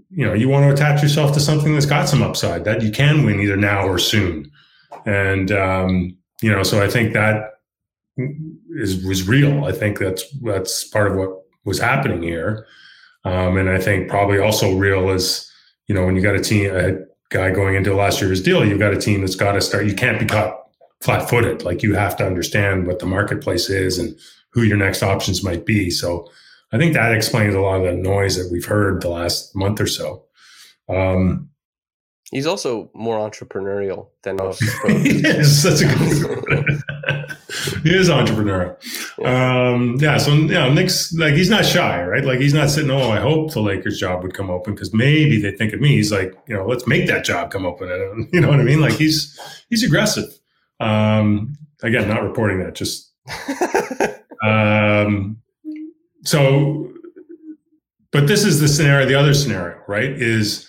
you 0.10 0.26
know, 0.26 0.34
you 0.34 0.50
want 0.50 0.66
to 0.66 0.74
attach 0.74 1.02
yourself 1.02 1.34
to 1.34 1.40
something 1.40 1.74
that's 1.74 1.86
got 1.86 2.10
some 2.10 2.24
upside 2.24 2.66
that 2.66 2.82
you 2.82 2.92
can 2.92 3.26
win 3.26 3.40
either 3.40 3.58
now 3.58 3.88
or 3.88 4.00
soon. 4.00 4.52
And, 5.06 5.52
um, 5.52 6.18
you 6.42 6.52
know, 6.52 6.64
so 6.64 6.84
I 6.84 6.90
think 6.90 7.14
that 7.14 7.52
is, 8.70 9.04
was 9.06 9.28
real. 9.28 9.66
I 9.66 9.72
think 9.72 10.00
that's, 10.00 10.24
that's 10.40 10.84
part 10.86 11.12
of 11.12 11.18
what 11.18 11.30
was 11.64 11.80
happening 11.80 12.24
here. 12.24 12.66
Um, 13.24 13.58
and 13.58 13.70
I 13.70 13.80
think 13.80 14.10
probably 14.10 14.40
also 14.40 14.76
real 14.76 15.10
is, 15.10 15.52
you 15.88 15.94
know, 15.94 16.06
when 16.06 16.16
you 16.16 16.22
got 16.22 16.36
a 16.36 16.42
team, 16.42 16.74
a 16.74 16.98
guy 17.30 17.52
going 17.52 17.76
into 17.76 17.94
last 17.94 18.22
year's 18.22 18.42
deal, 18.42 18.66
you've 18.66 18.80
got 18.80 18.94
a 18.94 19.00
team 19.00 19.22
that's 19.22 19.36
got 19.36 19.52
to 19.54 19.62
start, 19.62 19.86
you 19.86 19.94
can't 19.94 20.20
be 20.20 20.26
caught 20.26 20.56
flat 21.02 21.30
footed. 21.30 21.64
Like 21.64 21.84
you 21.84 21.94
have 21.94 22.16
to 22.18 22.26
understand 22.26 22.88
what 22.88 23.00
the 23.00 23.06
marketplace 23.06 23.70
is 23.70 24.00
and 24.00 24.18
who 24.52 24.64
your 24.64 24.78
next 24.78 25.04
options 25.04 25.44
might 25.44 25.66
be. 25.66 25.90
So, 25.92 26.30
I 26.72 26.78
think 26.78 26.94
that 26.94 27.14
explains 27.14 27.56
a 27.56 27.60
lot 27.60 27.82
of 27.82 27.84
the 27.84 27.94
noise 27.94 28.38
that 28.38 28.52
we've 28.52 28.66
heard 28.66 29.02
the 29.02 29.10
last 29.10 29.56
month 29.56 29.82
or 29.82 29.88
so. 29.88 30.26
Um, 30.88 31.50
He's 32.32 32.46
also 32.46 32.92
more 32.94 33.18
entrepreneurial 33.18 34.10
than 34.22 34.36
most. 34.38 34.62
he 34.86 35.22
is. 35.26 35.64
That's 35.64 35.82
a 35.82 35.86
good 35.88 36.84
He 37.84 37.96
is 37.96 38.08
entrepreneurial. 38.10 38.78
Yeah. 39.18 39.72
Um, 39.72 39.98
yeah. 40.00 40.18
So 40.18 40.34
yeah, 40.36 40.72
Nick's 40.72 41.12
like 41.14 41.34
he's 41.34 41.50
not 41.50 41.66
shy, 41.66 42.04
right? 42.04 42.24
Like 42.24 42.40
he's 42.40 42.54
not 42.54 42.70
sitting. 42.70 42.92
Oh, 42.92 43.10
I 43.10 43.20
hope 43.20 43.52
the 43.54 43.62
Lakers 43.62 44.00
job 44.00 44.22
would 44.22 44.36
come 44.36 44.52
open 44.52 44.76
because 44.76 44.94
maybe 44.94 45.42
they 45.42 45.52
think 45.52 45.74
of 45.74 45.82
me. 45.82 45.90
He's 45.90 46.12
like, 46.12 46.36
you 46.48 46.56
know, 46.56 46.68
let's 46.68 46.86
make 46.86 47.08
that 47.08 47.26
job 47.26 47.50
come 47.50 47.66
open. 47.66 47.92
And 47.92 48.30
you 48.34 48.40
know 48.42 48.50
what 48.50 48.60
I 48.60 48.64
mean? 48.64 48.80
Like 48.80 48.94
he's 48.94 49.38
he's 49.70 49.84
aggressive. 49.84 50.30
Um, 50.80 51.58
again, 51.82 52.08
not 52.08 52.22
reporting 52.22 52.60
that. 52.60 52.76
Just 52.76 53.12
um, 54.44 55.38
so 56.24 56.92
but 58.12 58.28
this 58.28 58.44
is 58.44 58.60
the 58.60 58.68
scenario 58.68 59.06
the 59.06 59.16
other 59.16 59.34
scenario 59.34 59.78
right 59.88 60.12
is 60.12 60.68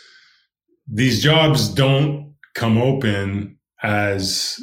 these 0.87 1.23
jobs 1.23 1.69
don't 1.69 2.35
come 2.55 2.79
open 2.79 3.57
as 3.83 4.61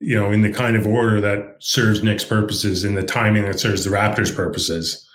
you 0.00 0.16
know 0.16 0.30
in 0.30 0.42
the 0.42 0.52
kind 0.52 0.76
of 0.76 0.86
order 0.86 1.20
that 1.20 1.56
serves 1.60 2.02
Nick's 2.02 2.24
purposes 2.24 2.84
in 2.84 2.94
the 2.94 3.02
timing 3.02 3.44
that 3.44 3.60
serves 3.60 3.84
the 3.84 3.90
Raptors 3.90 4.34
purposes. 4.34 5.06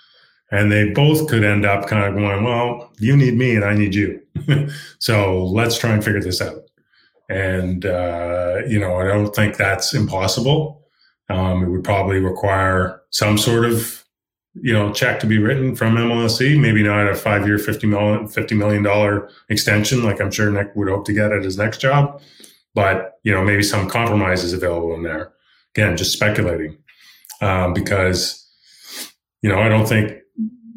And 0.52 0.70
they 0.70 0.90
both 0.90 1.28
could 1.28 1.42
end 1.42 1.64
up 1.64 1.88
kind 1.88 2.04
of 2.04 2.14
going, 2.14 2.44
well, 2.44 2.92
you 3.00 3.16
need 3.16 3.34
me 3.34 3.56
and 3.56 3.64
I 3.64 3.74
need 3.74 3.96
you. 3.96 4.20
so 5.00 5.44
let's 5.44 5.76
try 5.76 5.90
and 5.90 6.04
figure 6.04 6.22
this 6.22 6.40
out. 6.40 6.62
And, 7.28 7.84
uh, 7.84 8.58
you 8.68 8.78
know, 8.78 8.96
I 9.00 9.06
don't 9.08 9.34
think 9.34 9.56
that's 9.56 9.92
impossible. 9.92 10.86
Um, 11.28 11.64
it 11.64 11.68
would 11.68 11.82
probably 11.82 12.20
require 12.20 13.02
some 13.10 13.38
sort 13.38 13.64
of, 13.64 14.04
you 14.62 14.72
know, 14.72 14.92
check 14.92 15.20
to 15.20 15.26
be 15.26 15.38
written 15.38 15.74
from 15.76 15.96
MLSE, 15.96 16.60
maybe 16.60 16.82
not 16.82 17.08
a 17.08 17.14
five 17.14 17.46
year, 17.46 17.58
$50 17.58 17.88
million, 17.88 18.26
$50 18.26 18.56
million 18.56 19.28
extension, 19.48 20.02
like 20.02 20.20
I'm 20.20 20.30
sure 20.30 20.50
Nick 20.50 20.74
would 20.74 20.88
hope 20.88 21.04
to 21.06 21.12
get 21.12 21.32
at 21.32 21.44
his 21.44 21.56
next 21.56 21.78
job. 21.78 22.20
But, 22.74 23.18
you 23.22 23.32
know, 23.32 23.44
maybe 23.44 23.62
some 23.62 23.88
compromises 23.88 24.52
available 24.52 24.94
in 24.94 25.02
there. 25.02 25.32
Again, 25.74 25.96
just 25.96 26.12
speculating. 26.12 26.78
Um, 27.40 27.74
because, 27.74 28.46
you 29.42 29.48
know, 29.48 29.60
I 29.60 29.68
don't 29.68 29.86
think 29.86 30.22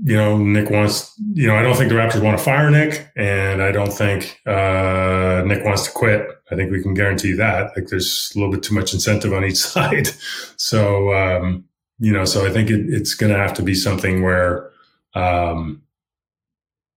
you 0.04 0.16
know, 0.16 0.38
Nick 0.38 0.70
wants, 0.70 1.14
you 1.34 1.48
know, 1.48 1.56
I 1.56 1.62
don't 1.62 1.76
think 1.76 1.90
the 1.90 1.96
Raptors 1.96 2.24
want 2.24 2.38
to 2.38 2.44
fire 2.44 2.72
Nick, 2.72 3.10
and 3.18 3.62
I 3.62 3.72
don't 3.72 3.92
think 3.92 4.40
uh, 4.46 5.44
Nick 5.46 5.66
wants 5.66 5.84
to 5.84 5.92
quit. 5.92 6.28
I 6.52 6.56
think 6.56 6.72
we 6.72 6.82
can 6.82 6.94
guarantee 6.94 7.34
that. 7.34 7.72
Like, 7.76 7.88
there's 7.88 8.32
a 8.34 8.40
little 8.40 8.52
bit 8.52 8.64
too 8.64 8.74
much 8.74 8.94
incentive 8.94 9.34
on 9.34 9.44
each 9.44 9.58
side. 9.58 10.10
So, 10.56 11.14
um, 11.14 11.66
you 12.00 12.14
know, 12.14 12.26
so 12.26 12.46
I 12.46 12.50
think 12.52 12.70
it, 12.70 12.86
it's 12.88 13.14
going 13.14 13.32
to 13.32 13.38
have 13.38 13.54
to 13.56 13.62
be 13.62 13.76
something 13.76 14.22
where, 14.24 14.72
um, 15.14 15.82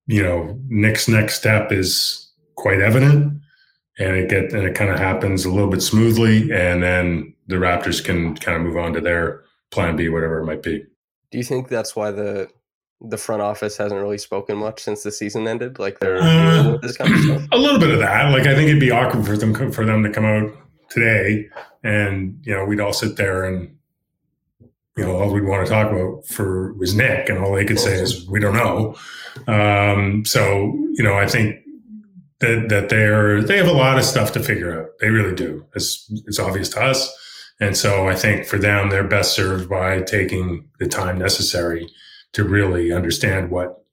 you 0.07 0.23
know, 0.23 0.59
Nick's 0.69 1.09
next 1.09 1.35
step 1.35 1.73
is 1.73 2.31
quite 2.57 2.81
evident, 2.81 3.41
and 3.99 4.17
it 4.17 4.29
get 4.29 4.53
and 4.53 4.67
it 4.67 4.75
kind 4.75 4.91
of 4.91 4.99
happens 4.99 5.45
a 5.45 5.51
little 5.51 5.71
bit 5.71 5.83
smoothly, 5.83 6.53
and 6.53 6.83
then 6.83 7.35
the 7.47 7.57
Raptors 7.57 8.05
can 8.05 8.37
kind 8.37 8.57
of 8.57 8.63
move 8.63 8.77
on 8.77 8.93
to 8.95 9.01
their 9.01 9.43
plan 9.71 9.97
B, 9.97 10.09
whatever 10.09 10.41
it 10.41 10.45
might 10.45 10.63
be. 10.63 10.85
Do 11.31 11.39
you 11.39 11.45
think 11.45 11.69
that's 11.69 11.97
why 11.97 12.11
the 12.11 12.49
the 13.05 13.17
front 13.17 13.43
office 13.43 13.77
hasn't 13.77 14.01
really 14.01 14.19
spoken 14.19 14.57
much 14.57 14.81
since 14.81 15.03
the 15.03 15.11
season 15.11 15.49
ended. 15.49 15.79
Like 15.79 15.99
they're 15.99 16.19
uh, 16.21 16.79
this 16.79 16.97
kind 16.97 17.13
of 17.13 17.21
stuff. 17.21 17.43
A 17.53 17.59
little 17.59 17.81
bit 17.81 17.91
of 17.91 17.99
that. 17.99 18.31
Like 18.31 18.47
I 18.47 18.55
think 18.55 18.69
it'd 18.69 18.81
be 18.81 18.91
awkward 18.91 19.27
for 19.27 19.37
them 19.37 19.73
for 19.73 19.85
them 19.85 20.03
to 20.03 20.11
come 20.11 20.25
out 20.25 20.53
today, 20.89 21.49
and 21.83 22.39
you 22.43 22.55
know 22.55 22.65
we'd 22.65 22.81
all 22.81 22.93
sit 22.93 23.17
there 23.17 23.45
and 23.45 23.77
you 24.97 25.05
know 25.05 25.17
all 25.17 25.33
we'd 25.33 25.45
want 25.45 25.67
to 25.67 25.73
talk 25.73 25.91
about 25.91 26.27
for 26.27 26.73
was 26.75 26.95
Nick, 26.95 27.29
and 27.29 27.39
all 27.39 27.55
they 27.55 27.65
could 27.65 27.79
say 27.79 27.95
is 27.95 28.29
we 28.29 28.41
don't 28.41 28.55
know. 28.55 28.97
Um, 29.47 30.25
so 30.25 30.73
you 30.93 31.03
know 31.03 31.15
I 31.15 31.27
think 31.27 31.57
that 32.41 32.69
that 32.69 32.89
they're 32.89 33.43
they 33.43 33.57
have 33.57 33.69
a 33.69 33.73
lot 33.73 33.99
of 33.99 34.05
stuff 34.05 34.33
to 34.33 34.41
figure 34.41 34.81
out. 34.81 34.91
They 35.01 35.09
really 35.11 35.35
do. 35.35 35.67
It's 35.75 36.11
it's 36.27 36.39
obvious 36.39 36.69
to 36.71 36.83
us. 36.83 37.19
And 37.61 37.77
so 37.77 38.09
I 38.09 38.17
think 38.17 38.45
for 38.45 38.59
them, 38.59 38.91
they're 38.91 39.05
best 39.05 39.35
served 39.35 39.69
by 39.69 40.03
taking 40.03 40.69
the 40.81 40.89
time 40.89 41.19
necessary 41.19 41.89
to 42.33 42.43
really 42.43 42.93
understand 42.93 43.51
what 43.51 43.85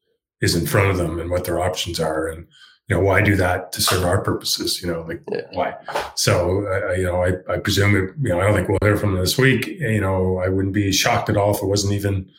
is 0.41 0.55
in 0.55 0.65
front 0.65 0.89
of 0.89 0.97
them 0.97 1.19
and 1.19 1.29
what 1.29 1.45
their 1.45 1.59
options 1.59 1.99
are 1.99 2.27
and 2.27 2.47
you 2.89 2.95
know 2.95 3.01
why 3.01 3.21
do 3.21 3.35
that 3.35 3.71
to 3.71 3.81
serve 3.81 4.03
our 4.03 4.21
purposes 4.21 4.81
you 4.81 4.91
know 4.91 5.01
like 5.01 5.21
yeah. 5.31 5.41
why 5.53 5.73
so 6.15 6.65
uh, 6.67 6.93
you 6.93 7.03
know 7.03 7.23
I, 7.23 7.53
I 7.53 7.59
presume 7.59 7.95
it 7.95 8.13
you 8.21 8.29
know 8.29 8.41
i 8.41 8.43
don't 8.45 8.55
think 8.55 8.67
we'll 8.67 8.79
hear 8.81 8.97
from 8.97 9.13
them 9.13 9.21
this 9.21 9.37
week 9.37 9.67
you 9.67 10.01
know 10.01 10.39
i 10.39 10.49
wouldn't 10.49 10.73
be 10.73 10.91
shocked 10.91 11.29
at 11.29 11.37
all 11.37 11.55
if 11.55 11.61
it 11.61 11.67
wasn't 11.67 11.93
even 11.93 12.29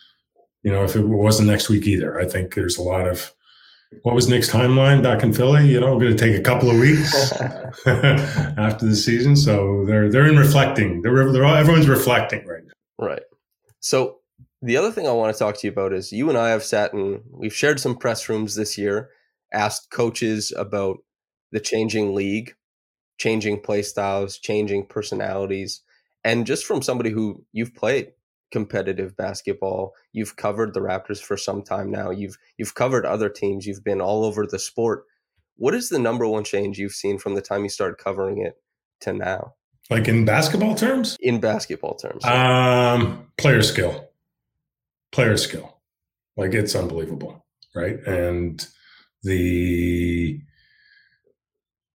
you 0.62 0.72
know 0.72 0.84
if 0.84 0.96
it 0.96 1.06
wasn't 1.06 1.48
next 1.48 1.68
week 1.68 1.86
either 1.86 2.20
i 2.20 2.26
think 2.26 2.54
there's 2.54 2.76
a 2.76 2.82
lot 2.82 3.06
of 3.06 3.32
what 4.02 4.14
was 4.14 4.28
Nick's 4.28 4.48
timeline 4.48 5.02
back 5.02 5.24
in 5.24 5.32
Philly? 5.32 5.66
You 5.66 5.80
know, 5.80 5.98
going 5.98 6.16
to 6.16 6.18
take 6.18 6.38
a 6.38 6.42
couple 6.42 6.70
of 6.70 6.78
weeks 6.78 7.32
after 7.86 8.86
the 8.86 8.94
season, 8.94 9.34
so 9.34 9.84
they're 9.84 10.08
they're 10.08 10.28
in 10.28 10.36
reflecting. 10.36 11.02
They're, 11.02 11.32
they're 11.32 11.44
all, 11.44 11.56
everyone's 11.56 11.88
reflecting 11.88 12.46
right 12.46 12.62
now. 12.64 13.04
Right. 13.04 13.22
So 13.80 14.18
the 14.62 14.76
other 14.76 14.92
thing 14.92 15.08
I 15.08 15.12
want 15.12 15.34
to 15.34 15.38
talk 15.38 15.56
to 15.58 15.66
you 15.66 15.72
about 15.72 15.92
is 15.92 16.12
you 16.12 16.28
and 16.28 16.38
I 16.38 16.50
have 16.50 16.62
sat 16.62 16.92
and 16.92 17.22
we've 17.30 17.54
shared 17.54 17.80
some 17.80 17.96
press 17.96 18.28
rooms 18.28 18.54
this 18.54 18.78
year, 18.78 19.10
asked 19.52 19.90
coaches 19.90 20.52
about 20.56 20.98
the 21.52 21.60
changing 21.60 22.14
league, 22.14 22.54
changing 23.18 23.60
play 23.60 23.82
styles, 23.82 24.38
changing 24.38 24.86
personalities. 24.86 25.82
And 26.24 26.46
just 26.46 26.64
from 26.64 26.82
somebody 26.82 27.10
who 27.10 27.44
you've 27.52 27.74
played 27.74 28.12
competitive 28.52 29.16
basketball, 29.16 29.94
you've 30.12 30.36
covered 30.36 30.74
the 30.74 30.80
Raptors 30.80 31.20
for 31.20 31.36
some 31.36 31.62
time 31.62 31.90
now. 31.90 32.10
You've 32.10 32.36
you've 32.58 32.74
covered 32.74 33.06
other 33.06 33.28
teams, 33.28 33.66
you've 33.66 33.84
been 33.84 34.00
all 34.00 34.24
over 34.24 34.46
the 34.46 34.58
sport. 34.58 35.04
What 35.56 35.74
is 35.74 35.88
the 35.88 35.98
number 35.98 36.26
one 36.26 36.44
change 36.44 36.78
you've 36.78 36.92
seen 36.92 37.18
from 37.18 37.34
the 37.34 37.42
time 37.42 37.62
you 37.62 37.68
started 37.68 37.98
covering 37.98 38.42
it 38.44 38.54
to 39.02 39.12
now? 39.12 39.54
Like 39.88 40.08
in 40.08 40.24
basketball 40.24 40.74
terms? 40.74 41.16
In 41.20 41.40
basketball 41.40 41.94
terms. 41.94 42.24
Um 42.24 43.26
player 43.36 43.62
skill 43.62 44.10
player 45.12 45.36
skill. 45.36 45.78
Like 46.36 46.54
it's 46.54 46.74
unbelievable, 46.74 47.44
right? 47.74 47.98
And 48.06 48.66
the 49.22 50.40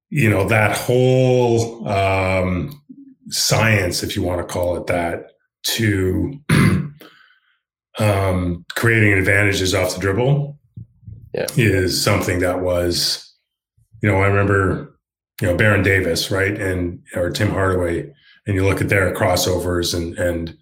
you 0.10 0.30
know 0.30 0.48
that 0.48 0.78
whole 0.78 1.88
um, 1.88 2.82
science, 3.30 4.04
if 4.04 4.16
you 4.16 4.24
want 4.24 4.40
to 4.40 4.54
call 4.54 4.78
it 4.78 4.88
that, 4.88 5.32
to 5.64 6.40
um, 8.00 8.66
creating 8.76 9.14
advantages 9.14 9.74
off 9.74 9.96
the 9.96 10.02
dribble 10.02 10.58
yeah. 11.34 11.48
is 11.56 12.02
something 12.02 12.40
that 12.40 12.62
was, 12.62 13.34
you 14.02 14.10
know, 14.10 14.18
I 14.18 14.28
remember, 14.28 14.96
you 15.42 15.48
know, 15.48 15.58
Baron 15.58 15.84
Davis, 15.84 16.32
right, 16.32 16.60
and 16.60 17.02
or 17.16 17.30
Tim 17.30 17.50
Hardaway, 17.50 18.14
and 18.48 18.56
you 18.56 18.64
look 18.64 18.82
at 18.82 18.90
their 18.90 19.14
crossovers 19.14 19.94
and 19.94 20.18
and 20.18 20.58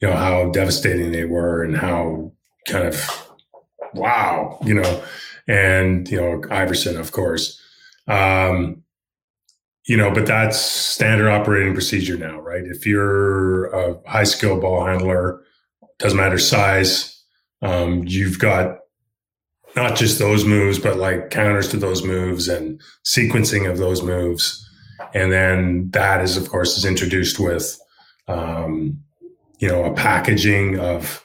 you 0.00 0.08
know 0.08 0.16
how 0.16 0.50
devastating 0.50 1.12
they 1.12 1.24
were 1.24 1.62
and 1.62 1.76
how 1.76 2.32
kind 2.66 2.86
of 2.86 3.28
wow, 3.94 4.58
you 4.64 4.74
know, 4.74 5.04
and 5.48 6.08
you 6.10 6.20
know 6.20 6.42
Iverson, 6.50 6.96
of 6.96 7.12
course. 7.12 7.60
Um, 8.06 8.82
you 9.86 9.96
know, 9.96 10.12
but 10.12 10.26
that's 10.26 10.60
standard 10.60 11.30
operating 11.30 11.72
procedure 11.72 12.18
now, 12.18 12.38
right? 12.40 12.64
If 12.64 12.86
you're 12.86 13.66
a 13.66 13.98
high 14.06 14.24
skill 14.24 14.60
ball 14.60 14.84
handler, 14.84 15.42
doesn't 15.98 16.18
matter 16.18 16.38
size, 16.38 17.22
um, 17.62 18.04
you've 18.06 18.38
got 18.38 18.80
not 19.74 19.96
just 19.96 20.18
those 20.18 20.44
moves, 20.44 20.78
but 20.78 20.98
like 20.98 21.30
counters 21.30 21.68
to 21.68 21.78
those 21.78 22.04
moves 22.04 22.48
and 22.48 22.80
sequencing 23.04 23.68
of 23.68 23.78
those 23.78 24.02
moves. 24.02 24.64
And 25.14 25.32
then 25.32 25.90
that 25.92 26.22
is, 26.22 26.36
of 26.36 26.50
course, 26.50 26.76
is 26.76 26.84
introduced 26.84 27.38
with 27.38 27.80
um, 28.28 29.02
you 29.58 29.68
know, 29.68 29.84
a 29.84 29.94
packaging 29.94 30.78
of 30.78 31.24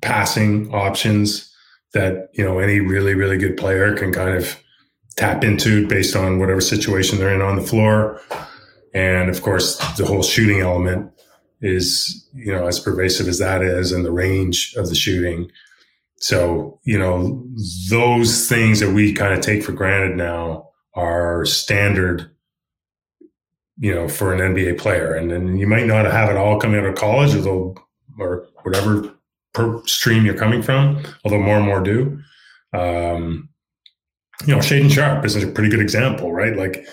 passing 0.00 0.72
options 0.72 1.51
that, 1.92 2.30
you 2.32 2.44
know, 2.44 2.58
any 2.58 2.80
really, 2.80 3.14
really 3.14 3.38
good 3.38 3.56
player 3.56 3.94
can 3.94 4.12
kind 4.12 4.36
of 4.36 4.58
tap 5.16 5.44
into 5.44 5.86
based 5.86 6.16
on 6.16 6.38
whatever 6.38 6.60
situation 6.60 7.18
they're 7.18 7.34
in 7.34 7.42
on 7.42 7.56
the 7.56 7.62
floor. 7.62 8.20
And 8.94 9.30
of 9.30 9.42
course, 9.42 9.76
the 9.96 10.06
whole 10.06 10.22
shooting 10.22 10.60
element 10.60 11.10
is, 11.60 12.28
you 12.34 12.52
know, 12.52 12.66
as 12.66 12.80
pervasive 12.80 13.28
as 13.28 13.38
that 13.38 13.62
is 13.62 13.92
and 13.92 14.04
the 14.04 14.12
range 14.12 14.74
of 14.76 14.88
the 14.88 14.94
shooting. 14.94 15.50
So, 16.16 16.80
you 16.84 16.98
know, 16.98 17.46
those 17.90 18.48
things 18.48 18.80
that 18.80 18.92
we 18.92 19.12
kind 19.12 19.34
of 19.34 19.40
take 19.40 19.62
for 19.62 19.72
granted 19.72 20.16
now 20.16 20.70
are 20.94 21.44
standard 21.44 22.32
you 23.78 23.92
know, 23.92 24.08
for 24.08 24.32
an 24.32 24.54
NBA 24.54 24.78
player. 24.78 25.14
And 25.14 25.30
then 25.30 25.56
you 25.56 25.66
might 25.66 25.86
not 25.86 26.04
have 26.04 26.30
it 26.30 26.36
all 26.36 26.60
coming 26.60 26.78
out 26.78 26.86
of 26.86 26.94
college, 26.94 27.34
although, 27.34 27.74
or 28.16 28.46
whatever 28.62 29.12
per 29.54 29.82
stream 29.86 30.24
you're 30.24 30.34
coming 30.36 30.62
from, 30.62 31.02
although 31.24 31.40
more 31.40 31.56
and 31.56 31.66
more 31.66 31.82
do. 31.82 32.18
Um, 32.72 33.48
you 34.46 34.54
know, 34.54 34.60
Shaedon 34.60 34.90
Sharpe 34.90 35.24
is 35.24 35.36
a 35.36 35.46
pretty 35.46 35.70
good 35.70 35.80
example, 35.80 36.32
right? 36.32 36.56
Like, 36.56 36.86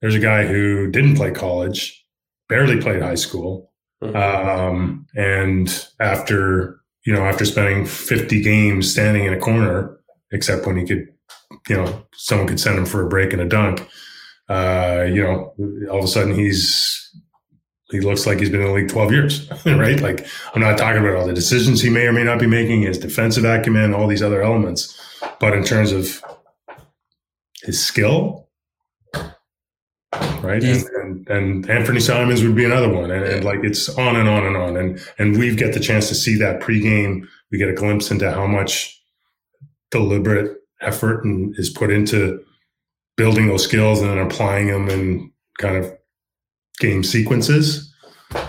there's 0.00 0.14
a 0.14 0.20
guy 0.20 0.46
who 0.46 0.90
didn't 0.90 1.16
play 1.16 1.30
college, 1.30 2.04
barely 2.48 2.80
played 2.80 3.02
high 3.02 3.14
school, 3.14 3.72
mm-hmm. 4.02 4.16
um, 4.16 5.06
and 5.16 5.86
after 6.00 6.80
you 7.06 7.12
know, 7.12 7.24
after 7.26 7.44
spending 7.44 7.84
50 7.84 8.40
games 8.40 8.90
standing 8.90 9.26
in 9.26 9.34
a 9.34 9.38
corner, 9.38 10.00
except 10.32 10.66
when 10.66 10.78
he 10.78 10.86
could, 10.86 11.06
you 11.68 11.76
know, 11.76 12.06
someone 12.14 12.48
could 12.48 12.58
send 12.58 12.78
him 12.78 12.86
for 12.86 13.02
a 13.02 13.08
break 13.08 13.34
and 13.34 13.42
a 13.42 13.48
dunk 13.48 13.86
uh, 14.48 15.06
you 15.08 15.22
know, 15.22 15.54
all 15.90 15.98
of 15.98 16.04
a 16.04 16.08
sudden 16.08 16.34
he's 16.34 17.10
he 17.94 18.00
looks 18.00 18.26
like 18.26 18.40
he's 18.40 18.50
been 18.50 18.60
in 18.60 18.66
the 18.66 18.72
league 18.72 18.88
12 18.88 19.12
years, 19.12 19.50
right? 19.66 20.00
Like 20.00 20.26
I'm 20.52 20.60
not 20.60 20.76
talking 20.76 21.00
about 21.00 21.14
all 21.14 21.26
the 21.26 21.32
decisions 21.32 21.80
he 21.80 21.88
may 21.88 22.06
or 22.06 22.12
may 22.12 22.24
not 22.24 22.40
be 22.40 22.46
making, 22.46 22.82
his 22.82 22.98
defensive 22.98 23.44
acumen, 23.44 23.94
all 23.94 24.08
these 24.08 24.22
other 24.22 24.42
elements, 24.42 25.00
but 25.38 25.54
in 25.54 25.62
terms 25.62 25.92
of 25.92 26.22
his 27.62 27.80
skill, 27.80 28.48
right? 30.12 30.62
And, 30.62 30.84
and, 30.96 31.28
and, 31.28 31.66
Anfernee 31.68 32.02
Simons 32.02 32.42
would 32.42 32.56
be 32.56 32.64
another 32.64 32.92
one, 32.92 33.12
and, 33.12 33.24
and, 33.24 33.44
like 33.44 33.60
it's 33.62 33.88
on 33.90 34.16
and 34.16 34.28
on 34.28 34.44
and 34.44 34.56
on, 34.56 34.76
and 34.76 35.00
and 35.18 35.38
we 35.38 35.54
get 35.54 35.72
the 35.72 35.80
chance 35.80 36.08
to 36.08 36.14
see 36.14 36.36
that 36.38 36.60
pregame. 36.60 37.26
We 37.52 37.58
get 37.58 37.68
a 37.68 37.74
glimpse 37.74 38.10
into 38.10 38.30
how 38.30 38.46
much 38.46 39.00
deliberate 39.90 40.58
effort 40.80 41.24
and 41.24 41.54
is 41.58 41.70
put 41.70 41.90
into 41.90 42.44
building 43.16 43.46
those 43.46 43.62
skills 43.62 44.00
and 44.00 44.10
then 44.10 44.18
applying 44.18 44.66
them 44.66 44.88
in 44.88 45.32
kind 45.58 45.76
of 45.76 45.92
game 46.78 47.04
sequences. 47.04 47.83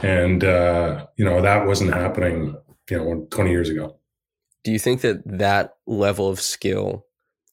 And, 0.04 0.44
uh, 0.44 1.08
you 1.18 1.26
know, 1.26 1.42
that 1.42 1.66
wasn't 1.66 1.94
happening, 1.94 2.56
you 2.90 2.98
know, 2.98 3.28
20 3.32 3.50
years 3.52 3.70
ago. 3.70 3.98
Do 4.64 4.72
you 4.72 4.80
think 4.80 5.02
that 5.02 5.22
that 5.26 5.76
level 5.86 6.28
of 6.30 6.42
skill 6.42 7.06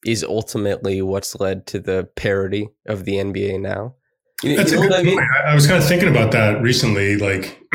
is 0.07 0.25
ultimately 0.25 1.03
what's 1.03 1.39
led 1.39 1.67
to 1.69 1.79
the 1.79 2.09
parity 2.17 2.69
of 2.87 3.05
the 3.05 3.15
NBA 3.15 3.61
now? 3.61 3.95
You, 4.43 4.57
That's 4.57 4.73
you 4.73 4.79
know 4.79 4.87
a 4.87 4.89
good 4.89 5.01
I 5.01 5.03
mean? 5.03 5.19
point. 5.19 5.31
I 5.47 5.55
was 5.55 5.67
kind 5.67 5.81
of 5.81 5.89
thinking 5.89 6.09
about 6.09 6.33
that 6.33 6.61
recently. 6.61 7.17
Like, 7.17 7.61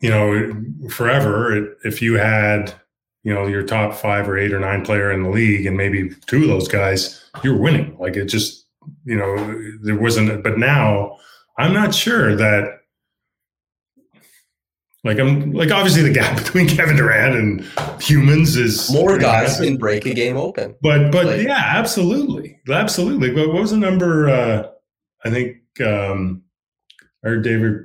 you 0.00 0.10
know, 0.10 0.52
forever, 0.90 1.76
if 1.84 2.02
you 2.02 2.14
had, 2.14 2.74
you 3.22 3.32
know, 3.32 3.46
your 3.46 3.62
top 3.62 3.94
five 3.94 4.28
or 4.28 4.36
eight 4.36 4.52
or 4.52 4.58
nine 4.58 4.84
player 4.84 5.12
in 5.12 5.22
the 5.22 5.30
league, 5.30 5.64
and 5.66 5.76
maybe 5.76 6.10
two 6.26 6.42
of 6.42 6.48
those 6.48 6.66
guys, 6.66 7.22
you're 7.44 7.56
winning. 7.56 7.96
Like, 8.00 8.16
it 8.16 8.24
just, 8.24 8.66
you 9.04 9.16
know, 9.16 9.36
there 9.82 9.96
wasn't. 9.96 10.42
But 10.42 10.58
now, 10.58 11.18
I'm 11.58 11.72
not 11.72 11.94
sure 11.94 12.34
that 12.34 12.80
like 15.04 15.18
I'm 15.18 15.52
like 15.52 15.70
obviously 15.72 16.02
the 16.02 16.12
gap 16.12 16.38
between 16.44 16.68
Kevin 16.68 16.96
Durant 16.96 17.34
and 17.34 18.02
humans 18.02 18.56
is 18.56 18.92
more 18.92 19.18
guys 19.18 19.58
can 19.58 19.76
break 19.76 20.06
a 20.06 20.14
game 20.14 20.36
open. 20.36 20.76
But 20.80 21.10
but 21.10 21.26
like, 21.26 21.42
yeah, 21.42 21.72
absolutely, 21.74 22.60
absolutely. 22.68 23.30
But 23.30 23.48
what 23.48 23.62
was 23.62 23.72
the 23.72 23.78
number? 23.78 24.28
Uh, 24.28 24.68
I 25.24 25.30
think 25.30 25.58
um, 25.80 26.42
or 27.24 27.38
David 27.38 27.84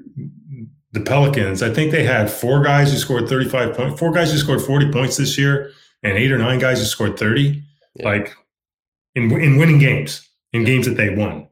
the 0.91 1.01
Pelicans. 1.01 1.63
I 1.63 1.73
think 1.73 1.91
they 1.91 2.03
had 2.03 2.29
four 2.29 2.63
guys 2.63 2.91
who 2.91 2.97
scored 2.97 3.27
35 3.27 3.75
points, 3.75 3.99
four 3.99 4.11
guys 4.11 4.31
who 4.31 4.37
scored 4.37 4.61
40 4.61 4.91
points 4.91 5.17
this 5.17 5.37
year, 5.37 5.71
and 6.03 6.17
eight 6.17 6.31
or 6.31 6.37
nine 6.37 6.59
guys 6.59 6.79
who 6.79 6.85
scored 6.85 7.17
30. 7.17 7.63
Yeah. 7.95 8.05
Like 8.05 8.35
in 9.15 9.31
in 9.31 9.57
winning 9.57 9.79
games, 9.79 10.27
in 10.53 10.65
games 10.65 10.85
that 10.85 10.97
they 10.97 11.15
won. 11.15 11.47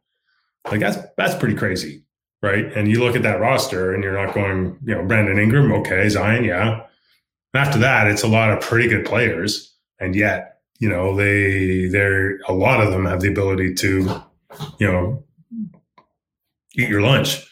Like 0.70 0.80
that's 0.80 0.98
that's 1.18 1.36
pretty 1.36 1.56
crazy 1.56 2.05
right? 2.46 2.72
And 2.78 2.88
you 2.88 3.00
look 3.00 3.16
at 3.16 3.24
that 3.24 3.40
roster 3.40 3.94
and 3.94 4.04
you're 4.04 4.14
not 4.14 4.36
going, 4.36 4.78
you 4.86 4.94
know, 4.94 5.04
Brandon 5.04 5.40
Ingram, 5.40 5.72
okay, 5.74 6.08
Zion, 6.08 6.44
yeah. 6.44 6.86
And 7.54 7.68
after 7.68 7.80
that, 7.80 8.08
it's 8.08 8.22
a 8.22 8.28
lot 8.28 8.52
of 8.52 8.62
pretty 8.62 8.88
good 8.88 9.06
players. 9.06 9.74
And 10.00 10.16
yet, 10.16 10.60
you 10.80 10.88
know, 10.88 11.16
they 11.16 11.88
they're 11.88 12.38
a 12.48 12.54
lot 12.54 12.82
of 12.82 12.92
them 12.92 13.06
have 13.06 13.22
the 13.22 13.30
ability 13.30 13.74
to, 13.76 14.22
you 14.78 14.92
know, 14.92 15.24
eat 16.78 16.90
your 16.90 17.02
lunch 17.02 17.44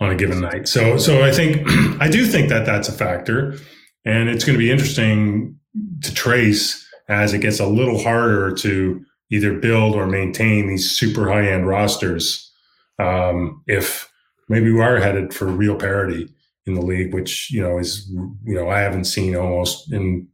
on 0.00 0.10
a 0.10 0.14
given 0.14 0.40
night. 0.40 0.66
So 0.66 0.96
so 0.96 1.22
I 1.22 1.30
think 1.30 1.66
I 2.00 2.08
do 2.08 2.24
think 2.24 2.48
that 2.48 2.64
that's 2.64 2.88
a 2.88 2.92
factor. 2.92 3.56
And 4.04 4.30
it's 4.30 4.44
going 4.44 4.58
to 4.58 4.64
be 4.64 4.70
interesting 4.70 5.58
to 6.02 6.14
trace 6.14 6.86
as 7.08 7.34
it 7.34 7.40
gets 7.40 7.60
a 7.60 7.66
little 7.66 8.02
harder 8.02 8.54
to 8.54 9.04
either 9.30 9.58
build 9.58 9.94
or 9.94 10.06
maintain 10.06 10.68
these 10.68 10.90
super 10.90 11.28
high 11.28 11.46
end 11.50 11.66
rosters. 11.66 12.50
Um, 12.98 13.62
if 13.66 14.07
maybe 14.48 14.70
we 14.72 14.80
are 14.80 14.98
headed 14.98 15.34
for 15.34 15.46
real 15.46 15.76
parity 15.76 16.28
in 16.66 16.74
the 16.74 16.82
league, 16.82 17.14
which 17.14 17.50
you 17.50 17.62
know 17.62 17.78
is 17.78 18.08
you 18.10 18.54
know 18.54 18.68
I 18.68 18.80
haven't 18.80 19.04
seen 19.04 19.34
almost 19.36 19.92
in 19.92 20.28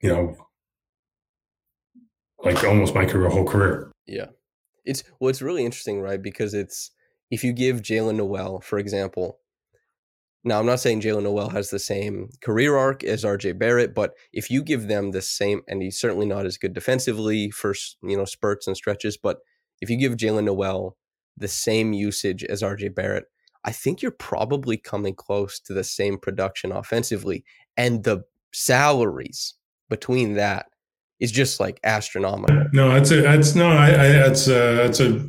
you 0.00 0.08
know 0.08 0.36
like 2.44 2.62
almost 2.64 2.94
my 2.94 3.04
career, 3.04 3.28
whole 3.28 3.46
career. 3.46 3.90
Yeah, 4.06 4.26
it's 4.84 5.04
well, 5.20 5.30
it's 5.30 5.42
really 5.42 5.64
interesting, 5.64 6.00
right? 6.00 6.20
Because 6.20 6.54
it's 6.54 6.90
if 7.30 7.44
you 7.44 7.52
give 7.52 7.82
Jaylen 7.82 8.16
Nowell, 8.16 8.60
for 8.60 8.78
example. 8.78 9.38
Now, 10.44 10.58
I'm 10.58 10.66
not 10.66 10.80
saying 10.80 11.02
Jaylen 11.02 11.22
Nowell 11.22 11.50
has 11.50 11.70
the 11.70 11.78
same 11.78 12.30
career 12.42 12.76
arc 12.76 13.04
as 13.04 13.22
RJ 13.22 13.60
Barrett, 13.60 13.94
but 13.94 14.14
if 14.32 14.50
you 14.50 14.64
give 14.64 14.88
them 14.88 15.12
the 15.12 15.22
same, 15.22 15.62
and 15.68 15.80
he's 15.80 16.00
certainly 16.00 16.26
not 16.26 16.46
as 16.46 16.58
good 16.58 16.72
defensively 16.72 17.50
for 17.52 17.74
you 18.02 18.16
know 18.16 18.24
spurts 18.24 18.66
and 18.66 18.76
stretches, 18.76 19.16
but 19.16 19.38
if 19.80 19.88
you 19.88 19.96
give 19.96 20.16
Jaylen 20.16 20.44
Nowell 20.44 20.96
the 21.36 21.48
same 21.48 21.92
usage 21.92 22.42
as 22.44 22.60
RJ 22.60 22.94
Barrett, 22.94 23.26
I 23.64 23.72
think 23.72 24.02
you're 24.02 24.10
probably 24.10 24.76
coming 24.76 25.14
close 25.14 25.60
to 25.60 25.72
the 25.72 25.84
same 25.84 26.18
production 26.18 26.72
offensively. 26.72 27.44
And 27.76 28.04
the 28.04 28.24
salaries 28.52 29.54
between 29.88 30.34
that 30.34 30.66
is 31.20 31.30
just 31.30 31.60
like 31.60 31.78
astronomical. 31.84 32.64
No, 32.72 32.92
that's 32.92 33.12
a 33.12 33.22
that's 33.22 33.54
no, 33.54 33.68
I, 33.68 33.88
I 33.90 34.08
that's 34.12 34.48
a 34.48 34.74
that's 34.74 35.00
a 35.00 35.24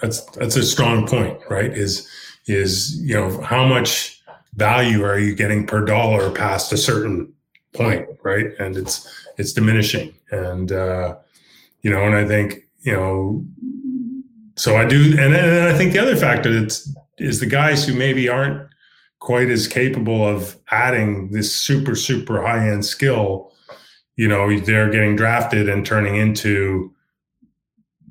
that's 0.00 0.20
that's 0.36 0.56
a 0.56 0.62
strong 0.62 1.06
point, 1.06 1.38
right? 1.48 1.72
Is 1.72 2.06
is 2.46 3.00
you 3.00 3.14
know 3.14 3.40
how 3.40 3.66
much 3.66 4.22
value 4.54 5.04
are 5.04 5.18
you 5.18 5.34
getting 5.34 5.66
per 5.66 5.84
dollar 5.84 6.30
past 6.30 6.72
a 6.72 6.76
certain 6.76 7.32
point, 7.72 8.06
right? 8.22 8.46
And 8.58 8.76
it's 8.76 9.08
it's 9.38 9.54
diminishing, 9.54 10.14
and 10.30 10.70
uh, 10.70 11.16
you 11.80 11.90
know, 11.90 12.04
and 12.04 12.14
I 12.14 12.26
think 12.26 12.64
you 12.80 12.92
know, 12.92 13.44
so 14.56 14.76
I 14.76 14.84
do, 14.84 15.16
and, 15.18 15.34
and 15.34 15.68
I 15.68 15.76
think 15.78 15.92
the 15.92 16.00
other 16.00 16.16
factor 16.16 16.60
that's 16.60 16.94
is 17.18 17.40
the 17.40 17.46
guys 17.46 17.86
who 17.86 17.94
maybe 17.94 18.28
aren't 18.28 18.68
quite 19.20 19.48
as 19.50 19.66
capable 19.66 20.26
of 20.26 20.56
adding 20.70 21.30
this 21.30 21.54
super 21.54 21.94
super 21.94 22.40
high 22.40 22.68
end 22.68 22.84
skill 22.84 23.52
you 24.16 24.28
know 24.28 24.58
they're 24.60 24.90
getting 24.90 25.16
drafted 25.16 25.68
and 25.68 25.84
turning 25.84 26.16
into 26.16 26.92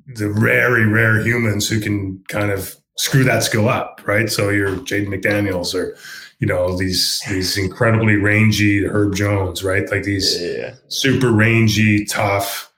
the 0.06 0.30
very 0.30 0.86
rare 0.86 1.20
humans 1.20 1.68
who 1.68 1.80
can 1.80 2.22
kind 2.28 2.50
of 2.50 2.76
screw 2.96 3.24
that 3.24 3.42
skill 3.42 3.68
up 3.68 4.00
right 4.06 4.30
so 4.30 4.50
you're 4.50 4.76
jaden 4.76 5.08
mcdaniels 5.08 5.74
or 5.74 5.96
you 6.40 6.46
know 6.46 6.76
these 6.76 7.22
these 7.28 7.56
incredibly 7.56 8.16
rangy 8.16 8.84
herb 8.84 9.14
jones 9.14 9.62
right 9.62 9.90
like 9.90 10.02
these 10.02 10.40
yeah. 10.40 10.74
super 10.88 11.32
rangy 11.32 12.04
tough 12.04 12.72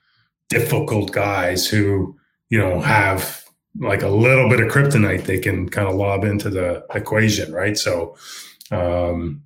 difficult 0.49 1.13
guys 1.13 1.67
who 1.67 2.17
you 2.49 2.59
know 2.59 2.81
have 2.81 3.40
like 3.79 4.03
a 4.03 4.09
little 4.09 4.49
bit 4.49 4.61
of 4.61 4.71
kryptonite 4.71 5.25
they 5.25 5.39
can 5.39 5.69
kind 5.69 5.89
of 5.89 5.95
lob 5.95 6.25
into 6.25 6.51
the 6.51 6.85
equation, 6.95 7.53
right? 7.53 7.79
So, 7.79 8.17
um, 8.71 9.43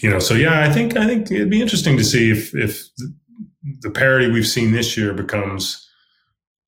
you 0.00 0.10
know, 0.10 0.18
so 0.18 0.34
yeah, 0.34 0.60
I 0.60 0.72
think 0.72 0.96
I 0.96 1.06
think 1.06 1.30
it'd 1.30 1.50
be 1.50 1.60
interesting 1.60 1.96
to 1.96 2.04
see 2.04 2.30
if 2.30 2.54
if 2.54 2.88
the 3.80 3.90
parity 3.90 4.30
we've 4.30 4.46
seen 4.46 4.72
this 4.72 4.96
year 4.96 5.12
becomes 5.12 5.88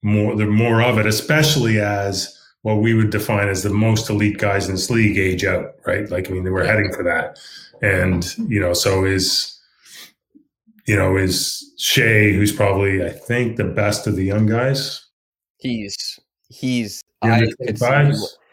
more 0.03 0.37
the 0.37 0.47
more 0.47 0.83
of 0.83 0.99
it, 0.99 1.07
especially 1.07 1.81
as 1.81 2.35
what 2.63 2.77
we 2.77 2.93
would 2.95 3.11
define 3.11 3.49
as 3.49 3.63
the 3.63 3.71
most 3.71 4.11
elite 4.11 4.39
guys 4.39 4.67
in 4.67 4.75
this 4.75 4.91
league 4.91 5.17
age 5.17 5.45
out, 5.45 5.75
right? 5.87 6.11
Like 6.11 6.29
I 6.29 6.35
mean, 6.35 6.45
we're 6.45 6.65
heading 6.65 6.93
for 6.93 7.03
that, 7.05 7.39
and 7.83 8.37
you 8.51 8.61
know, 8.61 8.75
so 8.75 9.05
is 9.05 9.59
you 10.87 10.97
know 10.97 11.17
is 11.17 11.73
Shai, 11.79 12.33
who's 12.33 12.53
probably 12.53 13.05
I 13.05 13.11
think 13.11 13.57
the 13.57 13.65
best 13.65 14.07
of 14.07 14.17
the 14.17 14.25
young 14.25 14.47
guys. 14.47 15.05
He's 15.59 16.21
he's 16.49 17.03
I 17.23 17.47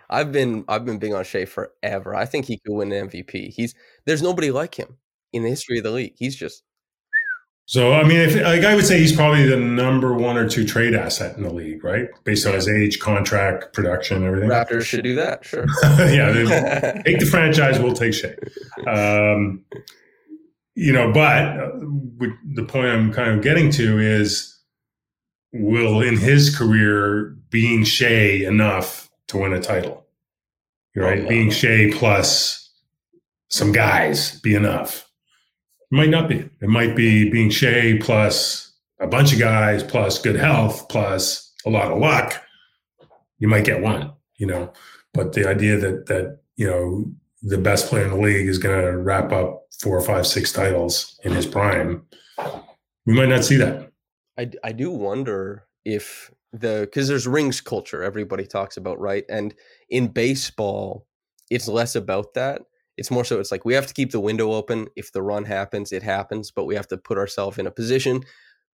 I've 0.09 0.31
been 0.31 0.65
I've 0.67 0.85
been 0.85 0.99
big 0.99 1.13
on 1.13 1.23
Shai 1.23 1.45
forever. 1.45 2.15
I 2.15 2.25
think 2.25 2.45
he 2.45 2.57
could 2.59 2.73
win 2.73 2.91
an 2.91 3.09
MVP. 3.09 3.53
He's 3.53 3.73
there's 4.05 4.21
nobody 4.21 4.51
like 4.51 4.75
him 4.75 4.97
in 5.33 5.43
the 5.43 5.49
history 5.49 5.77
of 5.77 5.83
the 5.83 5.91
league. 5.91 6.13
He's 6.17 6.35
just 6.35 6.63
so 7.67 7.93
I 7.93 8.03
mean, 8.03 8.19
if, 8.19 8.35
like 8.35 8.63
I 8.63 8.75
would 8.75 8.85
say, 8.85 8.99
he's 8.99 9.15
probably 9.15 9.47
the 9.47 9.57
number 9.57 10.13
one 10.13 10.37
or 10.37 10.47
two 10.47 10.65
trade 10.65 10.93
asset 10.93 11.35
in 11.35 11.43
the 11.43 11.51
league, 11.51 11.83
right? 11.83 12.07
Based 12.23 12.45
on 12.45 12.53
his 12.53 12.67
age, 12.67 12.99
contract, 12.99 13.73
production, 13.73 14.23
everything. 14.23 14.49
Raptors 14.49 14.83
should 14.83 15.03
do 15.03 15.15
that, 15.15 15.43
sure. 15.43 15.65
yeah, 15.83 17.01
take 17.05 17.19
the 17.19 17.25
franchise. 17.25 17.79
We'll 17.79 17.93
take 17.93 18.13
Shai. 18.13 18.35
Um, 18.85 19.65
you 20.75 20.93
know, 20.93 21.11
but 21.11 21.43
uh, 21.43 21.71
the 22.53 22.65
point 22.67 22.87
I'm 22.87 23.11
kind 23.11 23.31
of 23.31 23.41
getting 23.41 23.71
to 23.71 23.99
is 23.99 24.51
will 25.51 26.01
in 26.01 26.17
his 26.17 26.55
career 26.55 27.35
being 27.55 27.85
Shai 27.85 28.43
enough 28.45 29.09
to 29.29 29.37
win 29.37 29.53
a 29.53 29.61
title? 29.61 30.05
Oh, 30.97 31.01
right? 31.01 31.23
Oh, 31.23 31.29
being 31.29 31.49
Shai 31.49 31.89
plus 31.93 32.69
some 33.47 33.71
guys 33.71 34.41
be 34.41 34.55
enough. 34.55 35.09
It 35.89 35.95
might 35.95 36.09
not 36.09 36.27
be. 36.27 36.39
It 36.39 36.67
might 36.67 36.97
be 36.97 37.29
being 37.29 37.49
Shai 37.49 37.97
plus 38.01 38.73
a 38.99 39.07
bunch 39.07 39.31
of 39.31 39.39
guys 39.39 39.83
plus 39.83 40.21
good 40.21 40.35
health 40.35 40.89
plus 40.89 41.53
a 41.65 41.69
lot 41.69 41.93
of 41.93 41.97
luck. 41.97 42.43
You 43.39 43.47
might 43.47 43.63
get 43.63 43.81
one, 43.81 44.11
you 44.35 44.47
know. 44.47 44.73
But 45.13 45.31
the 45.31 45.47
idea 45.47 45.77
that 45.77 46.07
that, 46.07 46.39
you 46.57 46.67
know, 46.69 47.05
the 47.41 47.57
best 47.57 47.87
player 47.87 48.03
in 48.03 48.09
the 48.09 48.17
league 48.17 48.49
is 48.49 48.57
going 48.57 48.83
to 48.83 48.97
wrap 48.97 49.31
up 49.31 49.67
four 49.79 49.97
or 49.97 50.01
five, 50.01 50.27
six 50.27 50.51
titles 50.51 51.17
in 51.23 51.31
his 51.31 51.45
prime, 51.45 52.05
we 53.05 53.13
might 53.13 53.29
not 53.29 53.45
see 53.45 53.55
that. 53.55 53.93
I, 54.37 54.51
I 54.61 54.73
do 54.73 54.91
wonder 54.91 55.63
if 55.85 56.31
the 56.59 56.81
because 56.81 57.07
there's 57.07 57.27
rings 57.27 57.61
culture 57.61 58.03
everybody 58.03 58.45
talks 58.45 58.77
about 58.77 58.99
right? 58.99 59.25
And 59.29 59.53
in 59.89 60.07
baseball 60.07 61.07
it's 61.51 61.67
less 61.67 61.95
about 61.95 62.33
that. 62.33 62.63
It's 62.97 63.11
more 63.11 63.25
so 63.25 63.39
it's 63.39 63.51
like 63.51 63.65
we 63.65 63.73
have 63.73 63.87
to 63.87 63.93
keep 63.93 64.11
the 64.11 64.19
window 64.19 64.53
open. 64.53 64.87
If 64.95 65.11
the 65.11 65.21
run 65.21 65.45
happens 65.45 65.91
it 65.91 66.03
happens 66.03 66.51
but 66.51 66.65
we 66.65 66.75
have 66.75 66.87
to 66.89 66.97
put 66.97 67.17
ourselves 67.17 67.57
in 67.57 67.67
a 67.67 67.71
position 67.71 68.23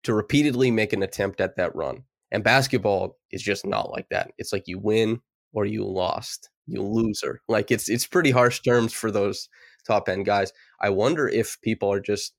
to 0.05 0.15
repeatedly 0.15 0.71
make 0.71 0.93
an 0.93 1.03
attempt 1.03 1.41
at 1.41 1.57
that 1.57 1.75
run. 1.75 2.05
And 2.31 2.45
basketball 2.45 3.19
is 3.31 3.43
just 3.43 3.67
not 3.67 3.91
like 3.91 4.09
that. 4.11 4.33
It's 4.39 4.53
like 4.53 4.65
you 4.67 4.79
win 4.79 5.21
or 5.53 5.65
you 5.65 5.85
lost. 5.85 6.51
You 6.67 6.83
loser 6.83 7.41
like 7.49 7.71
it's 7.71 7.89
it's 7.89 8.07
pretty 8.07 8.31
harsh 8.31 8.61
terms 8.61 8.93
for 8.93 9.11
those 9.11 9.49
top 9.87 10.09
end 10.09 10.27
guys. 10.27 10.53
I 10.81 10.91
wonder 10.91 11.27
if 11.27 11.59
people 11.63 11.91
are 11.91 12.01
just 12.01 12.35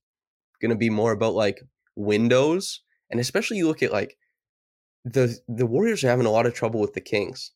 going 0.61 0.69
to 0.69 0.77
be 0.77 0.89
more 0.91 1.11
about 1.11 1.33
like 1.33 1.61
windows 1.95 2.81
and 3.09 3.19
especially 3.19 3.57
you 3.57 3.67
look 3.67 3.81
at 3.81 3.91
like 3.91 4.17
the 5.13 5.37
the 5.47 5.65
Warriors 5.65 6.03
are 6.03 6.09
having 6.09 6.25
a 6.25 6.31
lot 6.31 6.45
of 6.45 6.53
trouble 6.53 6.79
with 6.79 6.93
the 6.93 7.01
Kings. 7.01 7.51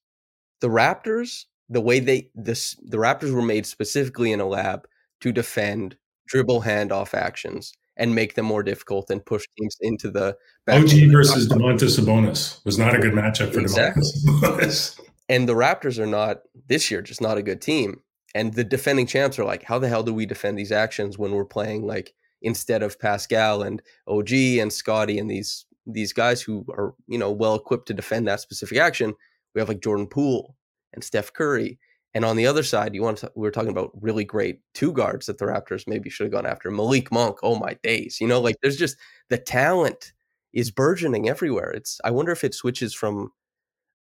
The 0.62 0.70
Raptors 0.70 1.46
the 1.70 1.82
way 1.82 2.00
they 2.00 2.30
this 2.36 2.76
the 2.84 2.98
Raptors 2.98 3.34
were 3.34 3.42
made 3.42 3.66
specifically 3.66 4.32
in 4.32 4.40
a 4.40 4.46
lab 4.46 4.88
to 5.22 5.32
defend 5.32 5.98
dribble 6.28 6.62
handoff 6.62 7.14
actions 7.14 7.74
and 7.98 8.16
make 8.16 8.36
them 8.36 8.46
more 8.46 8.64
difficult 8.64 9.10
and 9.10 9.26
push 9.26 9.46
teams 9.58 9.78
into 9.82 10.10
the 10.10 10.36
OG 10.68 11.12
versus 11.12 11.48
Domantas 11.48 12.00
Sabonis 12.00 12.64
was 12.66 12.78
not 12.78 12.96
a 12.96 13.00
good 13.00 13.14
matchup 13.14 13.54
for 13.54 13.60
exactly. 13.60 14.04
Domantas 14.26 15.00
And 15.30 15.48
the 15.48 15.54
Raptors 15.54 16.00
are 16.00 16.08
not 16.08 16.42
this 16.68 16.90
year 16.92 17.02
just 17.02 17.22
not 17.22 17.38
a 17.38 17.44
good 17.44 17.62
team. 17.62 18.02
And 18.36 18.54
the 18.54 18.64
defending 18.64 19.06
champs 19.06 19.38
are 19.38 19.46
like, 19.46 19.64
how 19.64 19.78
the 19.78 19.88
hell 19.88 20.02
do 20.02 20.14
we 20.14 20.26
defend 20.26 20.58
these 20.58 20.72
actions 20.72 21.20
when 21.20 21.32
we're 21.32 21.46
playing 21.46 21.86
like 21.86 22.14
instead 22.42 22.82
of 22.82 23.00
Pascal 23.00 23.62
and 23.62 23.82
OG 24.08 24.32
and 24.32 24.74
Scottie 24.74 25.20
and 25.20 25.30
these 25.30 25.66
these 25.86 26.14
guys 26.14 26.42
who 26.42 26.66
are 26.70 26.94
you 27.08 27.18
know 27.18 27.32
well 27.32 27.56
equipped 27.56 27.88
to 27.88 27.94
defend 27.94 28.28
that 28.28 28.40
specific 28.42 28.78
action, 28.78 29.14
we 29.54 29.62
have 29.62 29.70
like 29.70 29.82
Jordan 29.82 30.08
Poole 30.08 30.56
and 30.94 31.04
Steph 31.04 31.34
Curry. 31.34 31.80
And 32.16 32.24
on 32.24 32.36
the 32.36 32.46
other 32.46 32.62
side, 32.62 32.94
you 32.94 33.02
want 33.02 33.18
to, 33.20 33.32
we 33.36 33.42
were 33.42 33.52
talking 33.52 33.72
about 33.72 33.90
really 34.00 34.24
great 34.24 34.60
two 34.76 34.94
guards 34.94 35.26
that 35.26 35.40
the 35.40 35.46
Raptors 35.46 35.88
maybe 35.88 36.12
should 36.12 36.26
have 36.26 36.32
gone 36.32 36.46
after. 36.46 36.70
Malik 36.70 37.12
Monk, 37.12 37.40
oh 37.42 37.56
my 37.56 37.74
days. 37.82 38.22
You 38.22 38.28
know, 38.28 38.40
like 38.40 38.56
there's 38.62 38.78
just 38.78 38.98
the 39.30 39.38
talent 39.40 40.14
is 40.54 40.70
burgeoning 40.70 41.28
everywhere. 41.28 41.72
It's 41.72 42.00
I 42.04 42.12
wonder 42.12 42.32
if 42.32 42.44
it 42.44 42.54
switches 42.54 42.94
from 42.94 43.32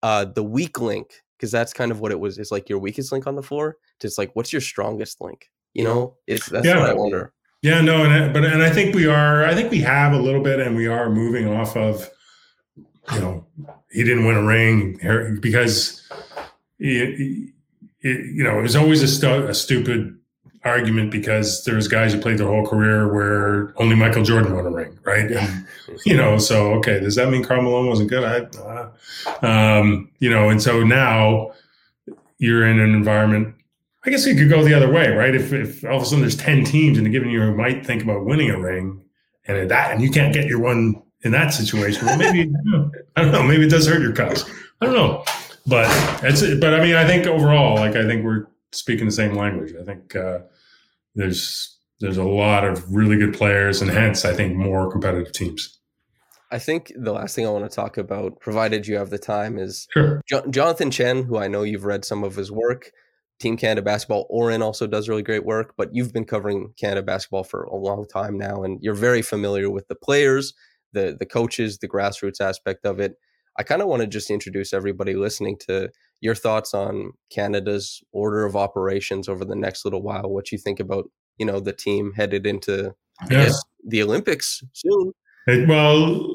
uh 0.03 0.25
the 0.25 0.43
weak 0.43 0.81
link, 0.81 1.23
because 1.37 1.53
that's 1.53 1.75
kind 1.75 1.93
of 1.93 2.01
what 2.01 2.11
it 2.11 2.19
was. 2.19 2.39
It's 2.39 2.51
like 2.51 2.71
your 2.71 2.79
weakest 2.79 3.13
link 3.13 3.27
on 3.27 3.37
the 3.37 3.43
floor 3.43 3.77
to 4.01 4.07
it's 4.07 4.17
like 4.17 4.35
what's 4.35 4.53
your 4.53 4.63
strongest 4.63 5.21
link? 5.21 5.51
You 5.75 5.85
know, 5.85 6.17
it's 6.27 6.47
that's 6.47 6.67
yeah. 6.67 6.81
what 6.81 6.91
I 6.91 6.95
wonder. 6.95 7.35
Yeah, 7.63 7.81
no, 7.81 8.05
and 8.05 8.13
I, 8.13 8.33
but 8.33 8.45
and 8.45 8.63
I 8.63 8.71
think 8.71 8.95
we 8.95 9.07
are. 9.07 9.45
I 9.45 9.55
think 9.55 9.71
we 9.71 9.81
have 9.81 10.13
a 10.13 10.19
little 10.19 10.43
bit, 10.43 10.61
and 10.61 10.77
we 10.77 10.87
are 10.87 11.11
moving 11.11 11.49
off 11.49 11.77
of. 11.77 12.09
You 13.13 13.21
know, 13.21 13.47
he 13.91 14.05
didn't 14.05 14.27
win 14.27 14.37
a 14.37 14.43
ring 14.43 15.39
because, 15.41 16.07
he, 16.79 17.51
it, 18.03 18.27
you 18.35 18.45
know, 18.45 18.59
it 18.59 18.63
was 18.63 18.77
always 18.77 19.03
a, 19.03 19.09
stu- 19.09 19.47
a 19.47 19.55
stupid 19.55 20.15
argument 20.65 21.11
because 21.11 21.65
there's 21.65 21.89
guys 21.89 22.13
who 22.13 22.21
played 22.21 22.39
their 22.39 22.47
whole 22.47 22.67
career 22.67 23.13
where 23.13 23.73
only 23.77 23.97
Michael 23.97 24.23
Jordan 24.23 24.55
won 24.55 24.67
a 24.67 24.71
ring, 24.71 24.99
right? 25.05 25.31
And, 25.31 25.67
you 26.07 26.17
know, 26.17 26.39
so 26.39 26.75
okay, 26.75 27.01
does 27.01 27.15
that 27.15 27.31
mean 27.31 27.45
Karl 27.45 27.63
Malone 27.63 27.87
wasn't 27.87 28.11
good? 28.11 28.25
I, 28.25 28.91
uh, 29.41 29.81
um, 29.81 30.11
you 30.19 30.31
know, 30.31 30.51
and 30.51 30.61
so 30.61 30.85
now 30.85 31.53
you're 32.39 32.67
in 32.67 32.79
an 32.79 32.95
environment. 32.95 33.55
I 34.09 34.11
guess 34.11 34.27
it 34.27 34.37
could 34.37 34.49
go 34.49 34.65
the 34.65 34.75
other 34.75 34.91
way, 34.91 35.11
right? 35.11 35.35
If, 35.35 35.53
if 35.53 35.85
all 35.85 35.97
of 35.97 36.03
a 36.03 36.05
sudden 36.07 36.21
there's 36.21 36.37
ten 36.37 36.65
teams 36.65 36.99
in 36.99 37.07
a 37.07 37.11
given 37.11 37.31
year 37.31 37.47
who 37.47 37.57
might 37.57 37.85
think 37.85 38.03
about 38.03 38.25
winning 38.25 38.51
a 38.51 38.59
ring, 38.59 39.03
and 39.47 39.71
that, 39.71 39.93
and 39.93 40.03
you 40.03 40.11
can't 40.11 40.33
get 40.33 40.47
your 40.47 40.61
one 40.61 41.03
in 41.23 41.33
that 41.33 41.53
situation, 41.53 42.07
well, 42.07 42.17
maybe 42.17 42.51
I 43.17 43.23
don't 43.23 43.33
know, 43.33 43.43
maybe 43.43 43.67
it 43.67 43.71
does 43.71 43.87
hurt 43.87 44.03
your 44.03 44.13
cause. 44.13 44.49
I 44.81 44.87
don't 44.87 44.95
know 44.95 45.25
but 45.69 45.87
it's 46.25 46.43
but 46.59 46.75
I 46.75 46.83
mean 46.83 46.97
I 46.97 47.07
think 47.07 47.27
overall 47.27 47.77
like 47.77 47.95
I 47.95 48.07
think 48.07 48.25
we're 48.25 48.47
speaking 48.73 49.07
the 49.07 49.13
same 49.13 49.37
language. 49.37 49.75
I 49.79 49.85
think 49.85 50.17
uh, 50.17 50.41
there's 51.15 51.79
there's 52.01 52.17
a 52.17 52.25
lot 52.25 52.65
of 52.65 52.93
really 52.93 53.17
good 53.17 53.35
players 53.35 53.83
and 53.83 53.91
hence 53.91 54.25
I 54.25 54.33
think 54.33 54.57
more 54.57 54.91
competitive 54.91 55.33
teams. 55.33 55.79
I 56.51 56.59
think 56.59 56.93
the 56.97 57.13
last 57.13 57.37
thing 57.37 57.47
I 57.47 57.51
want 57.51 57.71
to 57.71 57.75
talk 57.75 57.99
about, 57.99 58.41
provided 58.41 58.87
you 58.87 58.97
have 58.97 59.11
the 59.11 59.19
time, 59.19 59.59
is 59.59 59.87
sure. 59.93 60.23
jo- 60.27 60.47
Jonathan 60.49 60.91
Chen, 60.91 61.25
who 61.25 61.37
I 61.37 61.47
know 61.47 61.63
you've 61.63 61.85
read 61.85 62.07
some 62.07 62.25
of 62.25 62.37
his 62.37 62.51
work. 62.51 62.91
Team 63.39 63.57
Canada 63.57 63.83
basketball, 63.83 64.27
Oren 64.31 64.63
also 64.63 64.87
does 64.87 65.09
really 65.09 65.23
great 65.23 65.45
work, 65.45 65.75
but 65.77 65.95
you've 65.95 66.13
been 66.13 66.25
covering 66.25 66.73
Canada 66.77 67.03
basketball 67.03 67.45
for 67.45 67.65
a 67.65 67.77
long 67.77 68.07
time 68.07 68.37
now, 68.37 68.63
and 68.65 68.83
you're 68.83 68.95
very 68.95 69.23
familiar 69.23 69.71
with 69.71 69.87
the 69.89 69.95
players, 69.95 70.55
the 70.93 71.17
the 71.19 71.27
coaches, 71.27 71.79
the 71.79 71.89
grassroots 71.89 72.41
aspect 72.41 72.85
of 72.85 72.99
it. 72.99 73.15
I 73.59 73.63
kind 73.63 73.83
of 73.83 73.89
want 73.89 74.03
to 74.03 74.09
just 74.09 74.31
introduce 74.31 74.73
everybody 74.73 75.15
listening 75.15 75.57
to 75.67 75.91
your 76.21 76.35
thoughts 76.35 76.75
on 76.75 77.13
Canada's 77.31 78.03
order 78.13 78.45
of 78.45 78.57
operations 78.57 79.29
over 79.29 79.45
the 79.45 79.57
next 79.57 79.85
little 79.85 80.03
while. 80.03 80.29
What 80.29 80.53
you 80.53 80.59
think 80.59 80.81
about, 80.81 81.11
you 81.39 81.47
know, 81.47 81.61
the 81.61 81.73
team 81.73 82.13
headed 82.15 82.47
into 82.47 82.95
yes. 83.31 83.61
the 83.85 84.03
Olympics 84.03 84.63
soon. 84.73 85.13
It, 85.47 85.69
well, 85.69 86.27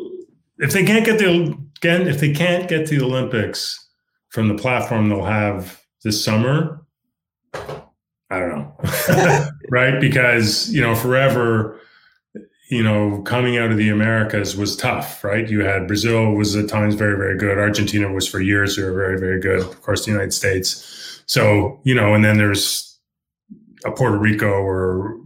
if 0.60 0.72
they 0.72 0.86
can't 0.86 1.06
get 1.06 1.20
the 1.20 1.58
again, 1.78 2.08
if 2.08 2.20
they 2.20 2.34
can't 2.34 2.68
get 2.70 2.88
to 2.88 3.00
the 3.00 3.06
Olympics 3.06 3.90
from 4.30 4.48
the 4.48 4.56
platform 4.56 5.10
they'll 5.10 5.26
have 5.26 5.82
this 6.04 6.24
summer, 6.24 6.83
I 7.54 8.40
don't 8.40 8.50
know, 8.50 8.76
right? 9.70 10.00
Because 10.00 10.72
you 10.74 10.82
know, 10.82 10.96
forever 10.96 11.80
you 12.74 12.82
know, 12.82 13.22
coming 13.22 13.58
out 13.58 13.72
of 13.72 13.78
the 13.78 13.90
Americas 13.90 14.58
was 14.58 14.76
tough, 14.76 15.24
right? 15.24 15.48
You 15.48 15.60
had 15.60 15.86
Brazil 15.86 16.32
was 16.32 16.56
at 16.56 16.68
times 16.68 16.96
very, 16.96 17.16
very 17.16 17.38
good. 17.38 17.60
Argentina 17.60 18.12
was 18.12 18.28
for 18.28 18.40
years, 18.40 18.76
they 18.76 18.84
were 18.84 18.94
very, 18.94 19.20
very 19.20 19.40
good. 19.40 19.60
Of 19.60 19.82
course, 19.84 20.06
the 20.06 20.12
United 20.12 20.34
States. 20.34 21.22
So, 21.28 21.80
you 21.84 21.94
know, 21.94 22.16
and 22.16 22.26
then 22.26 22.38
there's 22.38 22.98
a 23.86 23.92
Puerto 23.92 24.18
Rico 24.18 24.50
or, 24.50 25.20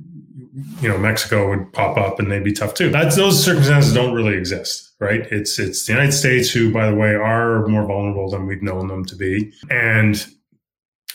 you 0.82 0.89
know, 0.89 0.97
Mexico 0.97 1.49
would 1.49 1.71
pop 1.71 1.97
up 1.97 2.19
and 2.19 2.30
they'd 2.30 2.43
be 2.43 2.51
tough 2.51 2.73
too. 2.73 2.89
That's 2.89 3.15
those 3.15 3.41
circumstances 3.41 3.93
don't 3.93 4.13
really 4.13 4.36
exist, 4.36 4.91
right? 4.99 5.21
It's 5.32 5.57
it's 5.57 5.86
the 5.86 5.93
United 5.93 6.11
States 6.13 6.51
who, 6.51 6.73
by 6.73 6.89
the 6.89 6.95
way, 6.95 7.15
are 7.15 7.65
more 7.67 7.86
vulnerable 7.86 8.30
than 8.30 8.45
we've 8.45 8.61
known 8.61 8.88
them 8.88 9.05
to 9.05 9.15
be. 9.15 9.53
And 9.69 10.25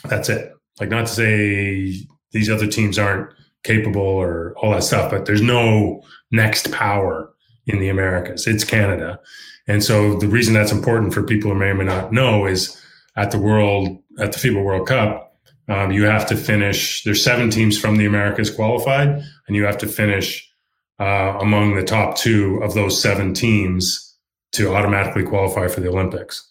that's 0.08 0.30
it. 0.30 0.51
Like 0.80 0.88
not 0.88 1.06
to 1.06 1.12
say 1.12 2.06
these 2.32 2.50
other 2.50 2.66
teams 2.66 2.98
aren't 2.98 3.32
capable 3.62 4.02
or 4.02 4.54
all 4.56 4.72
that 4.72 4.82
stuff, 4.82 5.10
but 5.10 5.26
there's 5.26 5.42
no 5.42 6.02
next 6.30 6.72
power 6.72 7.32
in 7.66 7.78
the 7.78 7.88
Americas. 7.88 8.46
It's 8.46 8.64
Canada. 8.64 9.20
And 9.68 9.84
so 9.84 10.16
the 10.18 10.26
reason 10.26 10.54
that's 10.54 10.72
important 10.72 11.14
for 11.14 11.22
people 11.22 11.52
who 11.52 11.58
may 11.58 11.68
or 11.68 11.74
may 11.74 11.84
not 11.84 12.12
know 12.12 12.46
is 12.46 12.80
at 13.16 13.30
the 13.30 13.38
world, 13.38 14.02
at 14.18 14.32
the 14.32 14.38
FIBA 14.38 14.64
World 14.64 14.88
Cup, 14.88 15.36
um, 15.68 15.92
you 15.92 16.04
have 16.04 16.26
to 16.26 16.36
finish, 16.36 17.04
there's 17.04 17.22
seven 17.22 17.50
teams 17.50 17.78
from 17.78 17.96
the 17.96 18.06
Americas 18.06 18.50
qualified, 18.50 19.22
and 19.46 19.56
you 19.56 19.64
have 19.64 19.78
to 19.78 19.86
finish 19.86 20.50
uh, 20.98 21.38
among 21.40 21.76
the 21.76 21.84
top 21.84 22.16
two 22.16 22.60
of 22.62 22.74
those 22.74 23.00
seven 23.00 23.32
teams 23.32 24.16
to 24.52 24.74
automatically 24.74 25.22
qualify 25.22 25.68
for 25.68 25.80
the 25.80 25.88
Olympics. 25.88 26.48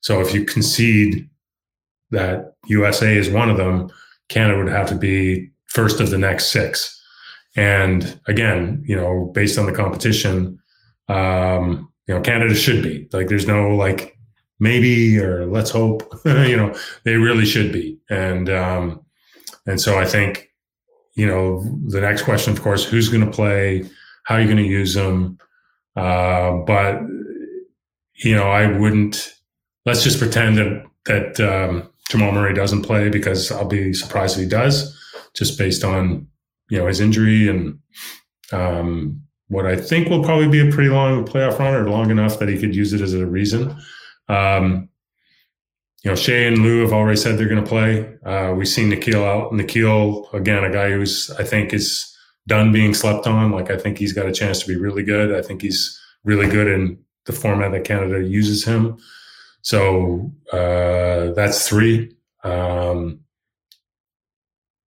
So 0.00 0.20
if 0.20 0.34
you 0.34 0.44
concede 0.44 1.28
that 2.16 2.54
USA 2.66 3.16
is 3.16 3.28
one 3.28 3.50
of 3.50 3.56
them, 3.56 3.90
Canada 4.28 4.58
would 4.58 4.72
have 4.72 4.88
to 4.88 4.94
be 4.94 5.50
first 5.66 6.00
of 6.00 6.10
the 6.10 6.18
next 6.18 6.46
six. 6.46 6.92
And 7.56 8.18
again, 8.26 8.82
you 8.86 8.96
know, 8.96 9.30
based 9.34 9.58
on 9.58 9.66
the 9.66 9.72
competition, 9.72 10.58
um, 11.08 11.92
you 12.06 12.14
know, 12.14 12.20
Canada 12.20 12.54
should 12.54 12.82
be 12.82 13.08
like, 13.12 13.28
there's 13.28 13.46
no 13.46 13.76
like 13.76 14.16
maybe 14.58 15.18
or 15.18 15.46
let's 15.46 15.70
hope, 15.70 16.02
you 16.24 16.56
know, 16.56 16.74
they 17.04 17.16
really 17.16 17.44
should 17.44 17.72
be. 17.72 17.98
And, 18.08 18.48
um, 18.48 19.04
and 19.66 19.80
so 19.80 19.98
I 19.98 20.06
think, 20.06 20.50
you 21.14 21.26
know, 21.26 21.62
the 21.86 22.00
next 22.00 22.22
question, 22.22 22.52
of 22.52 22.62
course, 22.62 22.84
who's 22.84 23.08
going 23.08 23.24
to 23.24 23.30
play, 23.30 23.84
how 24.24 24.36
are 24.36 24.40
you 24.40 24.46
going 24.46 24.56
to 24.56 24.62
use 24.62 24.94
them? 24.94 25.38
Uh, 25.96 26.52
but, 26.66 27.00
you 28.14 28.34
know, 28.34 28.48
I 28.48 28.66
wouldn't, 28.66 29.34
let's 29.84 30.02
just 30.02 30.18
pretend 30.18 30.58
that, 30.58 30.86
that, 31.04 31.40
um, 31.40 31.90
Jamal 32.10 32.32
Murray 32.32 32.54
doesn't 32.54 32.82
play 32.82 33.08
because 33.08 33.50
I'll 33.50 33.66
be 33.66 33.92
surprised 33.92 34.36
if 34.36 34.44
he 34.44 34.48
does, 34.48 34.96
just 35.34 35.58
based 35.58 35.84
on 35.84 36.26
you 36.68 36.78
know 36.78 36.86
his 36.86 37.00
injury 37.00 37.48
and 37.48 37.78
um, 38.52 39.22
what 39.48 39.66
I 39.66 39.76
think 39.76 40.08
will 40.08 40.24
probably 40.24 40.48
be 40.48 40.66
a 40.66 40.72
pretty 40.72 40.90
long 40.90 41.24
playoff 41.24 41.58
run 41.58 41.74
or 41.74 41.88
long 41.88 42.10
enough 42.10 42.38
that 42.38 42.48
he 42.48 42.58
could 42.58 42.74
use 42.74 42.92
it 42.92 43.00
as 43.00 43.14
a 43.14 43.26
reason. 43.26 43.76
Um, 44.28 44.88
you 46.02 46.10
know, 46.10 46.16
Shai 46.16 46.44
and 46.44 46.58
Lou 46.58 46.82
have 46.82 46.92
already 46.92 47.16
said 47.16 47.36
they're 47.36 47.48
going 47.48 47.62
to 47.62 47.68
play. 47.68 48.16
Uh, 48.24 48.54
we've 48.54 48.68
seen 48.68 48.90
Nickeil 48.90 49.24
out. 49.24 49.52
Nickeil, 49.52 50.32
again, 50.32 50.62
a 50.62 50.70
guy 50.70 50.90
who's, 50.90 51.30
I 51.32 51.42
think, 51.42 51.72
is 51.72 52.16
done 52.46 52.70
being 52.70 52.94
slept 52.94 53.26
on. 53.26 53.50
Like, 53.50 53.70
I 53.70 53.76
think 53.76 53.98
he's 53.98 54.12
got 54.12 54.26
a 54.26 54.32
chance 54.32 54.60
to 54.60 54.68
be 54.68 54.76
really 54.76 55.02
good. 55.02 55.34
I 55.34 55.42
think 55.42 55.62
he's 55.62 56.00
really 56.22 56.48
good 56.48 56.68
in 56.68 56.98
the 57.24 57.32
format 57.32 57.72
that 57.72 57.84
Canada 57.84 58.22
uses 58.22 58.64
him. 58.64 58.98
So 59.66 60.30
uh, 60.52 61.32
that's 61.32 61.68
three. 61.68 62.14
Um, 62.44 63.18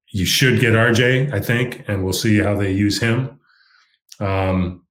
you 0.08 0.26
should 0.26 0.62
get 0.62 0.72
RJ, 0.72 1.34
I 1.34 1.42
think, 1.42 1.84
and 1.90 2.06
we'll 2.06 2.14
see 2.14 2.38
how 2.38 2.56
they 2.56 2.72
use 2.72 2.98
him. 2.98 3.42
Um, 4.22 4.86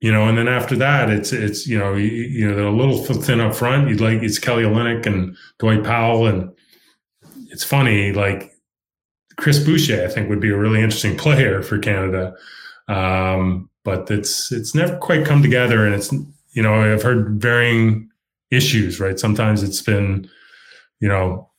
you 0.00 0.12
know, 0.12 0.28
and 0.28 0.38
then 0.38 0.46
after 0.46 0.76
that, 0.76 1.10
it's 1.10 1.32
it's 1.32 1.66
you 1.66 1.80
know 1.80 1.94
you, 1.94 2.06
you 2.06 2.48
know 2.48 2.54
they're 2.54 2.64
a 2.64 2.70
little 2.70 3.02
thin 3.02 3.40
up 3.40 3.56
front. 3.56 3.88
You'd 3.88 4.00
like 4.00 4.22
it's 4.22 4.38
Kelly 4.38 4.62
Olynyk 4.62 5.04
and 5.04 5.36
Dwight 5.58 5.82
Powell, 5.82 6.28
and 6.28 6.52
it's 7.50 7.64
funny 7.64 8.12
like 8.12 8.52
Chris 9.36 9.58
Boucher, 9.58 10.04
I 10.04 10.08
think, 10.08 10.28
would 10.28 10.40
be 10.40 10.50
a 10.50 10.56
really 10.56 10.80
interesting 10.80 11.16
player 11.18 11.60
for 11.60 11.76
Canada, 11.80 12.34
um, 12.86 13.68
but 13.82 14.08
it's 14.12 14.52
it's 14.52 14.76
never 14.76 14.96
quite 14.98 15.26
come 15.26 15.42
together, 15.42 15.84
and 15.84 15.92
it's 15.92 16.12
you 16.52 16.62
know 16.62 16.74
I've 16.74 17.02
heard 17.02 17.42
varying 17.42 18.09
issues. 18.50 19.00
Right, 19.00 19.18
sometimes 19.18 19.62
it's 19.62 19.82
been 19.82 20.28
you 21.00 21.08
know 21.08 21.50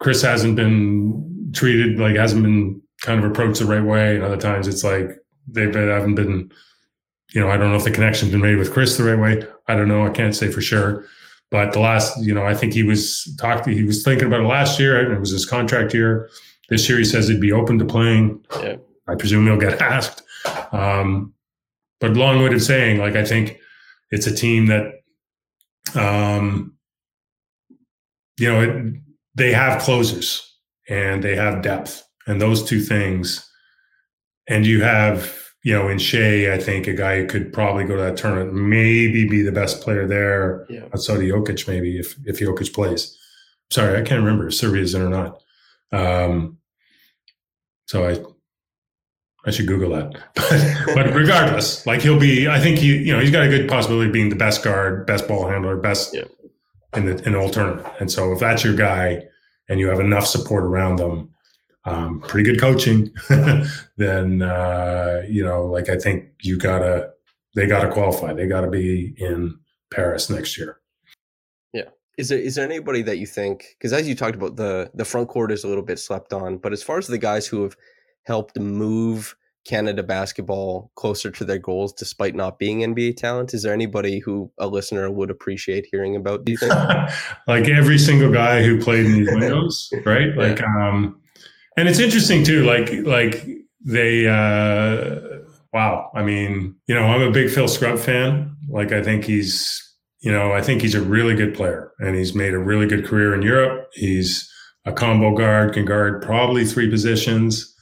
Chris 0.00 0.22
hasn't 0.22 0.56
been 0.56 1.50
treated 1.54 1.98
like 1.98 2.16
hasn't 2.16 2.42
been 2.42 2.80
kind 3.02 3.22
of 3.22 3.30
approached 3.30 3.60
the 3.60 3.66
right 3.66 3.84
way, 3.84 4.16
and 4.16 4.24
other 4.24 4.36
times 4.36 4.66
it's 4.66 4.84
like 4.84 5.10
they 5.48 5.66
been, 5.66 5.88
haven't 5.88 6.14
been. 6.14 6.50
You 7.32 7.40
know, 7.40 7.50
I 7.50 7.56
don't 7.56 7.70
know 7.70 7.76
if 7.76 7.84
the 7.84 7.90
connection's 7.90 8.30
been 8.30 8.42
made 8.42 8.58
with 8.58 8.72
Chris 8.72 8.96
the 8.96 9.02
right 9.02 9.18
way. 9.18 9.44
I 9.66 9.74
don't 9.74 9.88
know. 9.88 10.06
I 10.06 10.10
can't 10.10 10.36
say 10.36 10.52
for 10.52 10.60
sure, 10.60 11.04
But 11.50 11.72
the 11.72 11.80
last, 11.80 12.22
you 12.22 12.32
know, 12.32 12.44
I 12.44 12.54
think 12.54 12.72
he 12.72 12.84
was 12.84 13.34
talking. 13.40 13.72
He 13.72 13.82
was 13.82 14.04
thinking 14.04 14.28
about 14.28 14.40
it 14.40 14.46
last 14.46 14.78
year, 14.78 15.12
it 15.12 15.18
was 15.18 15.30
his 15.30 15.44
contract 15.44 15.94
year. 15.94 16.30
This 16.68 16.88
year, 16.88 16.98
he 16.98 17.04
says 17.04 17.26
he'd 17.26 17.40
be 17.40 17.50
open 17.50 17.78
to 17.78 17.84
playing. 17.84 18.44
Yeah. 18.62 18.76
I 19.08 19.14
presume 19.16 19.46
he'll 19.46 19.58
get 19.58 19.80
asked. 19.94 20.22
Um, 20.72 21.34
but 22.00 22.16
long-winded 22.16 22.62
saying, 22.62 22.98
like, 22.98 23.16
I 23.16 23.24
think 23.24 23.58
it's 24.10 24.26
a 24.26 24.34
team 24.34 24.66
that, 24.66 25.02
um, 25.94 26.74
you 28.38 28.50
know, 28.50 28.60
it, 28.60 28.94
they 29.34 29.52
have 29.52 29.82
closers 29.82 30.56
and 30.88 31.22
they 31.22 31.36
have 31.36 31.62
depth, 31.62 32.06
and 32.26 32.40
those 32.40 32.64
two 32.64 32.80
things, 32.80 33.48
and 34.48 34.66
you 34.66 34.82
have 34.82 35.44
you 35.64 35.72
know, 35.72 35.88
in 35.88 35.98
Shai, 35.98 36.52
I 36.52 36.58
think 36.58 36.86
a 36.86 36.92
guy 36.92 37.16
who 37.16 37.26
could 37.26 37.50
probably 37.50 37.84
go 37.84 37.96
to 37.96 38.02
that 38.02 38.18
tournament, 38.18 38.52
maybe 38.52 39.26
be 39.26 39.40
the 39.40 39.50
best 39.50 39.80
player 39.80 40.06
there 40.06 40.66
yeah. 40.68 40.84
outside 40.92 41.16
of 41.16 41.22
Jokic, 41.22 41.66
maybe 41.66 41.98
if 41.98 42.16
if 42.26 42.38
Jokic 42.38 42.72
plays. 42.72 43.18
Sorry, 43.70 43.98
I 43.98 44.02
can't 44.02 44.22
remember 44.22 44.48
if 44.48 44.54
Serbia 44.54 44.82
is 44.82 44.94
in 44.94 45.00
or 45.00 45.08
not. 45.08 45.42
Um, 45.90 46.58
so 47.86 48.06
I 48.06 48.22
I 49.46 49.50
should 49.50 49.66
Google 49.66 49.90
that. 49.90 50.12
But, 50.34 50.94
but 50.94 51.14
regardless, 51.14 51.86
like 51.86 52.00
he'll 52.00 52.18
be, 52.18 52.48
I 52.48 52.58
think 52.58 52.78
he, 52.78 52.96
you 52.96 53.12
know, 53.12 53.20
he's 53.20 53.30
got 53.30 53.44
a 53.44 53.48
good 53.48 53.68
possibility 53.68 54.06
of 54.06 54.12
being 54.12 54.30
the 54.30 54.36
best 54.36 54.62
guard, 54.64 55.06
best 55.06 55.28
ball 55.28 55.48
handler, 55.48 55.76
best 55.76 56.14
yeah. 56.14 56.24
in 56.96 57.06
the 57.06 57.22
in 57.24 57.32
the 57.32 57.38
whole 57.38 57.50
tournament. 57.50 57.86
And 58.00 58.10
so 58.10 58.32
if 58.32 58.40
that's 58.40 58.64
your 58.64 58.74
guy 58.74 59.22
and 59.68 59.78
you 59.78 59.88
have 59.88 60.00
enough 60.00 60.26
support 60.26 60.64
around 60.64 60.96
them, 60.96 61.30
um, 61.84 62.20
pretty 62.20 62.50
good 62.50 62.60
coaching, 62.60 63.12
then 63.96 64.42
uh, 64.42 65.22
you 65.28 65.44
know, 65.44 65.66
like 65.66 65.88
I 65.88 65.98
think 65.98 66.30
you 66.42 66.58
gotta 66.58 67.10
they 67.54 67.66
gotta 67.66 67.92
qualify. 67.92 68.32
They 68.32 68.46
gotta 68.46 68.70
be 68.70 69.14
in 69.18 69.58
Paris 69.92 70.30
next 70.30 70.56
year. 70.56 70.78
Yeah. 71.74 71.90
Is 72.16 72.30
there 72.30 72.38
is 72.38 72.54
there 72.54 72.64
anybody 72.64 73.02
that 73.02 73.18
you 73.18 73.26
think 73.26 73.76
because 73.78 73.92
as 73.92 74.08
you 74.08 74.14
talked 74.14 74.36
about 74.36 74.56
the 74.56 74.90
the 74.94 75.04
front 75.04 75.28
court 75.28 75.52
is 75.52 75.64
a 75.64 75.68
little 75.68 75.84
bit 75.84 75.98
slept 75.98 76.32
on, 76.32 76.56
but 76.56 76.72
as 76.72 76.82
far 76.82 76.96
as 76.96 77.06
the 77.06 77.18
guys 77.18 77.46
who 77.46 77.62
have 77.64 77.76
helped 78.24 78.58
move 78.58 79.36
Canada 79.64 80.02
basketball 80.02 80.90
closer 80.94 81.30
to 81.30 81.44
their 81.44 81.58
goals 81.58 81.92
despite 81.92 82.34
not 82.34 82.58
being 82.58 82.80
NBA 82.80 83.16
talent? 83.16 83.54
Is 83.54 83.62
there 83.62 83.72
anybody 83.72 84.18
who 84.18 84.50
a 84.58 84.66
listener 84.66 85.10
would 85.10 85.30
appreciate 85.30 85.86
hearing 85.90 86.16
about, 86.16 86.44
do 86.44 86.52
you 86.52 86.58
think? 86.58 86.72
like 87.46 87.68
every 87.68 87.98
single 87.98 88.30
guy 88.30 88.62
who 88.62 88.80
played 88.80 89.06
in 89.06 89.12
these 89.12 89.30
windows, 89.30 89.90
right? 90.04 90.28
Like 90.36 90.60
yeah. 90.60 90.88
um 90.88 91.20
and 91.76 91.88
it's 91.88 91.98
interesting 91.98 92.44
too 92.44 92.64
like 92.64 92.90
like 93.04 93.46
they 93.84 94.26
uh 94.26 95.20
wow 95.72 96.10
i 96.14 96.22
mean 96.22 96.74
you 96.86 96.94
know 96.94 97.02
i'm 97.02 97.22
a 97.22 97.30
big 97.30 97.50
phil 97.50 97.68
scrubb 97.68 97.98
fan 97.98 98.56
like 98.68 98.92
i 98.92 99.02
think 99.02 99.24
he's 99.24 99.80
you 100.20 100.32
know 100.32 100.52
i 100.52 100.62
think 100.62 100.82
he's 100.82 100.94
a 100.94 101.02
really 101.02 101.34
good 101.34 101.54
player 101.54 101.92
and 101.98 102.16
he's 102.16 102.34
made 102.34 102.54
a 102.54 102.58
really 102.58 102.86
good 102.86 103.04
career 103.04 103.34
in 103.34 103.42
europe 103.42 103.88
he's 103.94 104.50
a 104.86 104.92
combo 104.92 105.36
guard 105.36 105.74
can 105.74 105.84
guard 105.84 106.22
probably 106.22 106.64
three 106.64 106.88
positions 106.88 107.73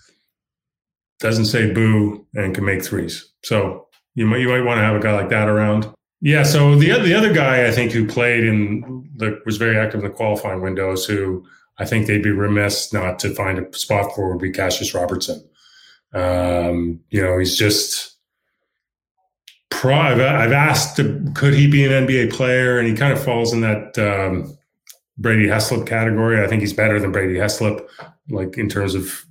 doesn't 1.22 1.46
say 1.46 1.72
boo 1.72 2.26
and 2.34 2.54
can 2.54 2.64
make 2.64 2.84
threes 2.84 3.32
so 3.42 3.86
you 4.14 4.26
might 4.26 4.40
you 4.40 4.48
might 4.48 4.62
want 4.62 4.78
to 4.78 4.84
have 4.84 4.96
a 4.96 5.00
guy 5.00 5.12
like 5.12 5.30
that 5.30 5.48
around 5.48 5.88
yeah 6.20 6.42
so 6.42 6.74
the 6.76 6.98
the 7.00 7.14
other 7.14 7.32
guy 7.32 7.66
i 7.66 7.70
think 7.70 7.92
who 7.92 8.06
played 8.06 8.44
in 8.44 9.08
the 9.16 9.40
was 9.46 9.56
very 9.56 9.78
active 9.78 10.00
in 10.00 10.06
the 10.06 10.12
qualifying 10.12 10.60
windows 10.60 11.06
who 11.06 11.44
I 11.78 11.84
think 11.84 12.06
they'd 12.06 12.22
be 12.22 12.30
remiss 12.30 12.92
not 12.92 13.18
to 13.20 13.34
find 13.34 13.58
a 13.58 13.76
spot 13.76 14.14
for 14.14 14.30
would 14.30 14.40
be 14.40 14.50
Cassius 14.50 14.94
Robertson. 14.94 15.42
Um, 16.12 17.00
you 17.10 17.22
know, 17.22 17.38
he's 17.38 17.56
just 17.56 18.16
pro. 19.70 19.94
I've, 19.94 20.20
I've, 20.20 20.52
asked, 20.52 21.00
could 21.34 21.54
he 21.54 21.66
be 21.66 21.84
an 21.84 22.06
NBA 22.06 22.32
player? 22.32 22.78
And 22.78 22.86
he 22.86 22.94
kind 22.94 23.12
of 23.12 23.22
falls 23.22 23.52
in 23.52 23.62
that 23.62 23.98
um, 23.98 24.56
Brady 25.16 25.46
Heslip 25.46 25.86
category. 25.86 26.42
I 26.42 26.46
think 26.46 26.60
he's 26.60 26.74
better 26.74 27.00
than 27.00 27.10
Brady 27.12 27.34
Heslip, 27.34 27.86
like 28.28 28.58
in 28.58 28.68
terms 28.68 28.94
of 28.94 29.24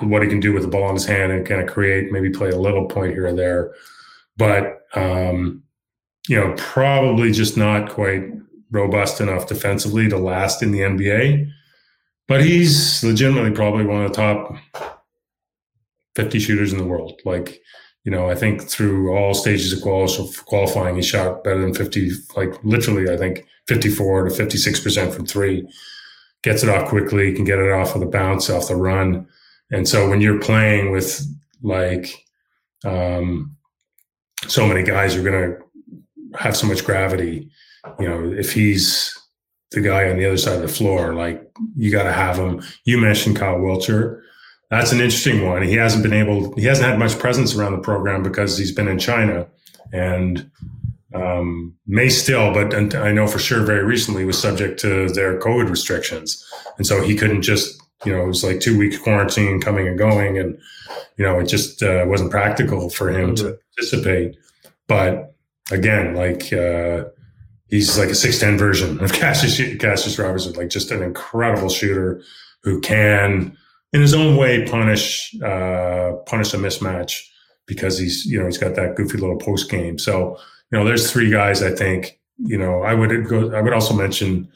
what 0.00 0.22
he 0.22 0.28
can 0.28 0.40
do 0.40 0.52
with 0.52 0.62
the 0.62 0.68
ball 0.68 0.88
in 0.88 0.94
his 0.94 1.06
hand 1.06 1.32
and 1.32 1.46
kind 1.46 1.60
of 1.60 1.68
create, 1.68 2.12
maybe 2.12 2.30
play 2.30 2.50
a 2.50 2.58
little 2.58 2.86
point 2.86 3.12
here 3.12 3.26
or 3.26 3.32
there. 3.32 3.72
But, 4.36 4.82
um, 4.94 5.62
you 6.28 6.36
know, 6.36 6.54
probably 6.56 7.32
just 7.32 7.56
not 7.56 7.90
quite 7.90 8.24
robust 8.70 9.20
enough 9.20 9.46
defensively 9.46 10.08
to 10.08 10.18
last 10.18 10.62
in 10.62 10.72
the 10.72 10.80
NBA. 10.80 11.50
But 12.28 12.44
he's 12.44 13.02
legitimately 13.04 13.52
probably 13.52 13.86
one 13.86 14.02
of 14.02 14.12
the 14.12 14.16
top 14.16 14.56
50 16.16 16.38
shooters 16.38 16.72
in 16.72 16.78
the 16.78 16.84
world. 16.84 17.20
Like, 17.24 17.60
you 18.04 18.10
know, 18.10 18.28
I 18.28 18.34
think 18.34 18.62
through 18.62 19.16
all 19.16 19.34
stages 19.34 19.72
of 19.72 19.82
qualifying, 20.46 20.96
he 20.96 21.02
shot 21.02 21.44
better 21.44 21.60
than 21.60 21.74
50, 21.74 22.10
like 22.36 22.52
literally, 22.64 23.12
I 23.12 23.16
think 23.16 23.46
54 23.68 24.28
to 24.28 24.30
56% 24.30 25.12
from 25.12 25.26
three. 25.26 25.68
Gets 26.42 26.62
it 26.62 26.68
off 26.68 26.88
quickly, 26.88 27.32
can 27.32 27.44
get 27.44 27.58
it 27.58 27.72
off 27.72 27.94
of 27.94 28.00
the 28.00 28.06
bounce, 28.06 28.48
off 28.48 28.68
the 28.68 28.76
run. 28.76 29.26
And 29.70 29.88
so 29.88 30.08
when 30.08 30.20
you're 30.20 30.40
playing 30.40 30.90
with 30.92 31.26
like 31.62 32.24
um, 32.84 33.56
so 34.46 34.66
many 34.66 34.82
guys 34.82 35.14
you're 35.14 35.24
going 35.24 35.50
to 35.50 36.38
have 36.38 36.56
so 36.56 36.66
much 36.66 36.84
gravity, 36.84 37.50
you 37.98 38.08
know, 38.08 38.32
if 38.32 38.52
he's 38.52 39.16
the 39.72 39.80
guy 39.80 40.08
on 40.10 40.16
the 40.16 40.26
other 40.26 40.36
side 40.36 40.56
of 40.56 40.62
the 40.62 40.68
floor, 40.68 41.14
like 41.14 41.50
you 41.76 41.90
got 41.90 42.04
to 42.04 42.12
have 42.12 42.36
him. 42.38 42.62
You 42.84 42.98
mentioned 42.98 43.36
Kyle 43.36 43.58
Wiltjer. 43.58 44.22
That's 44.70 44.92
an 44.92 45.00
interesting 45.00 45.46
one. 45.46 45.62
He 45.62 45.74
hasn't 45.74 46.02
been 46.02 46.12
able, 46.12 46.54
he 46.56 46.64
hasn't 46.64 46.88
had 46.88 46.98
much 46.98 47.18
presence 47.18 47.54
around 47.54 47.72
the 47.72 47.78
program 47.78 48.22
because 48.22 48.58
he's 48.58 48.72
been 48.72 48.88
in 48.88 48.98
China 48.98 49.46
and 49.92 50.50
um, 51.14 51.74
may 51.86 52.08
still, 52.08 52.52
but 52.52 52.74
I 52.94 53.12
know 53.12 53.26
for 53.26 53.38
sure 53.38 53.62
very 53.62 53.84
recently 53.84 54.24
was 54.24 54.40
subject 54.40 54.78
to 54.80 55.08
their 55.08 55.38
COVID 55.38 55.70
restrictions. 55.70 56.44
And 56.78 56.86
so 56.86 57.00
he 57.00 57.16
couldn't 57.16 57.42
just, 57.42 57.80
you 58.04 58.12
know, 58.12 58.22
it 58.22 58.26
was 58.26 58.44
like 58.44 58.60
two 58.60 58.78
week 58.78 59.02
quarantine 59.02 59.60
coming 59.60 59.88
and 59.88 59.98
going. 59.98 60.38
And, 60.38 60.58
you 61.16 61.24
know, 61.24 61.38
it 61.38 61.46
just 61.46 61.82
uh, 61.82 62.04
wasn't 62.06 62.30
practical 62.30 62.90
for 62.90 63.10
him 63.10 63.34
mm-hmm. 63.34 63.46
to 63.46 63.58
participate. 63.76 64.36
But 64.86 65.34
again, 65.70 66.14
like, 66.14 66.52
uh, 66.52 67.04
he's 67.68 67.98
like 67.98 68.08
a 68.08 68.12
6'10 68.12 68.58
version 68.58 69.02
of 69.02 69.12
Cassius, 69.14 69.78
Cassius 69.78 70.18
Robertson, 70.18 70.52
like 70.54 70.68
just 70.68 70.90
an 70.90 71.02
incredible 71.02 71.68
shooter 71.68 72.22
who 72.62 72.80
can, 72.80 73.56
in 73.92 74.00
his 74.00 74.14
own 74.14 74.36
way, 74.36 74.66
punish 74.66 75.34
uh, 75.42 76.12
punish 76.26 76.52
a 76.52 76.58
mismatch 76.58 77.22
because 77.66 77.98
he's 77.98 78.24
you 78.26 78.38
know 78.38 78.46
he's 78.46 78.58
got 78.58 78.74
that 78.74 78.96
goofy 78.96 79.18
little 79.18 79.38
post 79.38 79.70
game. 79.70 79.98
So 79.98 80.36
you 80.70 80.78
know, 80.78 80.84
there's 80.84 81.10
three 81.10 81.30
guys 81.30 81.62
I 81.62 81.70
think. 81.70 82.18
You 82.38 82.58
know, 82.58 82.82
I 82.82 82.92
would 82.92 83.28
go. 83.28 83.54
I 83.54 83.62
would 83.62 83.72
also 83.72 83.94
mention 83.94 84.48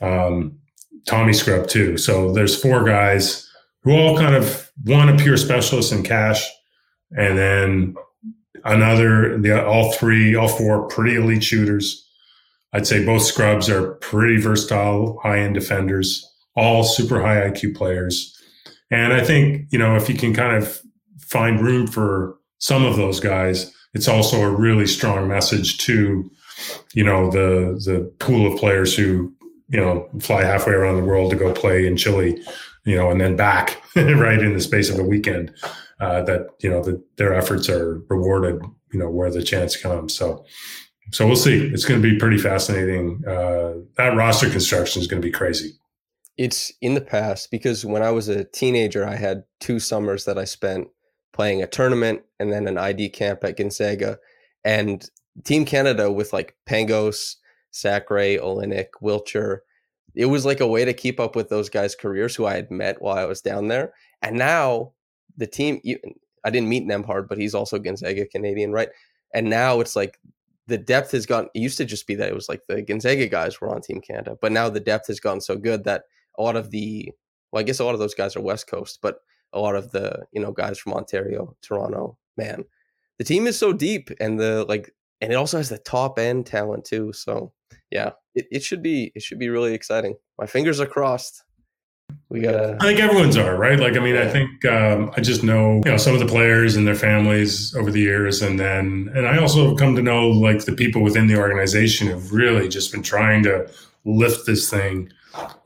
um, 0.00 0.58
Tommy 1.06 1.32
Scrubb 1.32 1.68
too. 1.68 1.96
So 1.96 2.32
there's 2.32 2.60
four 2.60 2.84
guys 2.84 3.48
who 3.82 3.92
all 3.92 4.16
kind 4.16 4.34
of 4.34 4.70
one 4.84 5.08
a 5.08 5.16
pure 5.16 5.36
specialist 5.36 5.92
in 5.92 6.02
cash, 6.02 6.48
and 7.16 7.38
then 7.38 7.94
another 8.64 9.38
the 9.38 9.64
all 9.64 9.92
three, 9.92 10.34
all 10.34 10.48
four 10.48 10.88
pretty 10.88 11.16
elite 11.16 11.44
shooters 11.44 12.06
I'd 12.72 12.86
say 12.86 13.04
both 13.04 13.22
scrubs 13.22 13.68
are 13.68 13.94
pretty 13.94 14.40
versatile, 14.40 15.18
high 15.22 15.40
end 15.40 15.54
defenders, 15.54 16.24
all 16.54 16.84
super 16.84 17.20
high 17.20 17.50
IQ 17.50 17.74
players. 17.76 18.36
And 18.90 19.12
I 19.12 19.24
think, 19.24 19.66
you 19.70 19.78
know, 19.78 19.96
if 19.96 20.08
you 20.08 20.14
can 20.14 20.34
kind 20.34 20.56
of 20.56 20.80
find 21.20 21.60
room 21.60 21.86
for 21.86 22.36
some 22.58 22.84
of 22.84 22.96
those 22.96 23.20
guys, 23.20 23.72
it's 23.94 24.08
also 24.08 24.42
a 24.42 24.50
really 24.50 24.86
strong 24.86 25.26
message 25.26 25.78
to, 25.78 26.30
you 26.94 27.04
know, 27.04 27.30
the 27.30 27.80
the 27.84 28.12
pool 28.18 28.52
of 28.52 28.58
players 28.58 28.96
who, 28.96 29.32
you 29.70 29.80
know, 29.80 30.08
fly 30.20 30.44
halfway 30.44 30.74
around 30.74 30.96
the 30.96 31.04
world 31.04 31.30
to 31.30 31.36
go 31.36 31.52
play 31.52 31.86
in 31.86 31.96
Chile, 31.96 32.42
you 32.84 32.96
know, 32.96 33.10
and 33.10 33.20
then 33.20 33.36
back 33.36 33.82
right 33.96 34.40
in 34.40 34.52
the 34.52 34.60
space 34.60 34.90
of 34.90 34.98
a 34.98 35.04
weekend. 35.04 35.52
Uh, 36.00 36.22
that 36.22 36.46
you 36.60 36.70
know 36.70 36.82
that 36.82 36.98
their 37.18 37.34
efforts 37.34 37.68
are 37.68 38.00
rewarded, 38.08 38.58
you 38.90 38.98
know, 38.98 39.10
where 39.10 39.30
the 39.30 39.42
chance 39.42 39.76
comes. 39.76 40.14
So 40.14 40.44
so 41.12 41.26
we'll 41.26 41.36
see. 41.36 41.66
It's 41.66 41.84
going 41.84 42.00
to 42.00 42.08
be 42.08 42.18
pretty 42.18 42.38
fascinating. 42.38 43.22
Uh, 43.26 43.74
that 43.96 44.16
roster 44.16 44.48
construction 44.48 45.02
is 45.02 45.08
going 45.08 45.20
to 45.20 45.26
be 45.26 45.32
crazy. 45.32 45.72
It's 46.36 46.72
in 46.80 46.94
the 46.94 47.00
past 47.00 47.50
because 47.50 47.84
when 47.84 48.02
I 48.02 48.10
was 48.10 48.28
a 48.28 48.44
teenager, 48.44 49.06
I 49.06 49.16
had 49.16 49.44
two 49.60 49.78
summers 49.78 50.24
that 50.24 50.38
I 50.38 50.44
spent 50.44 50.88
playing 51.32 51.62
a 51.62 51.66
tournament 51.66 52.22
and 52.38 52.52
then 52.52 52.66
an 52.66 52.78
ID 52.78 53.10
camp 53.10 53.44
at 53.44 53.56
Gonzaga. 53.56 54.18
And 54.64 55.08
Team 55.44 55.64
Canada 55.64 56.10
with 56.10 56.32
like 56.32 56.56
Pangos, 56.68 57.36
Sacre, 57.70 58.38
Olynyk, 58.38 58.88
Wiltjer, 59.02 59.60
it 60.14 60.26
was 60.26 60.44
like 60.44 60.60
a 60.60 60.66
way 60.66 60.84
to 60.84 60.92
keep 60.92 61.20
up 61.20 61.36
with 61.36 61.48
those 61.48 61.68
guys' 61.68 61.94
careers 61.94 62.34
who 62.34 62.46
I 62.46 62.54
had 62.54 62.70
met 62.70 63.00
while 63.00 63.16
I 63.16 63.24
was 63.24 63.40
down 63.40 63.68
there. 63.68 63.92
And 64.22 64.36
now 64.36 64.92
the 65.36 65.46
team, 65.46 65.80
I 66.44 66.50
didn't 66.50 66.68
meet 66.68 66.86
Nembhard, 66.86 67.28
but 67.28 67.38
he's 67.38 67.54
also 67.54 67.78
Gonzaga 67.78 68.26
Canadian, 68.26 68.72
right? 68.72 68.88
And 69.32 69.48
now 69.48 69.80
it's 69.80 69.94
like 69.94 70.18
the 70.66 70.78
depth 70.78 71.12
has 71.12 71.26
gone. 71.26 71.48
It 71.54 71.60
used 71.60 71.78
to 71.78 71.84
just 71.84 72.06
be 72.06 72.14
that 72.16 72.28
it 72.28 72.34
was 72.34 72.48
like 72.48 72.62
the 72.66 72.82
Gonzaga 72.82 73.28
guys 73.28 73.60
were 73.60 73.72
on 73.74 73.82
Team 73.82 74.00
Canada, 74.00 74.36
but 74.40 74.52
now 74.52 74.68
the 74.68 74.80
depth 74.80 75.06
has 75.06 75.20
gotten 75.20 75.40
so 75.40 75.56
good 75.56 75.84
that 75.84 76.04
a 76.38 76.42
lot 76.42 76.56
of 76.56 76.70
the, 76.70 77.12
well, 77.52 77.60
I 77.60 77.62
guess 77.62 77.80
a 77.80 77.84
lot 77.84 77.94
of 77.94 78.00
those 78.00 78.14
guys 78.14 78.36
are 78.36 78.40
West 78.40 78.66
Coast, 78.66 78.98
but 79.02 79.20
a 79.52 79.60
lot 79.60 79.74
of 79.74 79.90
the 79.90 80.24
you 80.32 80.40
know 80.40 80.52
guys 80.52 80.78
from 80.78 80.94
Ontario, 80.94 81.56
Toronto, 81.62 82.16
man, 82.36 82.64
the 83.18 83.24
team 83.24 83.46
is 83.46 83.58
so 83.58 83.72
deep, 83.72 84.10
and 84.20 84.38
the 84.38 84.64
like, 84.68 84.94
and 85.20 85.32
it 85.32 85.36
also 85.36 85.56
has 85.56 85.68
the 85.68 85.78
top 85.78 86.18
end 86.18 86.46
talent 86.46 86.84
too. 86.84 87.12
So 87.12 87.52
yeah, 87.90 88.10
it, 88.34 88.46
it 88.50 88.62
should 88.62 88.82
be 88.82 89.12
it 89.14 89.22
should 89.22 89.38
be 89.38 89.48
really 89.48 89.74
exciting. 89.74 90.16
My 90.38 90.46
fingers 90.46 90.80
are 90.80 90.86
crossed. 90.86 91.44
We 92.28 92.40
gotta. 92.40 92.76
I 92.80 92.86
think 92.86 93.00
everyone's 93.00 93.36
are 93.36 93.56
right. 93.56 93.78
Like, 93.78 93.96
I 93.96 94.00
mean, 94.00 94.16
I 94.16 94.28
think 94.28 94.64
um, 94.64 95.12
I 95.16 95.20
just 95.20 95.42
know 95.42 95.80
you 95.84 95.90
know 95.90 95.96
some 95.96 96.14
of 96.14 96.20
the 96.20 96.26
players 96.26 96.76
and 96.76 96.86
their 96.86 96.94
families 96.94 97.74
over 97.74 97.90
the 97.90 98.00
years, 98.00 98.42
and 98.42 98.58
then 98.58 99.10
and 99.14 99.26
I 99.26 99.38
also 99.38 99.68
have 99.68 99.78
come 99.78 99.94
to 99.96 100.02
know 100.02 100.28
like 100.28 100.64
the 100.64 100.72
people 100.72 101.02
within 101.02 101.26
the 101.26 101.36
organization 101.36 102.08
who've 102.08 102.32
really 102.32 102.68
just 102.68 102.92
been 102.92 103.02
trying 103.02 103.42
to 103.44 103.70
lift 104.04 104.46
this 104.46 104.70
thing 104.70 105.12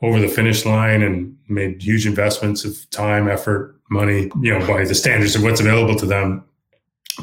over 0.01 0.19
the 0.19 0.27
finish 0.27 0.65
line 0.65 1.01
and 1.01 1.35
made 1.47 1.81
huge 1.81 2.05
investments 2.05 2.65
of 2.65 2.87
time, 2.91 3.27
effort, 3.27 3.79
money, 3.89 4.29
you 4.41 4.57
know, 4.57 4.65
by 4.67 4.85
the 4.85 4.95
standards 4.95 5.35
of 5.35 5.43
what's 5.43 5.59
available 5.59 5.95
to 5.95 6.05
them 6.05 6.43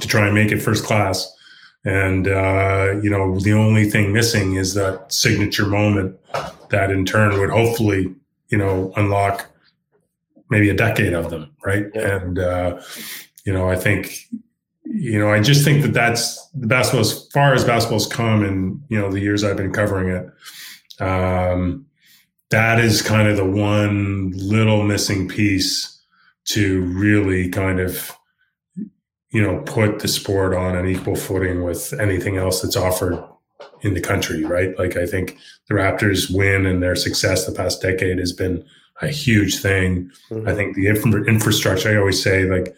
to 0.00 0.08
try 0.08 0.26
and 0.26 0.34
make 0.34 0.50
it 0.50 0.58
first 0.58 0.84
class. 0.84 1.32
And, 1.84 2.28
uh, 2.28 3.00
you 3.02 3.10
know, 3.10 3.38
the 3.40 3.52
only 3.52 3.90
thing 3.90 4.12
missing 4.12 4.54
is 4.54 4.74
that 4.74 5.12
signature 5.12 5.66
moment 5.66 6.16
that 6.70 6.90
in 6.90 7.04
turn 7.04 7.38
would 7.40 7.50
hopefully, 7.50 8.14
you 8.48 8.58
know, 8.58 8.92
unlock 8.96 9.46
maybe 10.48 10.70
a 10.70 10.74
decade 10.74 11.12
of 11.12 11.30
them. 11.30 11.50
Right. 11.64 11.86
Yeah. 11.94 12.16
And, 12.16 12.38
uh, 12.38 12.80
you 13.44 13.52
know, 13.52 13.68
I 13.68 13.76
think, 13.76 14.28
you 14.84 15.18
know, 15.18 15.32
I 15.32 15.40
just 15.40 15.64
think 15.64 15.82
that 15.82 15.92
that's 15.92 16.46
the 16.48 16.66
basketball 16.66 17.00
as 17.00 17.26
far 17.28 17.54
as 17.54 17.64
basketball's 17.64 18.06
come 18.06 18.44
in, 18.44 18.82
you 18.88 18.98
know, 18.98 19.10
the 19.10 19.20
years 19.20 19.42
I've 19.42 19.56
been 19.56 19.72
covering 19.72 20.08
it. 20.08 21.02
Um, 21.02 21.86
that 22.50 22.78
is 22.78 23.02
kind 23.02 23.28
of 23.28 23.36
the 23.36 23.46
one 23.46 24.32
little 24.36 24.84
missing 24.84 25.26
piece 25.26 26.00
to 26.44 26.82
really 26.82 27.48
kind 27.48 27.80
of 27.80 28.12
you 29.32 29.42
know, 29.42 29.58
put 29.62 29.98
the 29.98 30.08
sport 30.08 30.54
on 30.54 30.76
an 30.76 30.86
equal 30.86 31.16
footing 31.16 31.64
with 31.64 31.92
anything 31.94 32.36
else 32.36 32.60
that's 32.60 32.76
offered 32.76 33.22
in 33.80 33.94
the 33.94 34.00
country, 34.00 34.44
right? 34.44 34.78
Like 34.78 34.96
I 34.96 35.06
think 35.06 35.38
the 35.68 35.74
Raptors 35.74 36.34
win 36.34 36.66
and 36.66 36.82
their 36.82 36.94
success 36.94 37.46
the 37.46 37.52
past 37.52 37.80
decade 37.80 38.18
has 38.18 38.32
been 38.32 38.64
a 39.00 39.08
huge 39.08 39.58
thing. 39.58 40.10
Mm-hmm. 40.30 40.48
I 40.48 40.54
think 40.54 40.76
the 40.76 40.86
infra- 40.86 41.24
infrastructure, 41.24 41.90
I 41.90 41.96
always 41.96 42.22
say 42.22 42.44
like 42.44 42.74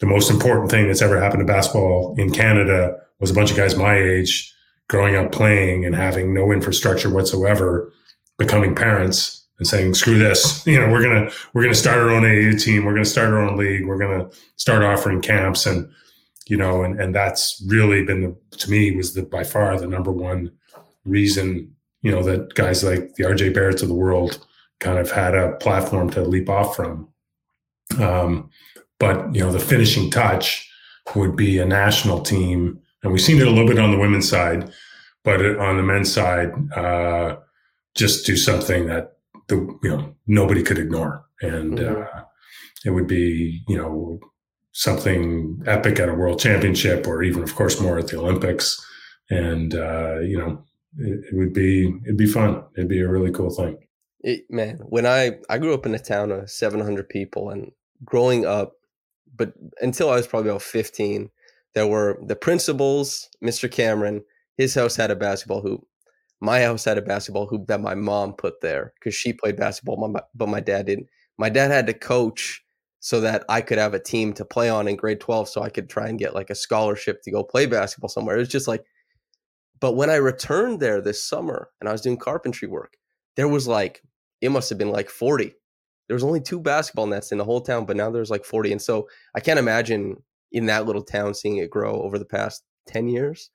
the 0.00 0.06
most 0.06 0.30
important 0.30 0.70
thing 0.70 0.88
that's 0.88 1.02
ever 1.02 1.20
happened 1.20 1.40
to 1.40 1.52
basketball 1.52 2.14
in 2.18 2.32
Canada 2.32 2.98
was 3.20 3.30
a 3.30 3.34
bunch 3.34 3.50
of 3.50 3.56
guys 3.56 3.76
my 3.76 3.96
age 3.96 4.52
growing 4.88 5.14
up 5.14 5.32
playing 5.32 5.84
and 5.84 5.94
having 5.94 6.34
no 6.34 6.52
infrastructure 6.52 7.08
whatsoever, 7.08 7.92
becoming 8.36 8.74
parents 8.74 9.43
and 9.58 9.66
saying, 9.66 9.94
screw 9.94 10.18
this, 10.18 10.66
you 10.66 10.78
know, 10.78 10.90
we're 10.90 11.02
going 11.02 11.26
to, 11.26 11.36
we're 11.52 11.62
going 11.62 11.72
to 11.72 11.78
start 11.78 11.98
our 11.98 12.10
own 12.10 12.22
AAU 12.22 12.60
team. 12.60 12.84
We're 12.84 12.92
going 12.92 13.04
to 13.04 13.10
start 13.10 13.30
our 13.30 13.38
own 13.38 13.56
league. 13.56 13.86
We're 13.86 13.98
going 13.98 14.18
to 14.18 14.36
start 14.56 14.82
offering 14.82 15.20
camps. 15.20 15.66
And, 15.66 15.88
you 16.46 16.56
know, 16.56 16.82
and, 16.82 17.00
and 17.00 17.14
that's 17.14 17.62
really 17.68 18.04
been 18.04 18.22
the, 18.22 18.58
to 18.58 18.70
me 18.70 18.96
was 18.96 19.14
the, 19.14 19.22
by 19.22 19.44
far 19.44 19.78
the 19.78 19.86
number 19.86 20.10
one 20.10 20.50
reason, 21.04 21.72
you 22.02 22.10
know, 22.10 22.22
that 22.22 22.54
guys 22.54 22.82
like 22.82 23.14
the 23.14 23.24
RJ 23.24 23.54
Barretts 23.54 23.82
of 23.82 23.88
the 23.88 23.94
world 23.94 24.44
kind 24.80 24.98
of 24.98 25.10
had 25.10 25.34
a 25.34 25.52
platform 25.56 26.10
to 26.10 26.22
leap 26.22 26.48
off 26.48 26.74
from. 26.74 27.08
Um, 27.98 28.50
but, 28.98 29.34
you 29.34 29.40
know, 29.40 29.52
the 29.52 29.60
finishing 29.60 30.10
touch 30.10 30.68
would 31.14 31.36
be 31.36 31.58
a 31.58 31.64
national 31.64 32.20
team. 32.20 32.80
And 33.02 33.12
we've 33.12 33.22
seen 33.22 33.40
it 33.40 33.46
a 33.46 33.50
little 33.50 33.68
bit 33.68 33.78
on 33.78 33.90
the 33.90 33.98
women's 33.98 34.28
side, 34.28 34.72
but 35.22 35.40
on 35.58 35.76
the 35.76 35.82
men's 35.82 36.12
side, 36.12 36.52
uh, 36.76 37.36
just 37.94 38.26
do 38.26 38.36
something 38.36 38.86
that 38.86 39.13
the 39.48 39.56
you 39.82 39.90
know 39.90 40.14
nobody 40.26 40.62
could 40.62 40.78
ignore, 40.78 41.24
and 41.40 41.78
mm-hmm. 41.78 42.02
uh, 42.02 42.22
it 42.84 42.90
would 42.90 43.06
be 43.06 43.62
you 43.68 43.76
know 43.76 44.20
something 44.72 45.62
epic 45.66 46.00
at 46.00 46.08
a 46.08 46.14
world 46.14 46.40
championship, 46.40 47.06
or 47.06 47.22
even 47.22 47.42
of 47.42 47.54
course 47.54 47.80
more 47.80 47.98
at 47.98 48.08
the 48.08 48.18
Olympics, 48.18 48.84
and 49.30 49.74
uh, 49.74 50.18
you 50.20 50.38
know 50.38 50.64
it, 50.98 51.24
it, 51.30 51.36
would 51.36 51.52
be 51.52 51.94
it'd 52.04 52.16
be 52.16 52.26
fun. 52.26 52.62
It'd 52.76 52.88
be 52.88 53.00
a 53.00 53.08
really 53.08 53.32
cool 53.32 53.50
thing. 53.50 53.78
It, 54.20 54.44
man, 54.50 54.78
when 54.88 55.06
I 55.06 55.38
I 55.48 55.58
grew 55.58 55.74
up 55.74 55.86
in 55.86 55.94
a 55.94 55.98
town 55.98 56.30
of 56.32 56.50
700 56.50 57.08
people, 57.08 57.50
and 57.50 57.72
growing 58.04 58.46
up, 58.46 58.72
but 59.34 59.52
until 59.80 60.10
I 60.10 60.16
was 60.16 60.26
probably 60.26 60.50
about 60.50 60.62
15, 60.62 61.30
there 61.74 61.86
were 61.86 62.18
the 62.26 62.36
principals, 62.36 63.28
Mr. 63.42 63.70
Cameron. 63.70 64.24
His 64.56 64.74
house 64.76 64.94
had 64.94 65.10
a 65.10 65.16
basketball 65.16 65.62
hoop 65.62 65.84
my 66.40 66.62
house 66.62 66.84
had 66.84 66.98
a 66.98 67.02
basketball 67.02 67.46
hoop 67.46 67.66
that 67.68 67.80
my 67.80 67.94
mom 67.94 68.34
put 68.34 68.60
there 68.60 68.92
because 68.98 69.14
she 69.14 69.32
played 69.32 69.56
basketball, 69.56 70.14
but 70.34 70.48
my 70.48 70.60
dad 70.60 70.86
didn't. 70.86 71.08
My 71.38 71.48
dad 71.48 71.70
had 71.70 71.86
to 71.86 71.94
coach 71.94 72.62
so 73.00 73.20
that 73.20 73.44
I 73.48 73.60
could 73.60 73.78
have 73.78 73.94
a 73.94 73.98
team 73.98 74.32
to 74.34 74.44
play 74.44 74.70
on 74.70 74.88
in 74.88 74.96
grade 74.96 75.20
12 75.20 75.48
so 75.48 75.62
I 75.62 75.68
could 75.68 75.90
try 75.90 76.08
and 76.08 76.18
get 76.18 76.34
like 76.34 76.50
a 76.50 76.54
scholarship 76.54 77.22
to 77.22 77.30
go 77.30 77.42
play 77.42 77.66
basketball 77.66 78.08
somewhere. 78.08 78.36
It 78.36 78.40
was 78.40 78.48
just 78.48 78.68
like, 78.68 78.84
but 79.80 79.96
when 79.96 80.10
I 80.10 80.16
returned 80.16 80.80
there 80.80 81.00
this 81.00 81.22
summer 81.22 81.70
and 81.80 81.88
I 81.88 81.92
was 81.92 82.00
doing 82.00 82.16
carpentry 82.16 82.68
work, 82.68 82.96
there 83.36 83.48
was 83.48 83.68
like, 83.68 84.02
it 84.40 84.50
must 84.50 84.68
have 84.70 84.78
been 84.78 84.90
like 84.90 85.10
40. 85.10 85.54
There 86.08 86.14
was 86.14 86.24
only 86.24 86.40
two 86.40 86.60
basketball 86.60 87.06
nets 87.06 87.32
in 87.32 87.38
the 87.38 87.44
whole 87.44 87.60
town, 87.60 87.84
but 87.84 87.96
now 87.96 88.10
there's 88.10 88.30
like 88.30 88.44
40. 88.44 88.72
And 88.72 88.82
so 88.82 89.08
I 89.34 89.40
can't 89.40 89.58
imagine 89.58 90.22
in 90.52 90.66
that 90.66 90.86
little 90.86 91.02
town 91.02 91.34
seeing 91.34 91.56
it 91.56 91.70
grow 91.70 92.00
over 92.00 92.18
the 92.18 92.24
past 92.24 92.62
10 92.86 93.08
years, 93.08 93.50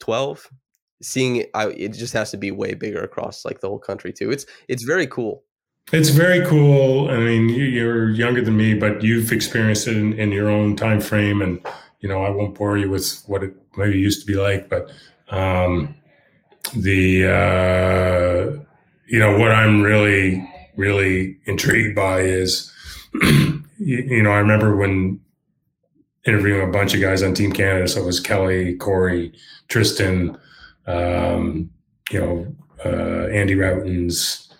12 0.00 0.46
seeing 1.02 1.36
it, 1.36 1.50
I, 1.54 1.68
it 1.68 1.92
just 1.92 2.12
has 2.12 2.30
to 2.32 2.36
be 2.36 2.50
way 2.50 2.74
bigger 2.74 3.02
across 3.02 3.44
like 3.44 3.60
the 3.60 3.68
whole 3.68 3.78
country 3.78 4.12
too. 4.12 4.30
It's 4.30 4.46
it's 4.68 4.82
very 4.82 5.06
cool. 5.06 5.44
It's 5.92 6.10
very 6.10 6.46
cool. 6.46 7.10
I 7.10 7.16
mean, 7.16 7.48
you're 7.48 8.10
younger 8.10 8.42
than 8.42 8.56
me, 8.56 8.74
but 8.74 9.02
you've 9.02 9.32
experienced 9.32 9.88
it 9.88 9.96
in, 9.96 10.12
in 10.12 10.30
your 10.30 10.48
own 10.48 10.76
time 10.76 11.00
frame, 11.00 11.42
and 11.42 11.60
you 12.00 12.08
know 12.08 12.22
I 12.22 12.30
won't 12.30 12.54
bore 12.54 12.78
you 12.78 12.90
with 12.90 13.22
what 13.26 13.42
it 13.42 13.54
maybe 13.76 13.98
used 13.98 14.20
to 14.20 14.26
be 14.26 14.38
like, 14.38 14.68
but 14.68 14.90
um, 15.30 15.94
the 16.74 17.26
uh, 17.26 18.60
you 19.08 19.18
know 19.18 19.38
what 19.38 19.50
I'm 19.50 19.82
really 19.82 20.46
really 20.76 21.38
intrigued 21.46 21.96
by 21.96 22.20
is 22.20 22.72
you, 23.22 23.64
you 23.78 24.22
know 24.22 24.32
I 24.32 24.38
remember 24.38 24.76
when 24.76 25.20
interviewing 26.26 26.68
a 26.68 26.70
bunch 26.70 26.94
of 26.94 27.00
guys 27.00 27.22
on 27.22 27.34
Team 27.34 27.50
Canada, 27.50 27.88
so 27.88 28.02
it 28.02 28.06
was 28.06 28.20
Kelly, 28.20 28.76
Cory, 28.76 29.32
Tristan 29.68 30.38
um, 30.86 31.70
you 32.10 32.20
know, 32.20 32.56
uh, 32.84 33.26
Andy 33.28 33.54
Rautins, 33.54 34.52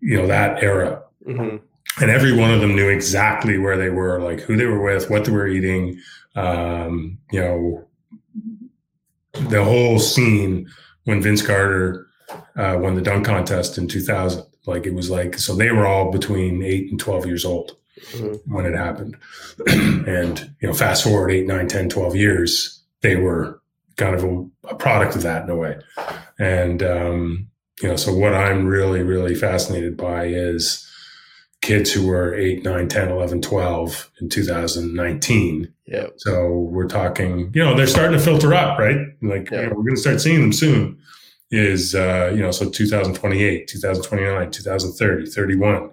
you 0.00 0.16
know, 0.16 0.26
that 0.26 0.62
era. 0.62 1.02
Mm-hmm. 1.26 1.56
And 2.02 2.10
every 2.10 2.36
one 2.36 2.50
of 2.52 2.60
them 2.60 2.76
knew 2.76 2.88
exactly 2.88 3.58
where 3.58 3.76
they 3.76 3.88
were, 3.88 4.20
like 4.20 4.40
who 4.40 4.56
they 4.56 4.66
were 4.66 4.82
with, 4.82 5.10
what 5.10 5.24
they 5.24 5.32
were 5.32 5.48
eating, 5.48 5.98
um, 6.34 7.18
you 7.32 7.40
know, 7.40 7.88
the 9.48 9.64
whole 9.64 9.98
scene 9.98 10.68
when 11.04 11.22
Vince 11.22 11.42
Carter 11.42 12.06
uh, 12.56 12.76
won 12.78 12.94
the 12.94 13.02
dunk 13.02 13.26
contest 13.26 13.78
in 13.78 13.88
2000. 13.88 14.44
Like 14.66 14.86
it 14.86 14.94
was 14.94 15.10
like, 15.10 15.38
so 15.38 15.54
they 15.54 15.70
were 15.70 15.86
all 15.86 16.10
between 16.10 16.62
eight 16.62 16.90
and 16.90 17.00
12 17.00 17.26
years 17.26 17.44
old 17.44 17.76
mm-hmm. 18.12 18.54
when 18.54 18.66
it 18.66 18.74
happened. 18.74 19.16
and, 19.66 20.54
you 20.60 20.68
know, 20.68 20.74
fast 20.74 21.04
forward 21.04 21.30
eight, 21.30 21.46
nine, 21.46 21.68
10, 21.68 21.88
12 21.88 22.16
years, 22.16 22.82
they 23.00 23.16
were 23.16 23.60
kind 23.96 24.14
of 24.14 24.24
a, 24.24 24.46
a 24.68 24.74
product 24.74 25.16
of 25.16 25.22
that 25.22 25.44
in 25.44 25.50
a 25.50 25.56
way. 25.56 25.78
And, 26.38 26.82
um, 26.82 27.48
you 27.82 27.88
know, 27.88 27.96
so 27.96 28.14
what 28.14 28.34
I'm 28.34 28.66
really, 28.66 29.02
really 29.02 29.34
fascinated 29.34 29.96
by 29.96 30.26
is 30.26 30.86
kids 31.62 31.92
who 31.92 32.06
were 32.06 32.34
8, 32.34 32.64
9, 32.64 32.88
10, 32.88 33.08
11, 33.10 33.42
12 33.42 34.10
in 34.20 34.28
2019. 34.28 35.72
Yeah. 35.86 36.06
So 36.16 36.68
we're 36.70 36.88
talking, 36.88 37.50
you 37.54 37.64
know, 37.64 37.76
they're 37.76 37.86
starting 37.86 38.16
to 38.16 38.24
filter 38.24 38.54
up, 38.54 38.78
right? 38.78 38.98
Like, 39.22 39.50
you 39.50 39.56
know, 39.56 39.68
we're 39.68 39.84
going 39.84 39.94
to 39.94 40.00
start 40.00 40.20
seeing 40.20 40.40
them 40.40 40.52
soon. 40.52 40.98
Is, 41.52 41.94
uh, 41.94 42.32
you 42.34 42.42
know, 42.42 42.50
so 42.50 42.68
2028, 42.68 43.68
2029, 43.68 44.50
2030, 44.50 45.30
31. 45.30 45.90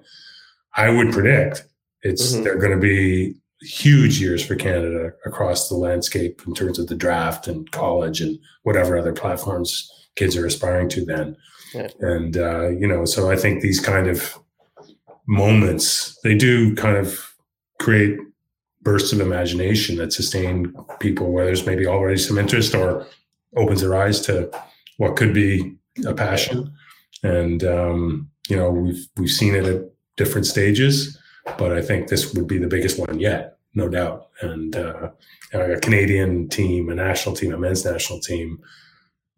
I 0.75 0.89
would 0.89 1.11
predict 1.11 1.65
it's, 2.01 2.33
mm-hmm. 2.33 2.43
they're 2.43 2.57
going 2.57 2.71
to 2.71 2.77
be 2.77 3.35
huge 3.63 4.19
years 4.19 4.45
for 4.45 4.55
Canada 4.55 5.11
across 5.25 5.69
the 5.69 5.75
landscape 5.75 6.41
in 6.45 6.53
terms 6.53 6.79
of 6.79 6.87
the 6.87 6.95
draft 6.95 7.47
and 7.47 7.71
college 7.71 8.21
and 8.21 8.37
whatever 8.63 8.97
other 8.97 9.13
platforms 9.13 9.89
kids 10.15 10.35
are 10.35 10.45
aspiring 10.45 10.89
to 10.89 11.05
then. 11.05 11.35
Yeah. 11.73 11.89
And, 11.99 12.37
uh, 12.37 12.69
you 12.69 12.87
know, 12.87 13.05
so 13.05 13.31
I 13.31 13.35
think 13.35 13.61
these 13.61 13.79
kind 13.79 14.07
of 14.07 14.37
moments, 15.27 16.19
they 16.23 16.35
do 16.35 16.75
kind 16.75 16.97
of 16.97 17.33
create 17.79 18.17
bursts 18.81 19.13
of 19.13 19.21
imagination 19.21 19.95
that 19.97 20.13
sustain 20.13 20.73
people 20.99 21.31
where 21.31 21.45
there's 21.45 21.65
maybe 21.65 21.87
already 21.87 22.17
some 22.17 22.37
interest 22.37 22.75
or 22.75 23.07
opens 23.55 23.81
their 23.81 23.95
eyes 23.95 24.19
to 24.21 24.51
what 24.97 25.15
could 25.15 25.33
be 25.33 25.75
a 26.05 26.13
passion. 26.13 26.71
And, 27.23 27.63
um, 27.63 28.29
you 28.49 28.57
know, 28.57 28.69
we've, 28.69 29.07
we've 29.17 29.31
seen 29.31 29.55
it 29.55 29.65
at 29.65 29.81
different 30.17 30.45
stages 30.45 31.17
but 31.57 31.71
I 31.71 31.81
think 31.81 32.07
this 32.07 32.33
would 32.33 32.47
be 32.47 32.57
the 32.57 32.67
biggest 32.67 32.99
one 32.99 33.19
yet, 33.19 33.57
no 33.73 33.89
doubt. 33.89 34.29
And 34.41 34.75
uh, 34.75 35.09
a 35.53 35.79
Canadian 35.79 36.49
team, 36.49 36.89
a 36.89 36.95
national 36.95 37.35
team, 37.35 37.53
a 37.53 37.57
men's 37.57 37.85
national 37.85 38.19
team, 38.19 38.61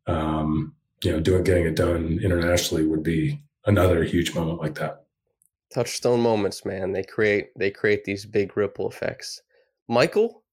um, 0.07 0.73
you 1.03 1.11
know, 1.11 1.19
doing 1.19 1.43
getting 1.43 1.65
it 1.65 1.75
done 1.75 2.19
internationally 2.23 2.85
would 2.85 3.03
be 3.03 3.41
another 3.65 4.03
huge 4.03 4.33
moment 4.33 4.59
like 4.59 4.75
that. 4.75 5.03
Touchstone 5.73 6.21
moments, 6.21 6.65
man. 6.65 6.91
They 6.91 7.03
create 7.03 7.49
they 7.57 7.71
create 7.71 8.05
these 8.05 8.25
big 8.25 8.55
ripple 8.55 8.89
effects. 8.89 9.41
Michael, 9.87 10.43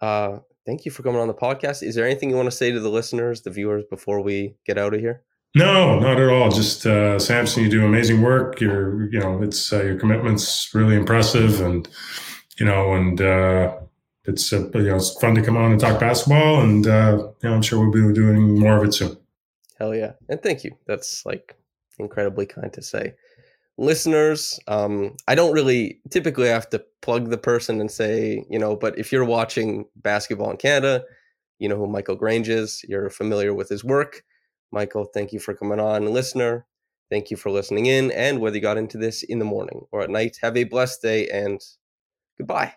uh, 0.00 0.38
thank 0.66 0.84
you 0.84 0.90
for 0.90 1.02
coming 1.02 1.20
on 1.20 1.28
the 1.28 1.34
podcast. 1.34 1.82
Is 1.82 1.94
there 1.94 2.06
anything 2.06 2.30
you 2.30 2.36
want 2.36 2.50
to 2.50 2.56
say 2.56 2.72
to 2.72 2.80
the 2.80 2.90
listeners, 2.90 3.42
the 3.42 3.50
viewers, 3.50 3.84
before 3.88 4.20
we 4.20 4.56
get 4.66 4.78
out 4.78 4.94
of 4.94 5.00
here? 5.00 5.22
No, 5.54 5.98
not 5.98 6.18
at 6.18 6.30
all. 6.30 6.50
Just 6.50 6.86
uh, 6.86 7.18
Samson, 7.18 7.62
you 7.62 7.68
do 7.68 7.84
amazing 7.84 8.22
work. 8.22 8.60
Your, 8.60 9.10
you 9.10 9.20
know, 9.20 9.42
it's 9.42 9.72
uh, 9.72 9.82
your 9.82 9.98
commitment's 9.98 10.70
really 10.74 10.96
impressive, 10.96 11.60
and 11.60 11.86
you 12.58 12.64
know, 12.64 12.94
and 12.94 13.20
uh, 13.20 13.76
it's 14.24 14.50
uh, 14.52 14.70
you 14.74 14.84
know, 14.84 14.96
it's 14.96 15.18
fun 15.20 15.34
to 15.34 15.42
come 15.42 15.58
on 15.58 15.70
and 15.72 15.80
talk 15.80 16.00
basketball, 16.00 16.62
and 16.62 16.86
uh, 16.86 17.28
you 17.42 17.48
know, 17.48 17.54
I'm 17.54 17.60
sure 17.62 17.80
we'll 17.80 17.92
be 17.92 18.14
doing 18.14 18.58
more 18.58 18.78
of 18.78 18.84
it 18.84 18.94
soon. 18.94 19.16
Hell 19.78 19.94
yeah, 19.94 20.12
and 20.30 20.42
thank 20.42 20.64
you. 20.64 20.72
That's 20.86 21.26
like 21.26 21.54
incredibly 21.98 22.46
kind 22.46 22.72
to 22.72 22.80
say. 22.80 23.14
Listeners, 23.76 24.58
um, 24.68 25.16
I 25.28 25.34
don't 25.34 25.52
really 25.52 26.00
typically 26.08 26.48
have 26.48 26.70
to 26.70 26.82
plug 27.02 27.28
the 27.28 27.38
person 27.38 27.80
and 27.80 27.90
say, 27.90 28.44
you 28.48 28.58
know, 28.58 28.74
but 28.74 28.98
if 28.98 29.12
you're 29.12 29.24
watching 29.24 29.84
basketball 29.96 30.50
in 30.50 30.56
Canada, 30.56 31.04
you 31.58 31.68
know 31.68 31.76
who 31.76 31.86
Michael 31.86 32.16
Grange 32.16 32.48
is. 32.48 32.82
You're 32.88 33.10
familiar 33.10 33.52
with 33.52 33.68
his 33.68 33.84
work 33.84 34.22
Michael, 34.72 35.04
thank 35.04 35.32
you 35.32 35.38
for 35.38 35.54
coming 35.54 35.80
on. 35.80 36.06
Listener, 36.06 36.66
thank 37.10 37.30
you 37.30 37.36
for 37.36 37.50
listening 37.50 37.86
in. 37.86 38.10
And 38.10 38.40
whether 38.40 38.56
you 38.56 38.62
got 38.62 38.78
into 38.78 38.98
this 38.98 39.22
in 39.22 39.38
the 39.38 39.44
morning 39.44 39.82
or 39.92 40.02
at 40.02 40.10
night, 40.10 40.38
have 40.42 40.56
a 40.56 40.64
blessed 40.64 41.02
day 41.02 41.28
and 41.28 41.60
goodbye. 42.38 42.74